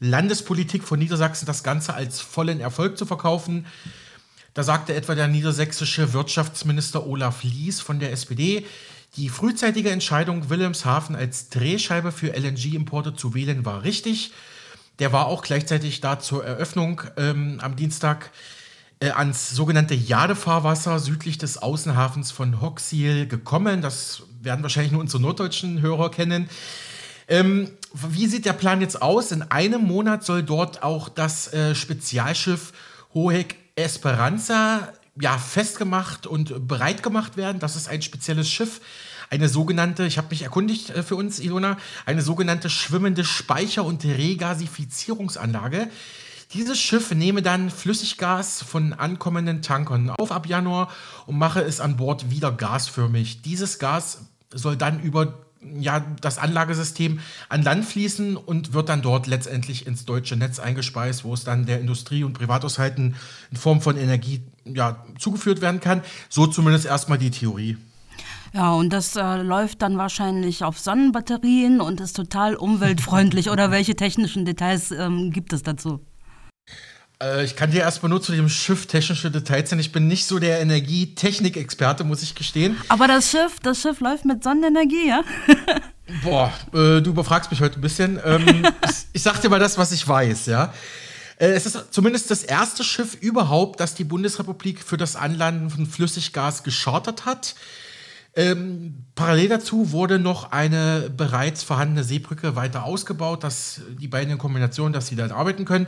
Landespolitik 0.00 0.82
von 0.84 0.98
Niedersachsen 0.98 1.46
das 1.46 1.62
Ganze 1.62 1.94
als 1.94 2.20
vollen 2.20 2.60
Erfolg 2.60 2.96
zu 2.98 3.06
verkaufen. 3.06 3.66
Da 4.54 4.62
sagte 4.62 4.94
etwa 4.94 5.14
der 5.14 5.28
niedersächsische 5.28 6.12
Wirtschaftsminister 6.12 7.06
Olaf 7.06 7.42
Lies 7.42 7.80
von 7.80 7.98
der 7.98 8.12
SPD, 8.12 8.64
die 9.16 9.28
frühzeitige 9.28 9.90
Entscheidung, 9.90 10.50
Wilhelmshaven 10.50 11.14
als 11.14 11.48
Drehscheibe 11.48 12.12
für 12.12 12.36
LNG-Importe 12.36 13.14
zu 13.14 13.34
wählen, 13.34 13.64
war 13.64 13.84
richtig. 13.84 14.32
Der 14.98 15.12
war 15.12 15.26
auch 15.26 15.42
gleichzeitig 15.42 16.00
da 16.00 16.18
zur 16.18 16.44
Eröffnung 16.44 17.02
ähm, 17.16 17.58
am 17.60 17.76
Dienstag 17.76 18.30
äh, 19.00 19.10
ans 19.10 19.50
sogenannte 19.50 19.94
Jadefahrwasser 19.94 20.98
südlich 20.98 21.38
des 21.38 21.58
Außenhafens 21.58 22.30
von 22.30 22.60
Hoxiel 22.60 23.26
gekommen. 23.26 23.82
Das 23.82 24.22
werden 24.40 24.62
wahrscheinlich 24.62 24.92
nur 24.92 25.00
unsere 25.00 25.22
norddeutschen 25.22 25.80
Hörer 25.80 26.10
kennen. 26.10 26.48
Ähm, 27.26 27.70
wie 27.92 28.26
sieht 28.26 28.44
der 28.44 28.52
Plan 28.52 28.80
jetzt 28.80 29.00
aus? 29.00 29.32
In 29.32 29.42
einem 29.42 29.82
Monat 29.82 30.24
soll 30.24 30.42
dort 30.42 30.82
auch 30.82 31.08
das 31.08 31.52
äh, 31.52 31.74
Spezialschiff 31.74 32.72
Hohek 33.14 33.56
Esperanza 33.76 34.92
ja, 35.20 35.38
festgemacht 35.38 36.26
und 36.26 36.66
bereit 36.66 37.02
gemacht 37.02 37.36
werden. 37.36 37.60
Das 37.60 37.76
ist 37.76 37.88
ein 37.88 38.02
spezielles 38.02 38.50
Schiff, 38.50 38.80
eine 39.30 39.48
sogenannte, 39.48 40.06
ich 40.06 40.18
habe 40.18 40.28
mich 40.30 40.42
erkundigt 40.42 40.90
äh, 40.90 41.02
für 41.02 41.16
uns, 41.16 41.38
Ilona, 41.38 41.76
eine 42.06 42.22
sogenannte 42.22 42.70
schwimmende 42.70 43.24
Speicher- 43.24 43.84
und 43.84 44.04
Regasifizierungsanlage. 44.04 45.88
Dieses 46.52 46.78
Schiff 46.78 47.10
nehme 47.12 47.42
dann 47.42 47.70
Flüssiggas 47.70 48.62
von 48.62 48.92
ankommenden 48.92 49.62
Tankern 49.62 50.10
auf 50.10 50.30
ab 50.30 50.46
Januar 50.46 50.92
und 51.26 51.38
mache 51.38 51.62
es 51.62 51.80
an 51.80 51.96
Bord 51.96 52.30
wieder 52.30 52.52
gasförmig. 52.52 53.42
Dieses 53.42 53.78
Gas 53.78 54.18
soll 54.52 54.76
dann 54.76 55.00
über 55.00 55.44
ja, 55.78 56.04
das 56.20 56.38
Anlagesystem 56.38 57.20
an 57.48 57.62
Land 57.62 57.84
fließen 57.84 58.36
und 58.36 58.72
wird 58.72 58.88
dann 58.88 59.02
dort 59.02 59.26
letztendlich 59.26 59.86
ins 59.86 60.04
deutsche 60.04 60.36
Netz 60.36 60.58
eingespeist, 60.58 61.24
wo 61.24 61.34
es 61.34 61.44
dann 61.44 61.66
der 61.66 61.80
Industrie 61.80 62.24
und 62.24 62.32
Privathaushalten 62.34 63.14
in 63.50 63.56
Form 63.56 63.80
von 63.80 63.96
Energie 63.96 64.42
ja, 64.64 65.04
zugeführt 65.18 65.60
werden 65.60 65.80
kann. 65.80 66.02
So 66.28 66.46
zumindest 66.46 66.86
erstmal 66.86 67.18
die 67.18 67.30
Theorie. 67.30 67.76
Ja, 68.52 68.72
und 68.72 68.92
das 68.92 69.16
äh, 69.16 69.42
läuft 69.42 69.82
dann 69.82 69.98
wahrscheinlich 69.98 70.62
auf 70.62 70.78
Sonnenbatterien 70.78 71.80
und 71.80 72.00
ist 72.00 72.14
total 72.14 72.54
umweltfreundlich. 72.54 73.50
Oder 73.50 73.72
welche 73.72 73.96
technischen 73.96 74.44
Details 74.44 74.92
ähm, 74.92 75.32
gibt 75.32 75.52
es 75.52 75.64
dazu? 75.64 76.00
Äh, 77.24 77.44
ich 77.44 77.56
kann 77.56 77.70
dir 77.70 77.80
erstmal 77.80 78.10
nur 78.10 78.22
zu 78.22 78.32
dem 78.32 78.48
Schiff 78.48 78.86
technische 78.86 79.30
Details 79.30 79.70
sein. 79.70 79.78
Ich 79.78 79.92
bin 79.92 80.06
nicht 80.06 80.26
so 80.26 80.38
der 80.38 80.60
Energietechnik-Experte, 80.60 82.04
muss 82.04 82.22
ich 82.22 82.34
gestehen. 82.34 82.76
Aber 82.88 83.08
das 83.08 83.30
Schiff, 83.30 83.58
das 83.62 83.80
Schiff 83.80 84.00
läuft 84.00 84.24
mit 84.24 84.42
Sonnenenergie, 84.44 85.08
ja? 85.08 85.22
Boah, 86.22 86.52
äh, 86.72 87.00
du 87.00 87.10
überfragst 87.10 87.50
mich 87.50 87.60
heute 87.60 87.78
ein 87.78 87.80
bisschen. 87.80 88.20
Ähm, 88.24 88.66
ich, 88.88 88.96
ich 89.14 89.22
sag 89.22 89.40
dir 89.40 89.48
mal 89.48 89.60
das, 89.60 89.78
was 89.78 89.92
ich 89.92 90.06
weiß, 90.06 90.46
ja. 90.46 90.72
Äh, 91.38 91.48
es 91.48 91.66
ist 91.66 91.92
zumindest 91.92 92.30
das 92.30 92.42
erste 92.42 92.84
Schiff 92.84 93.14
überhaupt, 93.20 93.80
das 93.80 93.94
die 93.94 94.04
Bundesrepublik 94.04 94.82
für 94.82 94.96
das 94.96 95.16
Anlanden 95.16 95.70
von 95.70 95.86
Flüssiggas 95.86 96.62
geschartert 96.62 97.24
hat. 97.24 97.54
Ähm, 98.36 99.04
parallel 99.14 99.48
dazu 99.48 99.92
wurde 99.92 100.18
noch 100.18 100.50
eine 100.50 101.08
bereits 101.16 101.62
vorhandene 101.62 102.02
Seebrücke 102.02 102.56
weiter 102.56 102.84
ausgebaut, 102.84 103.44
dass 103.44 103.80
die 104.00 104.08
beiden 104.08 104.32
in 104.32 104.38
Kombination, 104.38 104.92
dass 104.92 105.06
sie 105.06 105.14
dann 105.14 105.30
arbeiten 105.30 105.64
können. 105.64 105.86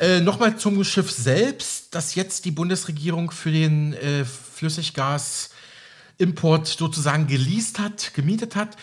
Äh, 0.00 0.20
Nochmal 0.20 0.56
zum 0.56 0.82
Schiff 0.82 1.10
selbst, 1.10 1.94
das 1.94 2.14
jetzt 2.14 2.46
die 2.46 2.52
Bundesregierung 2.52 3.30
für 3.30 3.52
den 3.52 3.92
äh, 3.92 4.24
Flüssiggasimport 4.24 6.66
sozusagen 6.66 7.26
geleast 7.26 7.78
hat, 7.78 8.14
gemietet 8.14 8.56
hat. 8.56 8.78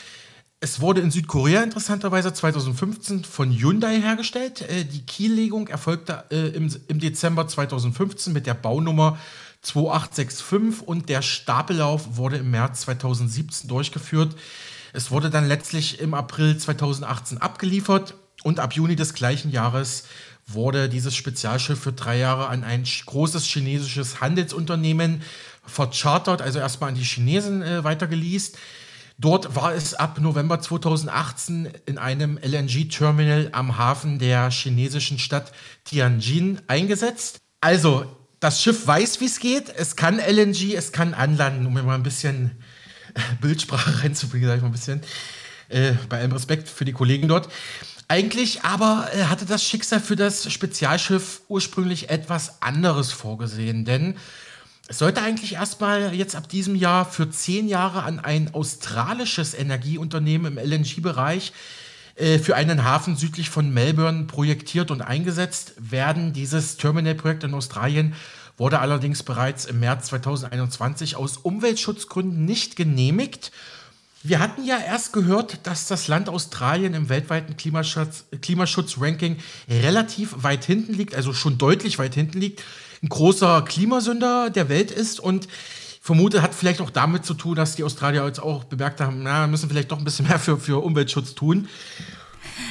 Es 0.59 0.79
wurde 0.79 1.01
in 1.01 1.09
Südkorea 1.09 1.63
interessanterweise 1.63 2.33
2015 2.33 3.23
von 3.23 3.51
Hyundai 3.51 3.99
hergestellt. 3.99 4.61
Äh, 4.61 4.85
die 4.85 5.07
Kiellegung 5.07 5.69
erfolgte 5.69 6.23
äh, 6.29 6.49
im, 6.49 6.71
im 6.87 6.99
Dezember 6.99 7.47
2015 7.47 8.31
mit 8.31 8.45
der 8.45 8.53
Baunummer 8.53 9.17
2865 9.63 10.87
und 10.87 11.09
der 11.09 11.23
Stapellauf 11.23 12.17
wurde 12.17 12.37
im 12.37 12.51
März 12.51 12.81
2017 12.81 13.67
durchgeführt. 13.67 14.35
Es 14.93 15.09
wurde 15.09 15.31
dann 15.31 15.47
letztlich 15.47 15.99
im 15.99 16.13
April 16.13 16.57
2018 16.57 17.39
abgeliefert 17.39 18.13
und 18.43 18.59
ab 18.59 18.73
Juni 18.73 18.95
des 18.95 19.15
gleichen 19.15 19.49
Jahres 19.49 20.03
wurde 20.47 20.89
dieses 20.89 21.15
Spezialschiff 21.15 21.79
für 21.79 21.93
drei 21.93 22.17
Jahre 22.17 22.47
an 22.47 22.63
ein 22.63 22.83
großes 22.83 23.45
chinesisches 23.45 24.21
Handelsunternehmen 24.21 25.21
verchartert, 25.65 26.41
also 26.41 26.59
erstmal 26.59 26.89
an 26.89 26.95
die 26.95 27.03
Chinesen 27.03 27.61
äh, 27.61 27.83
weitergeleast. 27.83 28.57
Dort 29.19 29.55
war 29.55 29.73
es 29.73 29.93
ab 29.93 30.19
November 30.21 30.61
2018 30.61 31.69
in 31.85 31.97
einem 31.97 32.37
LNG-Terminal 32.37 33.49
am 33.51 33.77
Hafen 33.77 34.19
der 34.19 34.51
chinesischen 34.51 35.17
Stadt 35.17 35.51
Tianjin 35.85 36.61
eingesetzt. 36.67 37.39
Also 37.59 38.05
das 38.39 38.61
Schiff 38.61 38.85
weiß, 38.85 39.19
wie 39.19 39.25
es 39.25 39.39
geht. 39.39 39.73
Es 39.75 39.95
kann 39.95 40.19
LNG, 40.19 40.75
es 40.75 40.91
kann 40.91 41.15
anlanden, 41.15 41.65
um 41.65 41.73
mir 41.73 41.83
mal 41.83 41.95
ein 41.95 42.03
bisschen 42.03 42.51
äh, 43.15 43.19
Bildsprache 43.41 43.99
reinzubringen, 44.03 44.47
sag 44.47 44.57
ich 44.57 44.61
mal 44.61 44.69
ein 44.69 44.73
bisschen. 44.73 45.01
Äh, 45.69 45.93
bei 46.07 46.19
allem 46.19 46.31
Respekt 46.31 46.69
für 46.69 46.85
die 46.85 46.93
Kollegen 46.93 47.27
dort. 47.27 47.49
Eigentlich 48.09 48.63
aber 48.63 49.09
äh, 49.13 49.23
hatte 49.25 49.45
das 49.45 49.63
Schicksal 49.63 49.99
für 49.99 50.15
das 50.15 50.51
Spezialschiff 50.51 51.41
ursprünglich 51.49 52.09
etwas 52.09 52.61
anderes 52.61 53.11
vorgesehen, 53.11 53.83
denn 53.83 54.15
es 54.87 54.99
sollte 54.99 55.21
eigentlich 55.21 55.55
erstmal 55.55 56.13
jetzt 56.13 56.35
ab 56.35 56.47
diesem 56.47 56.75
Jahr 56.75 57.03
für 57.03 57.29
zehn 57.29 57.67
Jahre 57.67 58.03
an 58.03 58.19
ein 58.21 58.53
australisches 58.53 59.53
Energieunternehmen 59.53 60.57
im 60.57 60.71
LNG-Bereich 60.71 61.51
äh, 62.15 62.39
für 62.39 62.55
einen 62.55 62.85
Hafen 62.85 63.17
südlich 63.17 63.49
von 63.49 63.73
Melbourne 63.73 64.23
projektiert 64.23 64.89
und 64.89 65.01
eingesetzt 65.01 65.73
werden. 65.77 66.31
Dieses 66.31 66.77
Terminal-Projekt 66.77 67.43
in 67.43 67.53
Australien 67.53 68.15
wurde 68.55 68.79
allerdings 68.79 69.21
bereits 69.23 69.65
im 69.65 69.81
März 69.81 70.07
2021 70.07 71.17
aus 71.17 71.35
Umweltschutzgründen 71.35 72.45
nicht 72.45 72.77
genehmigt. 72.77 73.51
Wir 74.23 74.39
hatten 74.39 74.65
ja 74.65 74.77
erst 74.77 75.13
gehört, 75.13 75.65
dass 75.67 75.87
das 75.87 76.07
Land 76.07 76.27
Australien 76.27 76.93
im 76.93 77.07
weltweiten 77.07 77.55
Klimaschutz, 77.55 78.25
Klimaschutz-Ranking 78.41 79.37
relativ 79.69 80.43
weit 80.43 80.65
hinten 80.65 80.93
liegt, 80.93 81.15
also 81.15 81.33
schon 81.33 81.57
deutlich 81.57 81.99
weit 81.99 82.15
hinten 82.15 82.39
liegt, 82.39 82.63
ein 83.03 83.09
großer 83.09 83.61
Klimasünder 83.61 84.49
der 84.49 84.69
Welt 84.69 84.91
ist 84.91 85.19
und 85.19 85.47
vermute, 86.01 86.41
hat 86.41 86.55
vielleicht 86.55 86.81
auch 86.81 86.89
damit 86.89 87.25
zu 87.25 87.35
tun, 87.35 87.55
dass 87.55 87.75
die 87.75 87.83
Australier 87.83 88.25
jetzt 88.25 88.39
auch 88.39 88.63
bemerkt 88.63 89.01
haben, 89.01 89.21
na, 89.23 89.45
müssen 89.45 89.69
vielleicht 89.69 89.91
doch 89.91 89.99
ein 89.99 90.03
bisschen 90.03 90.27
mehr 90.27 90.39
für, 90.39 90.57
für 90.57 90.83
Umweltschutz 90.83 91.35
tun. 91.35 91.67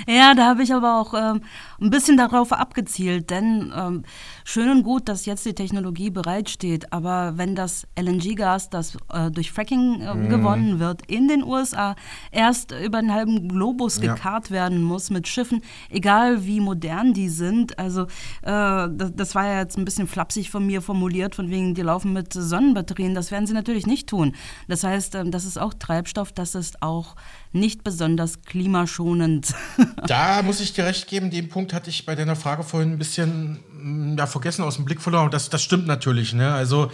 Ja, 0.06 0.34
da 0.34 0.46
habe 0.46 0.62
ich 0.62 0.72
aber 0.72 1.00
auch 1.00 1.14
ähm, 1.14 1.40
ein 1.80 1.90
bisschen 1.90 2.16
darauf 2.16 2.52
abgezielt, 2.52 3.30
denn 3.30 3.72
ähm, 3.76 4.04
schön 4.44 4.70
und 4.70 4.82
gut, 4.84 5.08
dass 5.08 5.26
jetzt 5.26 5.44
die 5.44 5.54
Technologie 5.54 6.10
bereitsteht, 6.10 6.92
aber 6.92 7.36
wenn 7.36 7.56
das 7.56 7.88
LNG-Gas, 7.98 8.70
das 8.70 8.96
äh, 9.12 9.32
durch 9.32 9.50
Fracking 9.50 10.00
äh, 10.00 10.14
mhm. 10.14 10.28
gewonnen 10.28 10.78
wird, 10.78 11.02
in 11.10 11.26
den 11.26 11.42
USA 11.42 11.96
erst 12.30 12.72
über 12.72 12.98
einen 12.98 13.12
halben 13.12 13.48
Globus 13.48 14.00
ja. 14.00 14.14
gekarrt 14.14 14.52
werden 14.52 14.80
muss 14.80 15.10
mit 15.10 15.26
Schiffen, 15.26 15.60
egal 15.90 16.46
wie 16.46 16.60
modern 16.60 17.12
die 17.12 17.28
sind, 17.28 17.76
also 17.78 18.02
äh, 18.02 18.06
das, 18.42 19.12
das, 19.14 19.34
war 19.34 19.46
ja 19.46 19.58
jetzt 19.58 19.76
ein 19.76 19.84
bisschen 19.84 20.06
flapsig 20.06 20.50
von 20.50 20.64
mir 20.64 20.82
formuliert, 20.82 21.34
von 21.34 21.50
wegen, 21.50 21.74
die 21.74 21.82
laufen 21.82 22.12
mit 22.12 22.32
Sonnenbatterien, 22.32 23.14
das 23.14 23.32
werden 23.32 23.48
sie 23.48 23.54
natürlich 23.54 23.86
nicht 23.88 24.08
tun. 24.08 24.36
Das 24.68 24.84
heißt, 24.84 25.16
ähm, 25.16 25.32
das 25.32 25.44
ist 25.44 25.58
auch 25.58 25.74
Treibstoff, 25.74 26.30
das 26.30 26.54
ist 26.54 26.80
auch 26.80 27.16
nicht 27.52 27.82
besonders 27.82 28.42
klimaschonend. 28.42 29.52
da 30.06 30.42
muss 30.42 30.60
ich 30.60 30.72
dir 30.72 30.84
recht 30.84 31.08
geben, 31.08 31.30
den 31.30 31.48
Punkt 31.48 31.72
hatte 31.72 31.90
ich 31.90 32.04
bei 32.04 32.14
deiner 32.14 32.36
Frage 32.36 32.62
vorhin 32.62 32.92
ein 32.92 32.98
bisschen 32.98 33.60
mm, 33.72 34.18
ja, 34.18 34.26
vergessen, 34.26 34.62
aus 34.62 34.76
dem 34.76 34.84
Blick 34.84 35.00
verloren. 35.00 35.30
Das, 35.30 35.48
das 35.48 35.62
stimmt 35.62 35.86
natürlich. 35.86 36.32
Ne? 36.32 36.52
Also 36.52 36.90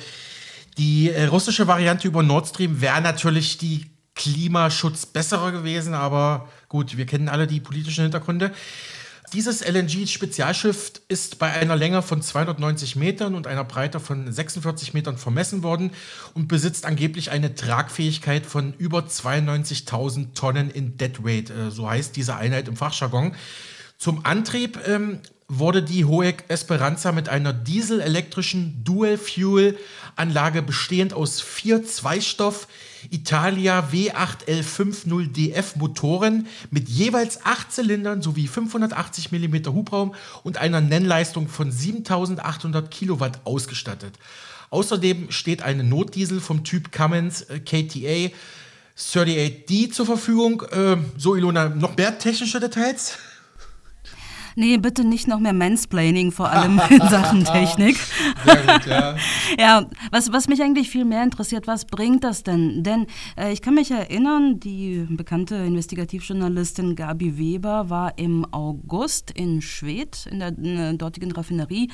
die 0.79 1.11
äh, 1.11 1.25
russische 1.25 1.67
Variante 1.67 2.09
über 2.09 2.23
Nord 2.23 2.49
Stream 2.49 2.81
wäre 2.81 3.01
natürlich 3.01 3.59
die 3.59 3.91
Klimaschutz 4.15 5.07
bessere 5.07 5.53
gewesen, 5.53 5.95
aber 5.95 6.49
gut, 6.69 6.97
wir 6.97 7.07
kennen 7.07 7.29
alle 7.29 7.47
die 7.47 7.61
politischen 7.61 8.03
Hintergründe. 8.03 8.53
Dieses 9.33 9.63
LNG-Spezialschiff 9.67 10.93
ist 11.09 11.39
bei 11.39 11.51
einer 11.51 11.75
Länge 11.75 12.03
von 12.03 12.21
290 12.21 12.97
Metern 12.97 13.35
und 13.35 13.47
einer 13.47 13.65
Breite 13.65 13.99
von 13.99 14.31
46 14.31 14.93
Metern 14.93 15.17
vermessen 15.17 15.63
worden 15.63 15.93
und 16.35 16.49
besitzt 16.49 16.85
angeblich 16.85 17.31
eine 17.31 17.55
Tragfähigkeit 17.55 18.45
von 18.45 18.75
über 18.77 18.99
92.000 19.01 20.35
Tonnen 20.35 20.69
in 20.69 20.99
Deadweight. 20.99 21.49
Äh, 21.49 21.71
so 21.71 21.89
heißt 21.89 22.15
diese 22.15 22.37
Einheit 22.37 22.69
im 22.69 22.77
Fachjargon. 22.77 23.35
Zum 23.97 24.27
Antrieb 24.27 24.79
ähm, 24.87 25.21
wurde 25.49 25.83
die 25.83 26.05
HOEC 26.05 26.45
Esperanza 26.49 27.13
mit 27.13 27.31
einer 27.31 27.55
dieselelektrischen 27.55 28.85
Dual-Fuel-Anlage 30.17 30.63
bestehend 30.63 31.13
aus 31.13 31.41
vier 31.41 31.85
Zweistoff 31.85 32.69
Italia 33.11 33.89
W8L50DF 33.93 35.77
Motoren 35.79 36.47
mit 36.71 36.89
jeweils 36.89 37.45
acht 37.45 37.73
Zylindern 37.73 38.23
sowie 38.23 38.47
580 38.47 39.33
mm 39.33 39.67
Hubraum 39.67 40.15
und 40.45 40.59
einer 40.59 40.81
Nennleistung 40.81 41.49
von 41.49 41.73
7800 41.73 42.91
Kilowatt 42.91 43.41
ausgestattet. 43.45 44.15
Außerdem 44.71 45.31
steht 45.31 45.63
eine 45.63 45.85
Notdiesel 45.85 46.41
vom 46.41 46.65
Typ 46.65 46.93
Cummins 46.93 47.43
äh, 47.43 47.61
KTA 47.61 48.35
38D 48.97 49.91
zur 49.91 50.07
Verfügung. 50.07 50.63
Äh, 50.71 50.97
so, 51.19 51.35
Ilona, 51.35 51.69
noch 51.69 51.97
mehr 51.97 52.19
technische 52.19 52.61
Details? 52.61 53.19
Nee, 54.57 54.77
bitte 54.77 55.05
nicht 55.05 55.29
noch 55.29 55.39
mehr 55.39 55.53
Mansplaining, 55.53 56.33
vor 56.33 56.51
allem 56.51 56.81
in 56.91 57.01
Sachen 57.09 57.45
Technik. 57.45 57.97
Gut, 58.45 58.87
ja. 58.87 59.17
ja, 59.59 59.87
was, 60.11 60.33
was 60.33 60.49
mich 60.49 60.63
eigentlich 60.63 60.91
viel 60.91 61.05
mehr 61.05 61.23
interessiert, 61.23 61.67
was 61.67 61.85
bringt 61.85 62.25
das 62.25 62.43
denn? 62.43 62.83
Denn 62.83 63.07
äh, 63.37 63.53
ich 63.53 63.63
kann 63.63 63.75
mich 63.75 63.91
erinnern, 63.91 64.61
die 64.61 65.07
bekannte 65.09 65.57
Investigativjournalistin 65.57 66.97
Gabi 66.97 67.39
Weber 67.39 67.91
war 67.91 68.19
im 68.19 68.47
August 68.53 69.31
in 69.31 69.63
Schwedt, 69.63 70.27
in 70.31 70.39
der, 70.39 70.49
in 70.49 70.77
der 70.77 70.93
dortigen 70.95 71.33
Raffinerie. 71.33 71.91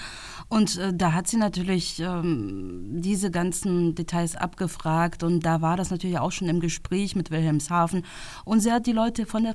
Und 0.49 0.79
äh, 0.79 0.93
da 0.95 1.13
hat 1.13 1.29
sie 1.29 1.37
natürlich 1.37 2.01
ähm, 2.01 3.01
diese 3.01 3.31
ganzen 3.31 3.95
Details 3.95 4.37
abgefragt. 4.37 5.23
Und 5.23 5.45
da 5.45 5.61
war 5.61 5.77
das 5.77 5.91
natürlich 5.91 6.19
auch 6.19 6.33
schon 6.33 6.49
im 6.49 6.61
Gespräch 6.61 7.15
mit 7.15 7.31
Wilhelmshaven. 7.31 8.05
Und 8.45 8.61
sie 8.61 8.73
hat 8.73 8.87
die 8.87 8.93
Leute 8.93 9.27
von 9.27 9.45
der, 9.45 9.55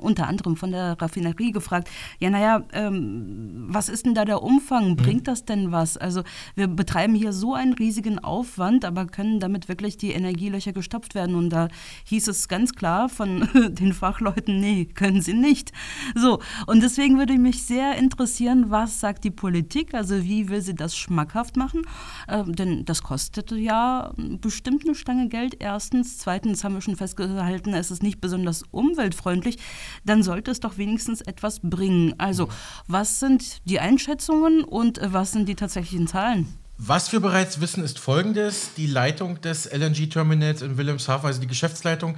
unter 0.00 0.26
anderem 0.26 0.56
von 0.56 0.72
der 0.72 1.00
Raffinerie 1.00 1.52
gefragt, 1.52 1.88
ja, 2.18 2.30
na, 2.30 2.39
naja, 2.40 2.64
ähm, 2.72 3.66
was 3.68 3.88
ist 3.90 4.06
denn 4.06 4.14
da 4.14 4.24
der 4.24 4.42
Umfang? 4.42 4.90
Mhm. 4.90 4.96
Bringt 4.96 5.28
das 5.28 5.44
denn 5.44 5.72
was? 5.72 5.98
Also 5.98 6.22
wir 6.54 6.68
betreiben 6.68 7.14
hier 7.14 7.32
so 7.32 7.54
einen 7.54 7.74
riesigen 7.74 8.18
Aufwand, 8.18 8.86
aber 8.86 9.06
können 9.06 9.40
damit 9.40 9.68
wirklich 9.68 9.98
die 9.98 10.12
Energielöcher 10.12 10.72
gestopft 10.72 11.14
werden? 11.14 11.34
Und 11.34 11.50
da 11.50 11.68
hieß 12.04 12.28
es 12.28 12.48
ganz 12.48 12.74
klar 12.74 13.10
von 13.10 13.46
den 13.54 13.92
Fachleuten, 13.92 14.58
nee, 14.58 14.86
können 14.86 15.20
sie 15.20 15.34
nicht. 15.34 15.72
So, 16.14 16.40
und 16.66 16.82
deswegen 16.82 17.18
würde 17.18 17.36
mich 17.36 17.62
sehr 17.62 17.96
interessieren, 17.96 18.70
was 18.70 19.00
sagt 19.00 19.24
die 19.24 19.30
Politik? 19.30 19.92
Also 19.92 20.24
wie 20.24 20.48
will 20.48 20.62
sie 20.62 20.74
das 20.74 20.96
schmackhaft 20.96 21.58
machen? 21.58 21.82
Äh, 22.26 22.44
denn 22.44 22.86
das 22.86 23.02
kostet 23.02 23.50
ja 23.52 24.12
bestimmt 24.40 24.84
eine 24.84 24.94
Stange 24.94 25.28
Geld. 25.28 25.56
Erstens. 25.58 26.18
Zweitens 26.18 26.64
haben 26.64 26.74
wir 26.74 26.80
schon 26.80 26.96
festgehalten, 26.96 27.74
es 27.74 27.90
ist 27.90 28.02
nicht 28.02 28.20
besonders 28.20 28.62
umweltfreundlich. 28.70 29.58
Dann 30.06 30.22
sollte 30.22 30.50
es 30.50 30.60
doch 30.60 30.78
wenigstens 30.78 31.20
etwas 31.20 31.60
bringen. 31.60 32.14
Also 32.18 32.29
also, 32.30 32.48
was 32.86 33.18
sind 33.18 33.68
die 33.68 33.80
Einschätzungen 33.80 34.62
und 34.62 34.98
äh, 34.98 35.12
was 35.12 35.32
sind 35.32 35.48
die 35.48 35.56
tatsächlichen 35.56 36.06
Zahlen? 36.06 36.46
Was 36.78 37.10
wir 37.10 37.18
bereits 37.18 37.60
wissen, 37.60 37.82
ist 37.82 37.98
folgendes: 37.98 38.70
Die 38.76 38.86
Leitung 38.86 39.40
des 39.40 39.66
LNG-Terminals 39.66 40.62
in 40.62 40.76
Wilhelmshaven, 40.78 41.26
also 41.26 41.40
die 41.40 41.48
Geschäftsleitung, 41.48 42.14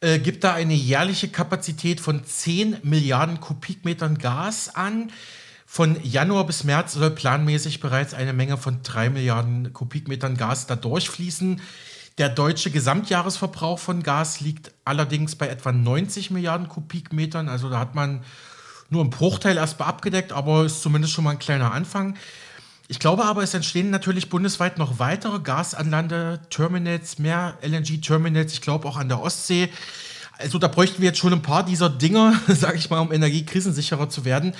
äh, 0.00 0.18
gibt 0.18 0.42
da 0.42 0.54
eine 0.54 0.74
jährliche 0.74 1.28
Kapazität 1.28 2.00
von 2.00 2.24
10 2.24 2.78
Milliarden 2.82 3.38
Kubikmetern 3.38 4.18
Gas 4.18 4.74
an. 4.74 5.12
Von 5.64 5.96
Januar 6.02 6.44
bis 6.44 6.64
März 6.64 6.94
soll 6.94 7.10
planmäßig 7.10 7.78
bereits 7.78 8.14
eine 8.14 8.32
Menge 8.32 8.56
von 8.56 8.82
3 8.82 9.10
Milliarden 9.10 9.72
Kubikmetern 9.72 10.36
Gas 10.36 10.66
da 10.66 10.74
durchfließen. 10.74 11.60
Der 12.18 12.30
deutsche 12.30 12.72
Gesamtjahresverbrauch 12.72 13.78
von 13.78 14.02
Gas 14.02 14.40
liegt 14.40 14.72
allerdings 14.84 15.36
bei 15.36 15.48
etwa 15.48 15.70
90 15.70 16.32
Milliarden 16.32 16.68
Kubikmetern. 16.68 17.48
Also 17.48 17.70
da 17.70 17.78
hat 17.78 17.94
man 17.94 18.24
nur 18.90 19.04
ein 19.04 19.10
Bruchteil 19.10 19.56
erstmal 19.56 19.88
abgedeckt, 19.88 20.32
aber 20.32 20.64
ist 20.64 20.82
zumindest 20.82 21.12
schon 21.12 21.24
mal 21.24 21.32
ein 21.32 21.38
kleiner 21.38 21.72
Anfang. 21.72 22.16
Ich 22.88 23.00
glaube 23.00 23.24
aber, 23.24 23.42
es 23.42 23.52
entstehen 23.52 23.90
natürlich 23.90 24.28
bundesweit 24.28 24.78
noch 24.78 25.00
weitere 25.00 25.40
Gasanlande-Terminals, 25.40 27.18
mehr 27.18 27.58
LNG-Terminals, 27.62 28.52
ich 28.52 28.60
glaube 28.60 28.86
auch 28.86 28.96
an 28.96 29.08
der 29.08 29.20
Ostsee. 29.20 29.70
Also 30.38 30.58
da 30.58 30.68
bräuchten 30.68 31.00
wir 31.00 31.08
jetzt 31.08 31.18
schon 31.18 31.32
ein 31.32 31.42
paar 31.42 31.64
dieser 31.64 31.90
Dinger, 31.90 32.40
sage 32.48 32.78
ich 32.78 32.88
mal, 32.88 33.00
um 33.00 33.12
energiekrisensicherer 33.12 34.08
zu 34.08 34.24
werden. 34.24 34.54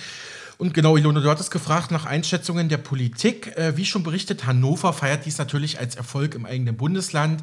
Und 0.58 0.72
genau, 0.72 0.96
Ilona, 0.96 1.20
du 1.20 1.30
hattest 1.30 1.50
gefragt 1.50 1.90
nach 1.90 2.06
Einschätzungen 2.06 2.68
der 2.68 2.78
Politik. 2.78 3.56
Äh, 3.56 3.76
wie 3.76 3.84
schon 3.84 4.02
berichtet, 4.02 4.46
Hannover 4.46 4.92
feiert 4.92 5.26
dies 5.26 5.38
natürlich 5.38 5.78
als 5.78 5.96
Erfolg 5.96 6.34
im 6.34 6.46
eigenen 6.46 6.76
Bundesland. 6.76 7.42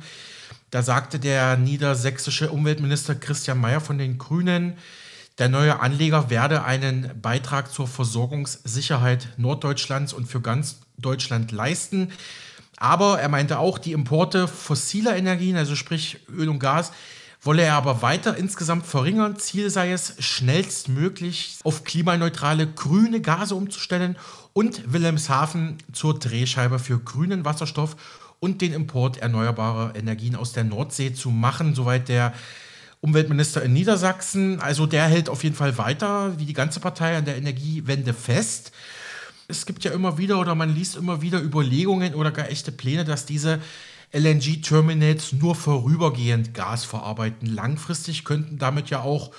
Da 0.72 0.82
sagte 0.82 1.20
der 1.20 1.56
niedersächsische 1.56 2.50
Umweltminister 2.50 3.14
Christian 3.14 3.62
Mayer 3.62 3.80
von 3.80 4.00
den 4.00 4.18
Grünen, 4.18 4.74
der 5.40 5.50
neue 5.50 5.80
Anleger 5.80 6.30
werde 6.30 6.64
einen 6.64 7.10
Beitrag 7.22 7.72
zur 7.72 7.88
Versorgungssicherheit 7.88 9.30
Norddeutschlands 9.38 10.14
und 10.14 10.28
für 10.28 10.42
ganz 10.42 10.80
Deutschland 10.98 11.52
leisten. 11.52 12.12
Aber 12.78 13.20
er 13.20 13.30
meinte 13.30 13.60
auch, 13.60 13.78
die 13.78 13.94
Importe 13.94 14.48
fossiler 14.48 15.16
Energien, 15.16 15.58
also 15.58 15.76
sprich 15.76 16.20
Öl 16.30 16.50
und 16.50 16.60
Gas, 16.60 16.92
wolle 17.42 17.64
er 17.64 17.76
aber 17.76 18.02
weiter 18.02 18.38
insgesamt 18.38 18.86
verringern. 18.86 19.38
Ziel 19.38 19.70
sei 19.70 19.92
es, 19.92 20.16
schnellstmöglich 20.20 21.58
auf 21.64 21.84
klimaneutrale 21.84 22.68
grüne 22.68 23.22
Gase 23.22 23.56
umzustellen 23.56 24.18
und 24.54 24.94
Wilhelmshaven 24.94 25.78
zur 25.92 26.18
Drehscheibe 26.20 26.80
für 26.80 27.00
grünen 27.00 27.44
Wasserstoff 27.44 27.96
und 28.40 28.62
den 28.62 28.74
Import 28.74 29.18
erneuerbarer 29.18 29.96
Energien 29.96 30.36
aus 30.36 30.54
der 30.54 30.64
Nordsee 30.64 31.14
zu 31.14 31.30
machen, 31.30 31.76
soweit 31.76 32.08
der 32.10 32.34
Umweltminister 33.04 33.62
in 33.62 33.74
Niedersachsen. 33.74 34.62
Also 34.62 34.86
der 34.86 35.06
hält 35.08 35.28
auf 35.28 35.44
jeden 35.44 35.56
Fall 35.56 35.78
weiter, 35.78 36.40
wie 36.40 36.46
die 36.46 36.54
ganze 36.54 36.80
Partei, 36.80 37.18
an 37.18 37.26
der 37.26 37.36
Energiewende 37.36 38.14
fest. 38.14 38.72
Es 39.50 39.66
gibt 39.66 39.84
ja 39.84 39.92
immer 39.92 40.18
wieder 40.18 40.40
oder 40.40 40.56
man 40.56 40.74
liest 40.74 40.96
immer 40.96 41.22
wieder 41.22 41.42
Überlegungen 41.42 42.16
oder 42.16 42.32
gar 42.32 42.50
echte 42.50 42.72
Pläne, 42.72 43.04
dass 43.04 43.26
diese 43.26 43.60
LNG-Terminals 44.14 45.34
nur 45.34 45.54
vorübergehend 45.54 46.54
Gas 46.54 46.86
verarbeiten. 46.86 47.54
Langfristig 47.54 48.24
könnten 48.24 48.58
damit 48.58 48.90
ja 48.90 49.02
auch 49.02 49.32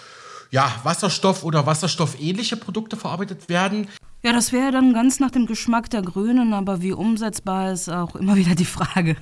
ja, 0.50 0.70
Wasserstoff 0.82 1.42
oder 1.42 1.64
wasserstoffähnliche 1.64 2.56
Produkte 2.58 2.98
verarbeitet 2.98 3.48
werden. 3.48 3.88
Ja, 4.22 4.34
das 4.34 4.52
wäre 4.52 4.72
dann 4.72 4.92
ganz 4.92 5.20
nach 5.20 5.30
dem 5.30 5.46
Geschmack 5.46 5.88
der 5.88 6.02
Grünen, 6.02 6.52
aber 6.52 6.82
wie 6.82 6.92
umsetzbar 6.92 7.72
ist 7.72 7.88
auch 7.88 8.14
immer 8.14 8.36
wieder 8.36 8.54
die 8.54 8.66
Frage. 8.66 9.16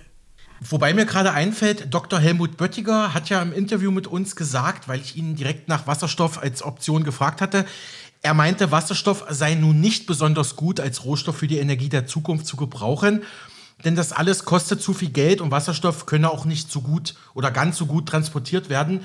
Wobei 0.68 0.94
mir 0.94 1.06
gerade 1.06 1.32
einfällt, 1.32 1.92
Dr. 1.92 2.20
Helmut 2.20 2.56
Böttiger 2.56 3.14
hat 3.14 3.28
ja 3.28 3.42
im 3.42 3.52
Interview 3.52 3.90
mit 3.90 4.06
uns 4.06 4.36
gesagt, 4.36 4.86
weil 4.86 5.00
ich 5.00 5.16
ihn 5.16 5.34
direkt 5.34 5.66
nach 5.68 5.88
Wasserstoff 5.88 6.40
als 6.40 6.62
Option 6.62 7.02
gefragt 7.02 7.40
hatte, 7.40 7.64
er 8.24 8.34
meinte, 8.34 8.70
Wasserstoff 8.70 9.24
sei 9.30 9.54
nun 9.54 9.80
nicht 9.80 10.06
besonders 10.06 10.54
gut 10.54 10.78
als 10.78 11.04
Rohstoff 11.04 11.36
für 11.36 11.48
die 11.48 11.58
Energie 11.58 11.88
der 11.88 12.06
Zukunft 12.06 12.46
zu 12.46 12.56
gebrauchen, 12.56 13.24
denn 13.84 13.96
das 13.96 14.12
alles 14.12 14.44
kostet 14.44 14.80
zu 14.80 14.94
viel 14.94 15.10
Geld 15.10 15.40
und 15.40 15.50
Wasserstoff 15.50 16.06
könne 16.06 16.30
auch 16.30 16.44
nicht 16.44 16.70
so 16.70 16.82
gut 16.82 17.16
oder 17.34 17.50
ganz 17.50 17.76
so 17.76 17.86
gut 17.86 18.08
transportiert 18.08 18.68
werden. 18.68 19.04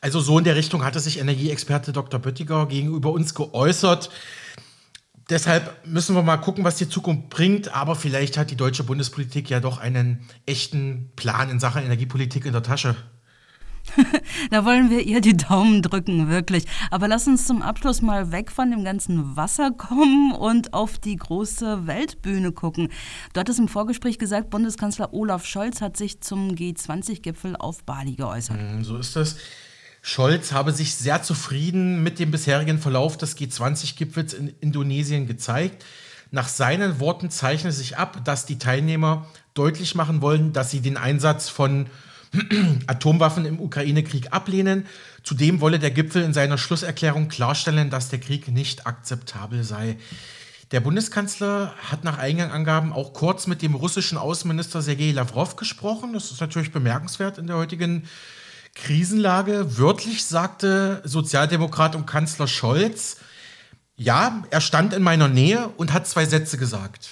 Also 0.00 0.20
so 0.20 0.38
in 0.38 0.44
der 0.44 0.54
Richtung 0.54 0.84
hatte 0.84 1.00
sich 1.00 1.18
Energieexperte 1.18 1.92
Dr. 1.92 2.20
Böttiger 2.20 2.66
gegenüber 2.66 3.10
uns 3.10 3.34
geäußert. 3.34 4.10
Deshalb 5.32 5.86
müssen 5.86 6.14
wir 6.14 6.22
mal 6.22 6.36
gucken, 6.36 6.62
was 6.62 6.76
die 6.76 6.90
Zukunft 6.90 7.30
bringt. 7.30 7.74
Aber 7.74 7.96
vielleicht 7.96 8.36
hat 8.36 8.50
die 8.50 8.56
deutsche 8.56 8.84
Bundespolitik 8.84 9.48
ja 9.48 9.60
doch 9.60 9.78
einen 9.78 10.28
echten 10.44 11.10
Plan 11.16 11.48
in 11.48 11.58
Sachen 11.58 11.82
Energiepolitik 11.82 12.44
in 12.44 12.52
der 12.52 12.62
Tasche. 12.62 12.96
da 14.50 14.66
wollen 14.66 14.90
wir 14.90 15.00
ihr 15.00 15.22
die 15.22 15.34
Daumen 15.34 15.80
drücken, 15.80 16.28
wirklich. 16.28 16.66
Aber 16.90 17.08
lass 17.08 17.26
uns 17.26 17.46
zum 17.46 17.62
Abschluss 17.62 18.02
mal 18.02 18.30
weg 18.30 18.52
von 18.52 18.70
dem 18.70 18.84
ganzen 18.84 19.34
Wasser 19.34 19.70
kommen 19.70 20.32
und 20.32 20.74
auf 20.74 20.98
die 20.98 21.16
große 21.16 21.86
Weltbühne 21.86 22.52
gucken. 22.52 22.90
Du 23.32 23.40
hattest 23.40 23.58
im 23.58 23.68
Vorgespräch 23.68 24.18
gesagt, 24.18 24.50
Bundeskanzler 24.50 25.14
Olaf 25.14 25.46
Scholz 25.46 25.80
hat 25.80 25.96
sich 25.96 26.20
zum 26.20 26.50
G20-Gipfel 26.50 27.56
auf 27.56 27.84
Bali 27.84 28.16
geäußert. 28.16 28.58
Mm, 28.60 28.82
so 28.82 28.98
ist 28.98 29.16
das. 29.16 29.38
Scholz 30.04 30.50
habe 30.50 30.72
sich 30.72 30.96
sehr 30.96 31.22
zufrieden 31.22 32.02
mit 32.02 32.18
dem 32.18 32.32
bisherigen 32.32 32.78
Verlauf 32.78 33.16
des 33.16 33.36
G20-Gipfels 33.38 34.34
in 34.34 34.52
Indonesien 34.60 35.28
gezeigt. 35.28 35.84
Nach 36.32 36.48
seinen 36.48 36.98
Worten 36.98 37.30
zeichnet 37.30 37.72
sich 37.72 37.96
ab, 37.96 38.24
dass 38.24 38.44
die 38.44 38.58
Teilnehmer 38.58 39.26
deutlich 39.54 39.94
machen 39.94 40.20
wollen, 40.20 40.52
dass 40.52 40.72
sie 40.72 40.80
den 40.80 40.96
Einsatz 40.96 41.48
von 41.48 41.86
Atomwaffen 42.88 43.44
im 43.44 43.60
Ukraine-Krieg 43.60 44.32
ablehnen. 44.32 44.86
Zudem 45.22 45.60
wolle 45.60 45.78
der 45.78 45.92
Gipfel 45.92 46.24
in 46.24 46.32
seiner 46.32 46.58
Schlusserklärung 46.58 47.28
klarstellen, 47.28 47.90
dass 47.90 48.08
der 48.08 48.18
Krieg 48.18 48.48
nicht 48.48 48.86
akzeptabel 48.88 49.62
sei. 49.62 49.98
Der 50.72 50.80
Bundeskanzler 50.80 51.74
hat 51.90 52.02
nach 52.02 52.18
Eingangangaben 52.18 52.92
auch 52.92 53.12
kurz 53.12 53.46
mit 53.46 53.62
dem 53.62 53.74
russischen 53.74 54.18
Außenminister 54.18 54.82
Sergei 54.82 55.12
Lavrov 55.12 55.54
gesprochen. 55.56 56.14
Das 56.14 56.32
ist 56.32 56.40
natürlich 56.40 56.72
bemerkenswert 56.72 57.38
in 57.38 57.46
der 57.46 57.56
heutigen 57.56 58.08
Krisenlage. 58.74 59.78
Wörtlich 59.78 60.24
sagte 60.24 61.02
Sozialdemokrat 61.04 61.94
und 61.94 62.06
Kanzler 62.06 62.48
Scholz, 62.48 63.18
ja, 63.96 64.42
er 64.50 64.60
stand 64.60 64.94
in 64.94 65.02
meiner 65.02 65.28
Nähe 65.28 65.68
und 65.76 65.92
hat 65.92 66.06
zwei 66.06 66.24
Sätze 66.24 66.58
gesagt. 66.58 67.10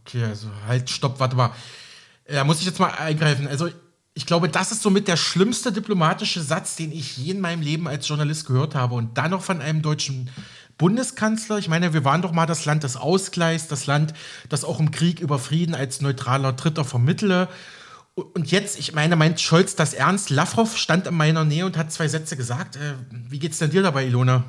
Okay, 0.00 0.24
also 0.24 0.48
halt, 0.66 0.90
stopp, 0.90 1.20
warte 1.20 1.36
mal. 1.36 1.52
Da 2.26 2.44
muss 2.44 2.60
ich 2.60 2.66
jetzt 2.66 2.80
mal 2.80 2.90
eingreifen. 2.90 3.46
Also 3.46 3.68
ich 4.14 4.26
glaube, 4.26 4.48
das 4.48 4.72
ist 4.72 4.82
somit 4.82 5.08
der 5.08 5.16
schlimmste 5.16 5.72
diplomatische 5.72 6.40
Satz, 6.40 6.76
den 6.76 6.92
ich 6.92 7.16
je 7.16 7.32
in 7.32 7.40
meinem 7.40 7.62
Leben 7.62 7.88
als 7.88 8.08
Journalist 8.08 8.46
gehört 8.46 8.74
habe. 8.74 8.94
Und 8.94 9.16
dann 9.18 9.30
noch 9.30 9.42
von 9.42 9.60
einem 9.60 9.82
deutschen 9.82 10.30
Bundeskanzler. 10.78 11.58
Ich 11.58 11.68
meine, 11.68 11.92
wir 11.92 12.04
waren 12.04 12.22
doch 12.22 12.32
mal 12.32 12.46
das 12.46 12.64
Land 12.64 12.82
des 12.82 12.96
Ausgleichs, 12.96 13.68
das 13.68 13.86
Land, 13.86 14.14
das 14.48 14.64
auch 14.64 14.80
im 14.80 14.90
Krieg 14.90 15.20
über 15.20 15.38
Frieden 15.38 15.74
als 15.74 16.00
neutraler 16.00 16.52
Dritter 16.52 16.84
vermittle. 16.84 17.48
Und 18.14 18.50
jetzt, 18.50 18.78
ich 18.78 18.92
meine, 18.92 19.16
meint 19.16 19.40
Scholz 19.40 19.74
das 19.74 19.94
ernst? 19.94 20.28
Lavrov 20.28 20.76
stand 20.76 21.06
in 21.06 21.14
meiner 21.14 21.44
Nähe 21.44 21.64
und 21.64 21.78
hat 21.78 21.92
zwei 21.92 22.08
Sätze 22.08 22.36
gesagt. 22.36 22.76
Äh, 22.76 22.94
wie 23.10 23.38
geht's 23.38 23.58
denn 23.58 23.70
dir 23.70 23.82
dabei, 23.82 24.04
Ilona? 24.04 24.44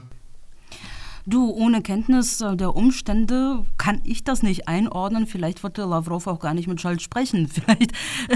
Du, 1.25 1.51
ohne 1.51 1.81
Kenntnis 1.81 2.39
der 2.39 2.75
Umstände 2.75 3.65
kann 3.77 4.01
ich 4.03 4.25
das 4.25 4.43
nicht 4.43 4.67
einordnen. 4.67 5.25
Vielleicht 5.25 5.63
wollte 5.63 5.83
Lavrov 5.83 6.27
auch 6.27 6.39
gar 6.39 6.53
nicht 6.53 6.67
mit 6.67 6.81
Scholz 6.81 7.01
sprechen. 7.01 7.47
Vielleicht 7.53 7.93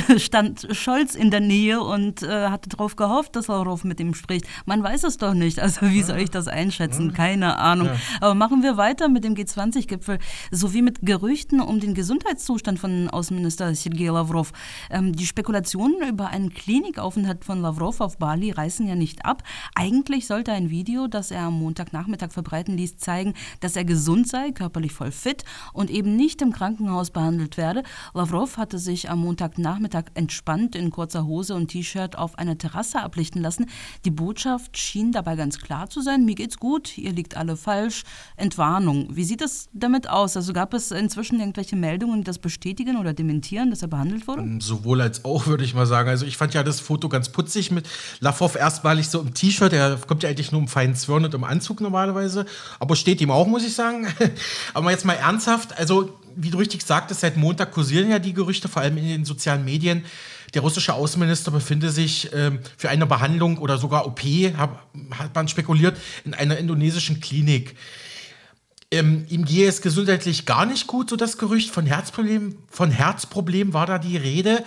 äh, 0.10 0.20
stand 0.20 0.68
Scholz 0.72 1.14
in 1.14 1.30
der 1.30 1.42
Nähe 1.42 1.82
und 1.82 2.24
äh, 2.24 2.48
hatte 2.48 2.70
darauf 2.70 2.96
gehofft, 2.96 3.36
dass 3.36 3.48
Lavrov 3.48 3.84
mit 3.84 4.00
ihm 4.00 4.14
spricht. 4.14 4.46
Man 4.66 4.82
weiß 4.82 5.04
es 5.04 5.18
doch 5.18 5.34
nicht. 5.34 5.60
Also 5.60 5.82
wie 5.88 6.02
soll 6.02 6.20
ich 6.20 6.30
das 6.30 6.48
einschätzen? 6.48 7.12
Keine 7.12 7.58
Ahnung. 7.58 7.90
Aber 8.22 8.36
machen 8.36 8.64
wir 8.64 8.78
weiter 8.78 9.10
mit 9.10 9.26
dem 9.26 9.34
G20-Gipfel 9.34 10.20
sowie 10.52 10.82
mit 10.82 11.02
Gerüchten 11.02 11.60
um 11.60 11.82
den 11.82 11.94
Gesundheitszustand 11.94 12.80
von 12.80 13.10
Außenminister 13.10 13.76
Sergei 13.76 14.06
Lavrov. 14.06 14.54
Ähm, 14.90 15.12
die 15.12 15.26
Spekulationen 15.26 16.08
über 16.08 16.30
einen 16.30 16.54
Klinikaufenthalt 16.54 17.44
von 17.44 17.62
Lavrov 17.62 18.00
auf 18.00 18.18
Bali 18.18 18.52
reißen 18.52 18.88
ja 18.88 18.96
nicht 18.96 19.26
ab. 19.26 19.44
Eigentlich 19.76 20.26
sollte 20.26 20.54
ein 20.54 20.70
Video, 20.70 21.08
das 21.08 21.32
er 21.32 21.42
am 21.42 21.60
Montagnachmittag 21.60 22.32
verbreiten 22.32 22.77
ließ, 22.78 22.98
zeigen, 22.98 23.34
dass 23.60 23.76
er 23.76 23.84
gesund 23.84 24.28
sei, 24.28 24.52
körperlich 24.52 24.94
voll 24.94 25.12
fit 25.12 25.44
und 25.74 25.90
eben 25.90 26.16
nicht 26.16 26.42
im 26.42 26.54
Krankenhaus 26.54 27.12
behandelt 27.12 27.58
werde. 27.58 27.84
Lavrov 28.14 28.58
hatte 28.58 28.80
sich 28.80 29.10
am 29.10 29.20
Montagnachmittag 29.20 30.06
entspannt 30.14 30.76
in 30.76 30.92
kurzer 30.92 31.26
Hose 31.26 31.56
und 31.56 31.68
T-Shirt 31.68 32.18
auf 32.18 32.38
einer 32.38 32.58
Terrasse 32.58 33.02
ablichten 33.02 33.42
lassen. 33.42 33.66
Die 34.06 34.12
Botschaft 34.12 34.78
schien 34.78 35.12
dabei 35.12 35.36
ganz 35.36 35.60
klar 35.60 35.90
zu 35.90 36.02
sein, 36.02 36.24
mir 36.24 36.36
geht's 36.36 36.58
gut, 36.58 36.98
ihr 36.98 37.12
liegt 37.12 37.36
alle 37.36 37.58
falsch. 37.58 38.04
Entwarnung. 38.36 39.08
Wie 39.16 39.24
sieht 39.24 39.42
es 39.42 39.70
damit 39.74 40.10
aus? 40.10 40.38
Also 40.38 40.54
gab 40.54 40.74
es 40.74 40.92
inzwischen 40.92 41.40
irgendwelche 41.40 41.76
Meldungen, 41.76 42.20
die 42.20 42.24
das 42.24 42.40
bestätigen 42.40 42.98
oder 42.98 43.14
dementieren, 43.14 43.70
dass 43.70 43.82
er 43.82 43.88
behandelt 43.88 44.28
wurde? 44.28 44.42
Ähm, 44.42 44.62
sowohl 44.62 45.02
als 45.02 45.26
auch, 45.26 45.48
würde 45.48 45.64
ich 45.64 45.74
mal 45.74 45.86
sagen. 45.86 46.10
Also 46.10 46.26
ich 46.26 46.38
fand 46.38 46.54
ja 46.54 46.64
das 46.64 46.80
Foto 46.80 47.10
ganz 47.10 47.30
putzig 47.30 47.72
mit 47.72 47.88
Lavrov 48.20 48.56
erstmalig 48.56 49.10
so 49.10 49.20
im 49.22 49.34
T-Shirt. 49.34 49.74
Er 49.74 49.98
kommt 49.98 50.24
ja 50.24 50.30
eigentlich 50.30 50.52
nur 50.52 50.62
im 50.62 50.68
feinen 50.68 50.96
Zwirn 50.96 51.26
und 51.26 51.34
im 51.34 51.44
Anzug 51.44 51.82
normalerweise 51.82 52.46
aber 52.80 52.96
steht 52.96 53.22
ihm 53.22 53.32
auch, 53.32 53.48
muss 53.48 53.66
ich 53.66 53.74
sagen. 53.74 54.08
aber 54.74 54.92
jetzt 54.92 55.06
mal 55.06 55.14
ernsthaft, 55.14 55.78
also 55.78 56.18
wie 56.36 56.52
du 56.52 56.58
richtig 56.58 56.84
sagtest, 56.84 57.22
seit 57.22 57.36
Montag 57.36 57.72
kursieren 57.72 58.10
ja 58.10 58.20
die 58.20 58.34
Gerüchte, 58.34 58.68
vor 58.68 58.82
allem 58.82 58.98
in 58.98 59.08
den 59.08 59.26
sozialen 59.26 59.66
Medien. 59.66 60.06
Der 60.54 60.62
russische 60.62 60.94
Außenminister 60.94 61.52
befinde 61.52 61.90
sich 61.90 62.30
ähm, 62.34 62.60
für 62.78 62.90
eine 62.90 63.06
Behandlung 63.06 63.58
oder 63.58 63.78
sogar 63.78 64.06
OP, 64.06 64.22
hab, 64.58 64.86
hat 65.12 65.36
man 65.36 65.48
spekuliert, 65.48 65.98
in 66.24 66.34
einer 66.34 66.58
indonesischen 66.58 67.20
Klinik. 67.20 67.76
Ähm, 68.90 69.26
ihm 69.28 69.44
gehe 69.44 69.68
es 69.68 69.82
gesundheitlich 69.82 70.46
gar 70.46 70.66
nicht 70.66 70.88
gut, 70.88 71.10
so 71.10 71.18
das 71.18 71.38
Gerücht. 71.38 71.72
Von 71.72 71.86
Herzproblem, 71.86 72.58
von 72.70 72.92
Herzproblem 72.92 73.74
war 73.74 73.86
da 73.86 73.98
die 73.98 74.16
Rede. 74.16 74.64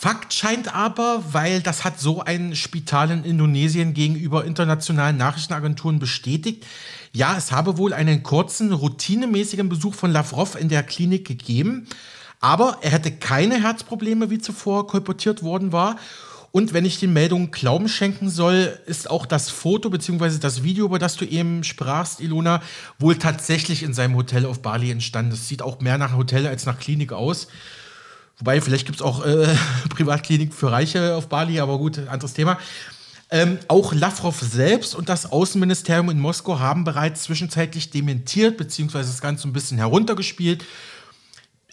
Fakt 0.00 0.32
scheint 0.32 0.72
aber, 0.72 1.24
weil 1.32 1.60
das 1.60 1.82
hat 1.82 1.98
so 1.98 2.22
ein 2.22 2.54
Spital 2.54 3.10
in 3.10 3.24
Indonesien 3.24 3.94
gegenüber 3.94 4.44
internationalen 4.44 5.16
Nachrichtenagenturen 5.16 5.98
bestätigt, 5.98 6.64
ja, 7.12 7.36
es 7.36 7.50
habe 7.50 7.78
wohl 7.78 7.92
einen 7.92 8.22
kurzen, 8.22 8.72
routinemäßigen 8.72 9.68
Besuch 9.68 9.94
von 9.94 10.12
Lavrov 10.12 10.54
in 10.54 10.68
der 10.68 10.84
Klinik 10.84 11.26
gegeben, 11.26 11.88
aber 12.38 12.78
er 12.80 12.92
hätte 12.92 13.10
keine 13.10 13.60
Herzprobleme, 13.60 14.30
wie 14.30 14.38
zuvor 14.38 14.86
kolportiert 14.86 15.42
worden 15.42 15.72
war. 15.72 15.96
Und 16.52 16.72
wenn 16.72 16.84
ich 16.84 17.00
den 17.00 17.12
Meldungen 17.12 17.50
Glauben 17.50 17.88
schenken 17.88 18.30
soll, 18.30 18.78
ist 18.86 19.10
auch 19.10 19.26
das 19.26 19.50
Foto 19.50 19.90
bzw. 19.90 20.38
das 20.38 20.62
Video, 20.62 20.84
über 20.84 21.00
das 21.00 21.16
du 21.16 21.24
eben 21.24 21.64
sprachst, 21.64 22.20
Ilona, 22.20 22.62
wohl 23.00 23.16
tatsächlich 23.16 23.82
in 23.82 23.94
seinem 23.94 24.14
Hotel 24.14 24.46
auf 24.46 24.62
Bali 24.62 24.92
entstanden. 24.92 25.32
Das 25.32 25.48
sieht 25.48 25.60
auch 25.60 25.80
mehr 25.80 25.98
nach 25.98 26.16
Hotel 26.16 26.46
als 26.46 26.66
nach 26.66 26.78
Klinik 26.78 27.12
aus. 27.12 27.48
Wobei, 28.38 28.60
vielleicht 28.60 28.86
gibt 28.86 29.00
es 29.00 29.02
auch 29.02 29.24
äh, 29.24 29.54
Privatklinik 29.88 30.54
für 30.54 30.70
Reiche 30.70 31.16
auf 31.16 31.28
Bali, 31.28 31.60
aber 31.60 31.78
gut, 31.78 31.98
anderes 32.08 32.34
Thema. 32.34 32.58
Ähm, 33.30 33.58
auch 33.68 33.92
Lavrov 33.92 34.40
selbst 34.40 34.94
und 34.94 35.08
das 35.10 35.30
Außenministerium 35.30 36.08
in 36.08 36.18
Moskau 36.18 36.60
haben 36.60 36.84
bereits 36.84 37.24
zwischenzeitlich 37.24 37.90
dementiert, 37.90 38.56
beziehungsweise 38.56 39.10
das 39.10 39.20
Ganze 39.20 39.48
ein 39.48 39.52
bisschen 39.52 39.76
heruntergespielt. 39.76 40.64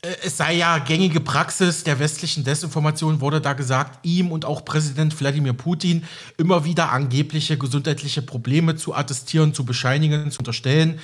Äh, 0.01 0.15
es 0.23 0.37
sei 0.37 0.55
ja 0.55 0.79
gängige 0.79 1.21
Praxis 1.21 1.83
der 1.83 1.99
westlichen 1.99 2.43
Desinformation, 2.43 3.21
wurde 3.21 3.39
da 3.39 3.53
gesagt, 3.53 3.99
ihm 4.03 4.31
und 4.31 4.43
auch 4.43 4.65
Präsident 4.65 5.17
Wladimir 5.19 5.53
Putin 5.53 6.03
immer 6.37 6.65
wieder 6.65 6.91
angebliche 6.91 7.57
gesundheitliche 7.57 8.21
Probleme 8.21 8.75
zu 8.75 8.93
attestieren, 8.93 9.53
zu 9.53 9.65
bescheinigen, 9.65 10.31
zu 10.31 10.39
unterstellen. 10.39 10.99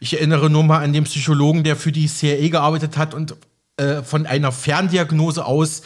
Ich 0.00 0.14
erinnere 0.14 0.50
nur 0.50 0.64
mal 0.64 0.82
an 0.82 0.92
den 0.92 1.04
Psychologen, 1.04 1.62
der 1.62 1.76
für 1.76 1.92
die 1.92 2.08
CIA 2.08 2.48
gearbeitet 2.48 2.96
hat 2.96 3.14
und 3.14 3.36
äh, 3.76 4.02
von 4.02 4.26
einer 4.26 4.52
Ferndiagnose 4.52 5.44
aus 5.44 5.82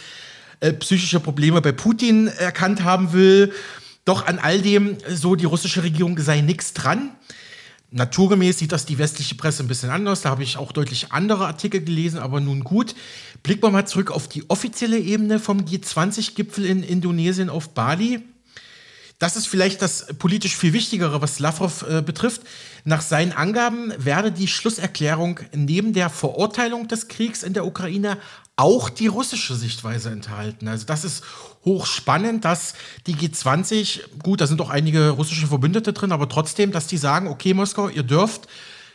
äh, 0.60 0.72
psychische 0.74 1.20
Probleme 1.20 1.62
bei 1.62 1.72
Putin 1.72 2.28
erkannt 2.28 2.84
haben 2.84 3.12
will. 3.12 3.52
Doch 4.04 4.26
an 4.26 4.38
all 4.38 4.60
dem, 4.60 4.98
so 5.08 5.36
die 5.36 5.44
russische 5.44 5.82
Regierung 5.82 6.18
sei 6.18 6.40
nichts 6.40 6.74
dran. 6.74 7.10
Naturgemäß 7.90 8.58
sieht 8.58 8.72
das 8.72 8.84
die 8.84 8.98
westliche 8.98 9.34
Presse 9.36 9.62
ein 9.62 9.68
bisschen 9.68 9.88
anders. 9.88 10.20
Da 10.20 10.30
habe 10.30 10.42
ich 10.42 10.58
auch 10.58 10.72
deutlich 10.72 11.12
andere 11.12 11.46
Artikel 11.46 11.82
gelesen, 11.82 12.18
aber 12.18 12.40
nun 12.40 12.62
gut. 12.62 12.94
Blicken 13.42 13.62
wir 13.62 13.70
mal 13.70 13.86
zurück 13.86 14.10
auf 14.10 14.28
die 14.28 14.48
offizielle 14.50 14.98
Ebene 14.98 15.38
vom 15.38 15.60
G20-Gipfel 15.60 16.66
in 16.66 16.82
Indonesien 16.82 17.48
auf 17.48 17.70
Bali. 17.70 18.20
Das 19.18 19.34
ist 19.34 19.48
vielleicht 19.48 19.82
das 19.82 20.06
politisch 20.18 20.56
viel 20.56 20.72
Wichtigere, 20.72 21.20
was 21.20 21.40
Lavrov 21.40 21.84
äh, 21.88 22.02
betrifft. 22.02 22.42
Nach 22.84 23.00
seinen 23.00 23.32
Angaben 23.32 23.92
werde 23.98 24.30
die 24.30 24.46
Schlusserklärung 24.46 25.40
neben 25.52 25.92
der 25.92 26.08
Verurteilung 26.08 26.86
des 26.86 27.08
Kriegs 27.08 27.42
in 27.42 27.52
der 27.52 27.66
Ukraine 27.66 28.18
auch 28.54 28.90
die 28.90 29.08
russische 29.08 29.54
Sichtweise 29.54 30.10
enthalten. 30.10 30.68
Also 30.68 30.86
das 30.86 31.04
ist 31.04 31.24
hochspannend, 31.64 32.44
dass 32.44 32.74
die 33.06 33.14
G20, 33.14 34.00
gut, 34.22 34.40
da 34.40 34.46
sind 34.46 34.60
auch 34.60 34.70
einige 34.70 35.10
russische 35.10 35.48
Verbündete 35.48 35.92
drin, 35.92 36.12
aber 36.12 36.28
trotzdem, 36.28 36.70
dass 36.70 36.86
die 36.86 36.96
sagen, 36.96 37.28
okay, 37.28 37.54
Moskau, 37.54 37.88
ihr 37.88 38.04
dürft 38.04 38.48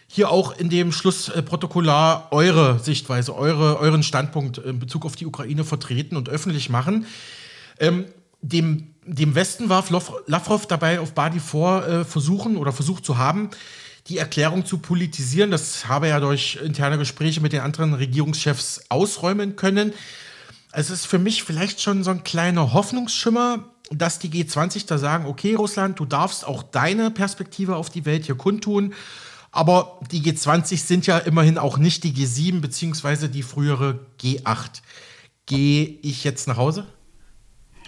hier 0.07 0.29
auch 0.29 0.57
in 0.57 0.69
dem 0.69 0.91
Schlussprotokollar 0.91 2.27
eure 2.31 2.79
Sichtweise, 2.79 3.35
eure, 3.35 3.79
euren 3.79 4.03
Standpunkt 4.03 4.57
in 4.59 4.79
Bezug 4.79 5.05
auf 5.05 5.15
die 5.15 5.25
Ukraine 5.25 5.63
vertreten 5.63 6.15
und 6.15 6.29
öffentlich 6.29 6.69
machen. 6.69 7.07
Ähm, 7.79 8.05
dem 8.41 8.92
dem 9.05 9.35
Westen 9.35 9.69
warf 9.69 9.89
Lavrov 10.27 10.67
dabei 10.67 10.99
auf 10.99 11.13
Badi 11.13 11.39
vor, 11.39 11.85
äh, 11.87 12.05
versuchen 12.05 12.57
oder 12.57 12.71
versucht 12.71 13.05
zu 13.05 13.17
haben, 13.17 13.49
die 14.07 14.17
Erklärung 14.17 14.65
zu 14.65 14.77
politisieren. 14.77 15.51
Das 15.51 15.87
habe 15.87 16.07
er 16.07 16.19
durch 16.19 16.59
interne 16.63 16.97
Gespräche 16.97 17.41
mit 17.41 17.53
den 17.53 17.61
anderen 17.61 17.93
Regierungschefs 17.93 18.85
ausräumen 18.89 19.55
können. 19.55 19.93
Es 20.71 20.89
ist 20.89 21.05
für 21.05 21.19
mich 21.19 21.43
vielleicht 21.43 21.81
schon 21.81 22.03
so 22.03 22.11
ein 22.11 22.23
kleiner 22.23 22.73
Hoffnungsschimmer, 22.73 23.65
dass 23.91 24.19
die 24.19 24.29
G20 24.29 24.87
da 24.87 24.97
sagen, 24.97 25.25
okay, 25.25 25.53
Russland, 25.53 25.99
du 25.99 26.05
darfst 26.05 26.45
auch 26.45 26.63
deine 26.63 27.11
Perspektive 27.11 27.75
auf 27.75 27.89
die 27.89 28.05
Welt 28.05 28.25
hier 28.25 28.35
kundtun. 28.35 28.93
Aber 29.51 29.99
die 30.11 30.21
G20 30.21 30.77
sind 30.77 31.05
ja 31.05 31.19
immerhin 31.19 31.59
auch 31.59 31.77
nicht 31.77 32.03
die 32.03 32.13
G7 32.13 32.59
beziehungsweise 32.59 33.29
die 33.29 33.43
frühere 33.43 33.99
G8. 34.19 34.81
Gehe 35.45 35.99
ich 36.01 36.23
jetzt 36.23 36.47
nach 36.47 36.57
Hause? 36.57 36.87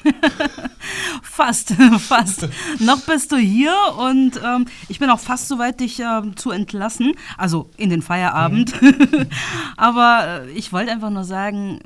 fast, 1.22 1.74
fast. 2.00 2.48
Noch 2.80 3.02
bist 3.02 3.32
du 3.32 3.38
hier 3.38 3.74
und 3.98 4.40
ähm, 4.44 4.66
ich 4.88 5.00
bin 5.00 5.10
auch 5.10 5.20
fast 5.20 5.48
so 5.48 5.58
weit, 5.60 5.80
dich 5.80 6.00
äh, 6.00 6.22
zu 6.36 6.52
entlassen. 6.52 7.14
Also 7.38 7.70
in 7.78 7.90
den 7.90 8.02
Feierabend. 8.02 8.82
Mhm. 8.82 9.28
Aber 9.78 10.46
äh, 10.46 10.52
ich 10.52 10.72
wollte 10.74 10.92
einfach 10.92 11.10
nur 11.10 11.24
sagen, 11.24 11.80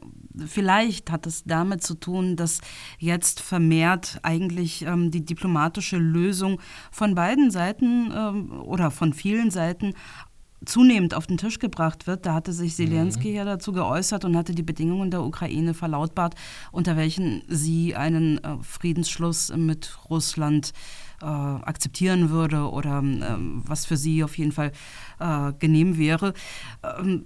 vielleicht 0.48 1.12
hat 1.12 1.28
es 1.28 1.44
damit 1.44 1.84
zu 1.84 1.96
tun, 1.96 2.36
dass 2.36 2.62
jetzt 2.98 3.42
vermehrt 3.42 4.20
eigentlich 4.24 4.84
ähm, 4.84 5.12
die 5.12 5.26
diplomatische 5.26 5.98
Lösung 5.98 6.60
von 6.92 7.16
beiden 7.16 7.52
Seiten 7.52 8.12
ähm, 8.16 8.62
oder 8.62 8.92
von 8.92 9.14
vielen 9.14 9.52
Seiten 9.52 9.94
zunehmend 10.66 11.14
auf 11.14 11.28
den 11.28 11.38
Tisch 11.38 11.60
gebracht 11.60 12.08
wird. 12.08 12.26
Da 12.26 12.34
hatte 12.34 12.54
sich 12.54 12.76
Zelensky 12.76 13.30
mhm. 13.30 13.36
ja 13.36 13.46
dazu 13.46 13.72
geäußert 13.72 14.26
und 14.26 14.36
hatte 14.36 14.54
die 14.54 14.64
Bedingungen 14.64 15.12
der 15.12 15.24
Ukraine 15.24 15.74
verlautbart, 15.74 16.36
unter 16.72 16.98
welchen 16.98 17.44
sie 17.48 17.96
einen 17.96 18.44
äh, 18.44 18.58
Friedensschluss 18.62 19.54
mit 19.56 19.98
Russland 20.10 20.74
äh, 21.22 21.26
akzeptieren 21.26 22.30
würde 22.30 22.70
oder 22.70 23.00
äh, 23.00 23.36
was 23.66 23.86
für 23.86 23.98
sie 23.98 24.24
auf 24.24 24.38
jeden 24.38 24.52
Fall 24.52 24.72
äh, 25.20 25.54
genehm 25.60 25.98
wäre. 25.98 26.34
Ähm, 26.84 27.26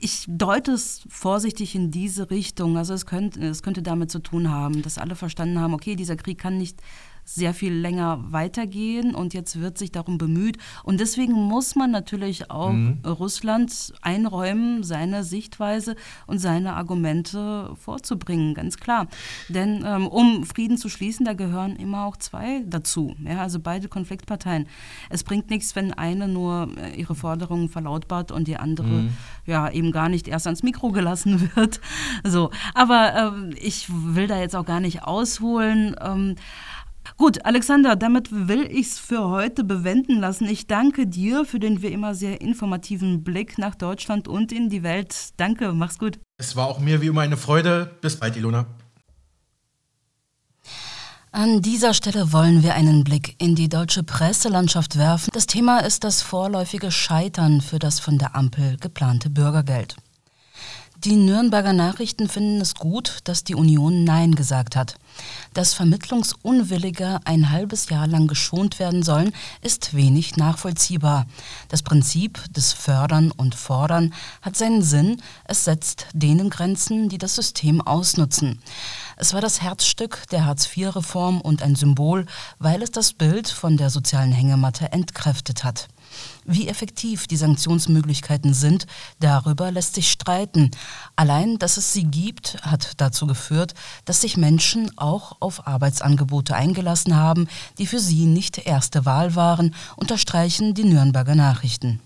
ich 0.00 0.24
deute 0.28 0.72
es 0.72 1.02
vorsichtig 1.08 1.74
in 1.74 1.90
diese 1.90 2.30
Richtung. 2.30 2.76
Also 2.76 2.94
es 2.94 3.06
könnte, 3.06 3.44
es 3.44 3.62
könnte 3.62 3.82
damit 3.82 4.10
zu 4.10 4.20
tun 4.20 4.50
haben, 4.50 4.82
dass 4.82 4.98
alle 4.98 5.16
verstanden 5.16 5.58
haben, 5.58 5.74
okay, 5.74 5.96
dieser 5.96 6.16
Krieg 6.16 6.38
kann 6.38 6.56
nicht 6.56 6.80
sehr 7.28 7.52
viel 7.52 7.74
länger 7.74 8.24
weitergehen 8.30 9.14
und 9.14 9.34
jetzt 9.34 9.60
wird 9.60 9.76
sich 9.76 9.92
darum 9.92 10.16
bemüht. 10.16 10.56
Und 10.82 10.98
deswegen 10.98 11.34
muss 11.34 11.76
man 11.76 11.90
natürlich 11.90 12.50
auch 12.50 12.72
mhm. 12.72 13.00
Russland 13.04 13.92
einräumen, 14.00 14.82
seine 14.82 15.22
Sichtweise 15.24 15.94
und 16.26 16.38
seine 16.38 16.72
Argumente 16.72 17.74
vorzubringen, 17.78 18.54
ganz 18.54 18.78
klar. 18.78 19.08
Denn 19.50 19.84
ähm, 19.86 20.06
um 20.06 20.44
Frieden 20.44 20.78
zu 20.78 20.88
schließen, 20.88 21.26
da 21.26 21.34
gehören 21.34 21.76
immer 21.76 22.06
auch 22.06 22.16
zwei 22.16 22.62
dazu, 22.64 23.14
ja, 23.22 23.42
also 23.42 23.60
beide 23.60 23.88
Konfliktparteien. 23.88 24.66
Es 25.10 25.22
bringt 25.22 25.50
nichts, 25.50 25.76
wenn 25.76 25.92
eine 25.92 26.28
nur 26.28 26.70
äh, 26.78 26.98
ihre 26.98 27.14
Forderungen 27.14 27.68
verlautbart 27.68 28.32
und 28.32 28.48
die 28.48 28.56
andere 28.56 28.86
mhm. 28.86 29.10
ja 29.44 29.70
eben 29.70 29.92
gar 29.92 30.08
nicht 30.08 30.28
erst 30.28 30.46
ans 30.46 30.62
Mikro 30.62 30.92
gelassen 30.92 31.50
wird. 31.54 31.82
So, 32.24 32.50
aber 32.72 33.14
ähm, 33.14 33.54
ich 33.60 33.86
will 33.90 34.28
da 34.28 34.40
jetzt 34.40 34.56
auch 34.56 34.64
gar 34.64 34.80
nicht 34.80 35.02
ausholen. 35.02 35.94
Ähm, 36.00 36.36
Gut, 37.16 37.44
Alexander, 37.44 37.96
damit 37.96 38.28
will 38.30 38.64
ich 38.70 38.88
es 38.88 38.98
für 38.98 39.28
heute 39.28 39.64
bewenden 39.64 40.20
lassen. 40.20 40.48
Ich 40.48 40.66
danke 40.66 41.06
dir 41.06 41.44
für 41.44 41.58
den 41.58 41.82
wie 41.82 41.88
immer 41.88 42.14
sehr 42.14 42.40
informativen 42.40 43.24
Blick 43.24 43.58
nach 43.58 43.74
Deutschland 43.74 44.28
und 44.28 44.52
in 44.52 44.68
die 44.68 44.82
Welt. 44.82 45.14
Danke, 45.36 45.72
mach's 45.72 45.98
gut. 45.98 46.18
Es 46.36 46.54
war 46.56 46.66
auch 46.66 46.78
mir 46.78 47.00
wie 47.00 47.06
immer 47.06 47.22
eine 47.22 47.36
Freude. 47.36 47.96
Bis 48.00 48.16
bald, 48.16 48.36
Ilona. 48.36 48.66
An 51.30 51.60
dieser 51.60 51.92
Stelle 51.92 52.32
wollen 52.32 52.62
wir 52.62 52.74
einen 52.74 53.04
Blick 53.04 53.36
in 53.38 53.54
die 53.54 53.68
deutsche 53.68 54.02
Presselandschaft 54.02 54.96
werfen. 54.96 55.30
Das 55.34 55.46
Thema 55.46 55.80
ist 55.80 56.02
das 56.02 56.22
vorläufige 56.22 56.90
Scheitern 56.90 57.60
für 57.60 57.78
das 57.78 58.00
von 58.00 58.18
der 58.18 58.34
Ampel 58.34 58.76
geplante 58.78 59.28
Bürgergeld. 59.28 59.96
Die 61.04 61.14
Nürnberger 61.14 61.72
Nachrichten 61.72 62.28
finden 62.28 62.60
es 62.60 62.74
gut, 62.74 63.18
dass 63.22 63.44
die 63.44 63.54
Union 63.54 64.02
Nein 64.02 64.34
gesagt 64.34 64.74
hat. 64.74 64.96
Dass 65.54 65.72
Vermittlungsunwillige 65.72 67.20
ein 67.24 67.50
halbes 67.50 67.88
Jahr 67.88 68.08
lang 68.08 68.26
geschont 68.26 68.80
werden 68.80 69.04
sollen, 69.04 69.32
ist 69.62 69.94
wenig 69.94 70.36
nachvollziehbar. 70.36 71.26
Das 71.68 71.82
Prinzip 71.84 72.42
des 72.52 72.72
Fördern 72.72 73.30
und 73.30 73.54
Fordern 73.54 74.12
hat 74.42 74.56
seinen 74.56 74.82
Sinn, 74.82 75.22
es 75.44 75.64
setzt 75.64 76.06
denen 76.14 76.50
Grenzen, 76.50 77.08
die 77.08 77.18
das 77.18 77.36
System 77.36 77.80
ausnutzen. 77.80 78.60
Es 79.16 79.32
war 79.34 79.40
das 79.40 79.62
Herzstück 79.62 80.24
der 80.32 80.46
Hartz-IV-Reform 80.46 81.40
und 81.40 81.62
ein 81.62 81.76
Symbol, 81.76 82.26
weil 82.58 82.82
es 82.82 82.90
das 82.90 83.12
Bild 83.12 83.46
von 83.46 83.76
der 83.76 83.90
sozialen 83.90 84.32
Hängematte 84.32 84.90
entkräftet 84.90 85.62
hat. 85.62 85.86
Wie 86.44 86.68
effektiv 86.68 87.26
die 87.26 87.36
Sanktionsmöglichkeiten 87.36 88.54
sind, 88.54 88.86
darüber 89.20 89.70
lässt 89.70 89.94
sich 89.94 90.10
streiten. 90.10 90.70
Allein, 91.16 91.58
dass 91.58 91.76
es 91.76 91.92
sie 91.92 92.04
gibt, 92.04 92.58
hat 92.62 92.92
dazu 92.96 93.26
geführt, 93.26 93.74
dass 94.04 94.22
sich 94.22 94.36
Menschen 94.36 94.90
auch 94.96 95.36
auf 95.40 95.66
Arbeitsangebote 95.66 96.54
eingelassen 96.54 97.16
haben, 97.16 97.48
die 97.78 97.86
für 97.86 98.00
sie 98.00 98.26
nicht 98.26 98.58
erste 98.58 99.04
Wahl 99.04 99.34
waren, 99.34 99.74
unterstreichen 99.96 100.74
die 100.74 100.84
Nürnberger 100.84 101.34
Nachrichten. 101.34 102.00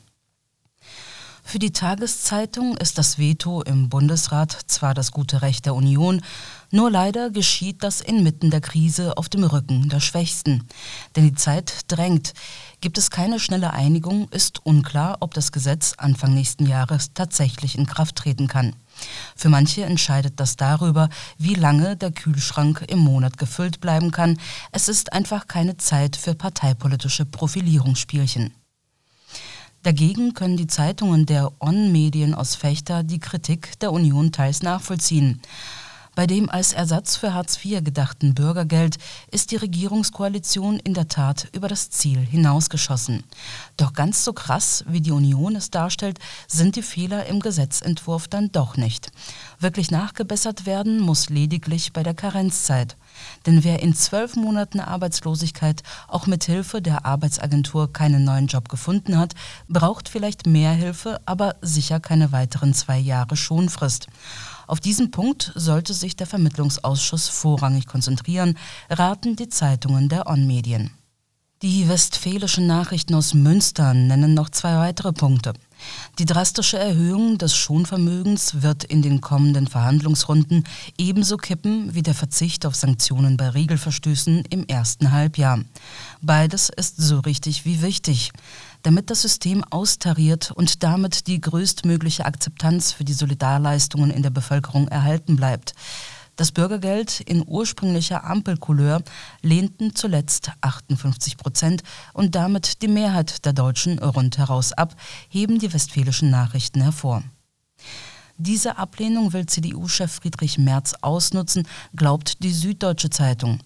Für 1.45 1.59
die 1.59 1.73
Tageszeitung 1.73 2.77
ist 2.79 2.97
das 2.97 3.19
Veto 3.19 3.63
im 3.63 3.89
Bundesrat 3.89 4.57
zwar 4.69 4.95
das 4.95 5.11
gute 5.11 5.43
Recht 5.43 5.67
der 5.67 5.75
Union, 5.75 6.23
nur 6.71 6.91
leider 6.91 7.29
geschieht 7.29 7.83
das 7.83 8.01
inmitten 8.01 8.51
der 8.51 8.63
Krise 8.63 9.19
auf 9.19 9.29
dem 9.29 9.45
Rücken 9.45 9.91
der 9.91 10.01
Schwächsten. 10.01 10.67
Denn 11.15 11.25
die 11.25 11.35
Zeit 11.35 11.81
drängt. 11.89 12.33
Gibt 12.81 12.97
es 12.97 13.11
keine 13.11 13.39
schnelle 13.39 13.75
Einigung, 13.75 14.29
ist 14.31 14.65
unklar, 14.65 15.19
ob 15.21 15.35
das 15.35 15.53
Gesetz 15.53 15.95
Anfang 15.99 16.33
nächsten 16.33 16.67
Jahres 16.67 17.13
tatsächlich 17.13 17.77
in 17.77 17.87
Kraft 17.87 18.17
treten 18.17 18.49
kann. 18.49 18.75
Für 19.37 19.51
manche 19.51 19.85
entscheidet 19.85 20.41
das 20.41 20.57
darüber, 20.57 21.11
wie 21.37 21.55
lange 21.55 21.97
der 21.97 22.13
Kühlschrank 22.13 22.85
im 22.89 23.01
Monat 23.01 23.37
gefüllt 23.37 23.81
bleiben 23.81 24.11
kann. 24.11 24.39
Es 24.71 24.89
ist 24.89 25.13
einfach 25.13 25.49
keine 25.49 25.77
Zeit 25.77 26.17
für 26.17 26.35
parteipolitische 26.35 27.27
Profilierungsspielchen. 27.27 28.55
Dagegen 29.83 30.33
können 30.35 30.57
die 30.57 30.69
Zeitungen 30.69 31.27
der 31.27 31.51
On-Medien 31.61 32.35
aus 32.35 32.55
Fechter 32.55 33.03
die 33.03 33.19
Kritik 33.19 33.81
der 33.81 33.93
Union 33.93 34.31
teils 34.31 34.63
nachvollziehen. 34.63 35.41
Bei 36.15 36.27
dem 36.27 36.51
als 36.51 36.73
Ersatz 36.73 37.17
für 37.17 37.35
Hartz 37.35 37.59
IV 37.65 37.83
gedachten 37.83 38.35
Bürgergeld 38.35 38.99
ist 39.31 39.51
die 39.51 39.57
Regierungskoalition 39.57 40.79
in 40.79 40.93
der 40.95 41.09
Tat 41.09 41.49
über 41.53 41.69
das 41.69 41.89
Ziel 41.91 42.19
hinausgeschossen. 42.19 43.25
Doch 43.77 43.95
ganz 43.95 44.23
so 44.23 44.35
krass, 44.35 44.85
wie 44.87 45.01
die 45.01 45.11
Union 45.11 45.57
es 45.57 45.71
darstellt, 45.71 46.19
sind 46.47 46.77
die 46.77 46.83
Fehler 46.83 47.27
im 47.27 47.41
Gesetzentwurf 47.41 48.29
dann 48.29 48.53
doch 48.53 48.77
nicht. 48.77 49.11
Wirklich 49.59 49.91
nachgebessert 49.91 50.67
werden 50.67 51.01
muss 51.01 51.31
lediglich 51.31 51.93
bei 51.93 52.03
der 52.03 52.15
Karenzzeit. 52.15 52.97
Denn 53.47 53.65
wer 53.65 53.83
in 53.83 53.95
zwölf 53.95 54.37
Monaten 54.37 54.81
Arbeitslosigkeit 54.81 55.83
auch 56.09 56.27
mit 56.27 56.45
Hilfe 56.45 56.83
der 56.83 57.05
Arbeitsagentur 57.05 57.93
keinen 57.93 58.25
neuen 58.25 58.47
Job 58.47 58.69
gefunden 58.69 59.19
hat, 59.19 59.35
braucht 59.69 60.09
vielleicht 60.09 60.47
mehr 60.47 60.73
Hilfe, 60.73 61.21
aber 61.27 61.57
sicher 61.61 62.01
keine 62.01 62.33
weiteren 62.33 62.75
zwei 62.75 62.99
Jahre 62.99 63.37
Schonfrist. 63.37 64.07
Auf 64.67 64.81
diesen 64.81 65.11
Punkt 65.11 65.53
sollte 65.55 65.95
sich 65.95 66.17
der 66.17 66.27
Vermittlungsausschuss 66.27 67.29
vorrangig 67.29 67.87
konzentrieren, 67.87 68.57
raten 68.89 69.37
die 69.37 69.49
Zeitungen 69.49 70.09
der 70.09 70.27
On-Medien. 70.27 70.91
Die 71.63 71.89
westfälischen 71.89 72.67
Nachrichten 72.67 73.15
aus 73.15 73.35
Münster 73.35 73.95
nennen 73.95 74.35
noch 74.35 74.51
zwei 74.51 74.77
weitere 74.79 75.13
Punkte. 75.13 75.53
Die 76.19 76.25
drastische 76.25 76.79
Erhöhung 76.79 77.39
des 77.39 77.57
Schonvermögens 77.57 78.63
wird 78.63 78.85
in 78.85 79.03
den 79.03 79.21
kommenden 79.21 79.67
Verhandlungsrunden 79.67 80.65
ebenso 80.99 81.37
kippen 81.37 81.95
wie 81.95 82.03
der 82.03 82.15
Verzicht 82.15 82.67
auf 82.67 82.75
Sanktionen 82.75 83.37
bei 83.37 83.49
Regelverstößen 83.49 84.45
im 84.51 84.67
ersten 84.67 85.13
Halbjahr. 85.13 85.61
Beides 86.21 86.69
ist 86.69 86.97
so 86.99 87.21
richtig 87.21 87.65
wie 87.65 87.83
wichtig 87.83 88.33
damit 88.83 89.11
das 89.11 89.23
System 89.23 89.65
austariert 89.71 90.51
und 90.51 90.83
damit 90.83 91.27
die 91.27 91.41
größtmögliche 91.41 92.27
Akzeptanz 92.27 92.93
für 92.93 93.05
die 93.05 93.13
Solidarleistungen 93.13 94.11
in 94.11 94.23
der 94.23 94.31
Bevölkerung 94.31 94.89
erhalten 94.89 95.37
bleibt. 95.37 95.75
Das 96.37 96.51
Bürgergeld 96.51 97.21
in 97.21 97.45
ursprünglicher 97.47 98.25
Ampelcouleur 98.25 99.03
lehnten 99.43 99.95
zuletzt 99.95 100.51
58 100.63 101.37
Prozent 101.37 101.83
und 102.15 102.35
damit 102.35 102.81
die 102.83 102.89
Mehrheit 102.89 103.45
der 103.45 103.53
Deutschen 103.53 103.99
rundheraus 103.99 104.73
ab, 104.73 104.97
heben 105.29 105.59
die 105.59 105.73
westfälischen 105.73 106.31
Nachrichten 106.31 106.81
hervor. 106.81 107.23
Diese 108.39 108.79
Ablehnung 108.79 109.35
will 109.35 109.47
CDU-Chef 109.47 110.11
Friedrich 110.11 110.57
Merz 110.57 110.95
ausnutzen, 111.03 111.69
glaubt 111.95 112.43
die 112.43 112.53
Süddeutsche 112.53 113.11
Zeitung. 113.11 113.61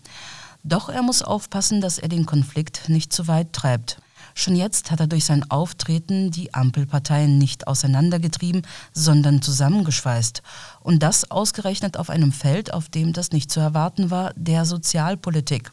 Doch 0.65 0.89
er 0.89 1.03
muss 1.03 1.23
aufpassen, 1.23 1.81
dass 1.81 1.99
er 1.99 2.09
den 2.09 2.27
Konflikt 2.27 2.89
nicht 2.89 3.13
zu 3.13 3.29
weit 3.29 3.53
treibt. 3.53 4.01
Schon 4.39 4.55
jetzt 4.55 4.91
hat 4.91 5.01
er 5.01 5.07
durch 5.07 5.25
sein 5.25 5.51
Auftreten 5.51 6.31
die 6.31 6.53
Ampelparteien 6.53 7.39
nicht 7.39 7.67
auseinandergetrieben, 7.67 8.67
sondern 8.93 9.41
zusammengeschweißt. 9.41 10.43
Und 10.81 11.03
das 11.03 11.31
ausgerechnet 11.31 11.97
auf 11.97 12.11
einem 12.11 12.33
Feld, 12.33 12.71
auf 12.75 12.91
dem 12.91 13.15
das 13.15 13.33
nicht 13.33 13.51
zu 13.51 13.61
erwarten 13.61 14.11
war, 14.11 14.35
der 14.37 14.67
Sozialpolitik. 14.67 15.73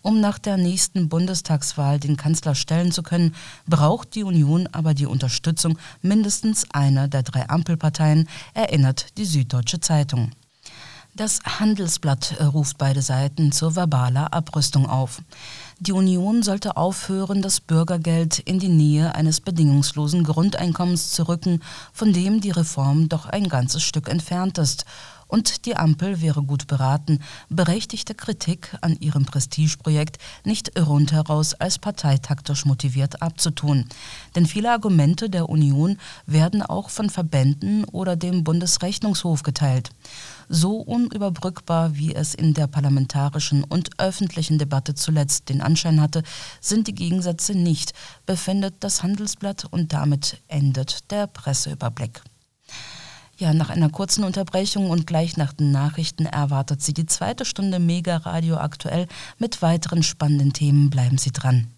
Um 0.00 0.20
nach 0.20 0.38
der 0.38 0.58
nächsten 0.58 1.08
Bundestagswahl 1.08 1.98
den 1.98 2.16
Kanzler 2.16 2.54
stellen 2.54 2.92
zu 2.92 3.02
können, 3.02 3.34
braucht 3.66 4.14
die 4.14 4.22
Union 4.22 4.68
aber 4.68 4.94
die 4.94 5.06
Unterstützung 5.06 5.76
mindestens 6.00 6.70
einer 6.70 7.08
der 7.08 7.24
drei 7.24 7.48
Ampelparteien, 7.48 8.28
erinnert 8.54 9.18
die 9.18 9.24
Süddeutsche 9.24 9.80
Zeitung. 9.80 10.30
Das 11.18 11.40
Handelsblatt 11.42 12.36
ruft 12.40 12.78
beide 12.78 13.02
Seiten 13.02 13.50
zur 13.50 13.74
verbaler 13.74 14.32
Abrüstung 14.32 14.86
auf. 14.86 15.20
Die 15.80 15.92
Union 15.92 16.42
sollte 16.42 16.76
aufhören, 16.76 17.40
das 17.40 17.60
Bürgergeld 17.60 18.40
in 18.40 18.58
die 18.58 18.68
Nähe 18.68 19.14
eines 19.14 19.40
bedingungslosen 19.40 20.24
Grundeinkommens 20.24 21.12
zu 21.12 21.28
rücken, 21.28 21.62
von 21.92 22.12
dem 22.12 22.40
die 22.40 22.50
Reform 22.50 23.08
doch 23.08 23.26
ein 23.26 23.48
ganzes 23.48 23.84
Stück 23.84 24.08
entfernt 24.08 24.58
ist. 24.58 24.86
Und 25.28 25.66
die 25.66 25.76
Ampel 25.76 26.20
wäre 26.20 26.42
gut 26.42 26.66
beraten, 26.66 27.20
berechtigte 27.48 28.16
Kritik 28.16 28.76
an 28.80 28.96
ihrem 28.98 29.24
Prestigeprojekt 29.24 30.18
nicht 30.42 30.72
rundheraus 30.76 31.54
als 31.54 31.78
parteitaktisch 31.78 32.64
motiviert 32.64 33.22
abzutun. 33.22 33.84
Denn 34.34 34.46
viele 34.46 34.72
Argumente 34.72 35.30
der 35.30 35.48
Union 35.48 35.98
werden 36.26 36.62
auch 36.62 36.90
von 36.90 37.08
Verbänden 37.08 37.84
oder 37.84 38.16
dem 38.16 38.42
Bundesrechnungshof 38.42 39.44
geteilt 39.44 39.90
so 40.48 40.76
unüberbrückbar, 40.76 41.96
wie 41.96 42.14
es 42.14 42.34
in 42.34 42.54
der 42.54 42.66
parlamentarischen 42.66 43.64
und 43.64 43.98
öffentlichen 43.98 44.58
Debatte 44.58 44.94
zuletzt 44.94 45.48
den 45.48 45.60
Anschein 45.60 46.00
hatte, 46.00 46.22
sind 46.60 46.88
die 46.88 46.94
Gegensätze 46.94 47.54
nicht, 47.54 47.92
befindet 48.26 48.76
das 48.80 49.02
Handelsblatt 49.02 49.66
und 49.70 49.92
damit 49.92 50.42
endet 50.48 51.10
der 51.10 51.26
Presseüberblick. 51.26 52.22
Ja, 53.38 53.54
nach 53.54 53.70
einer 53.70 53.88
kurzen 53.88 54.24
Unterbrechung 54.24 54.90
und 54.90 55.06
gleich 55.06 55.36
nach 55.36 55.52
den 55.52 55.70
Nachrichten 55.70 56.26
erwartet 56.26 56.82
Sie 56.82 56.92
die 56.92 57.06
zweite 57.06 57.44
Stunde 57.44 57.78
Mega 57.78 58.16
Radio 58.16 58.56
aktuell 58.56 59.06
mit 59.38 59.62
weiteren 59.62 60.02
spannenden 60.02 60.52
Themen. 60.52 60.90
Bleiben 60.90 61.18
Sie 61.18 61.30
dran. 61.30 61.68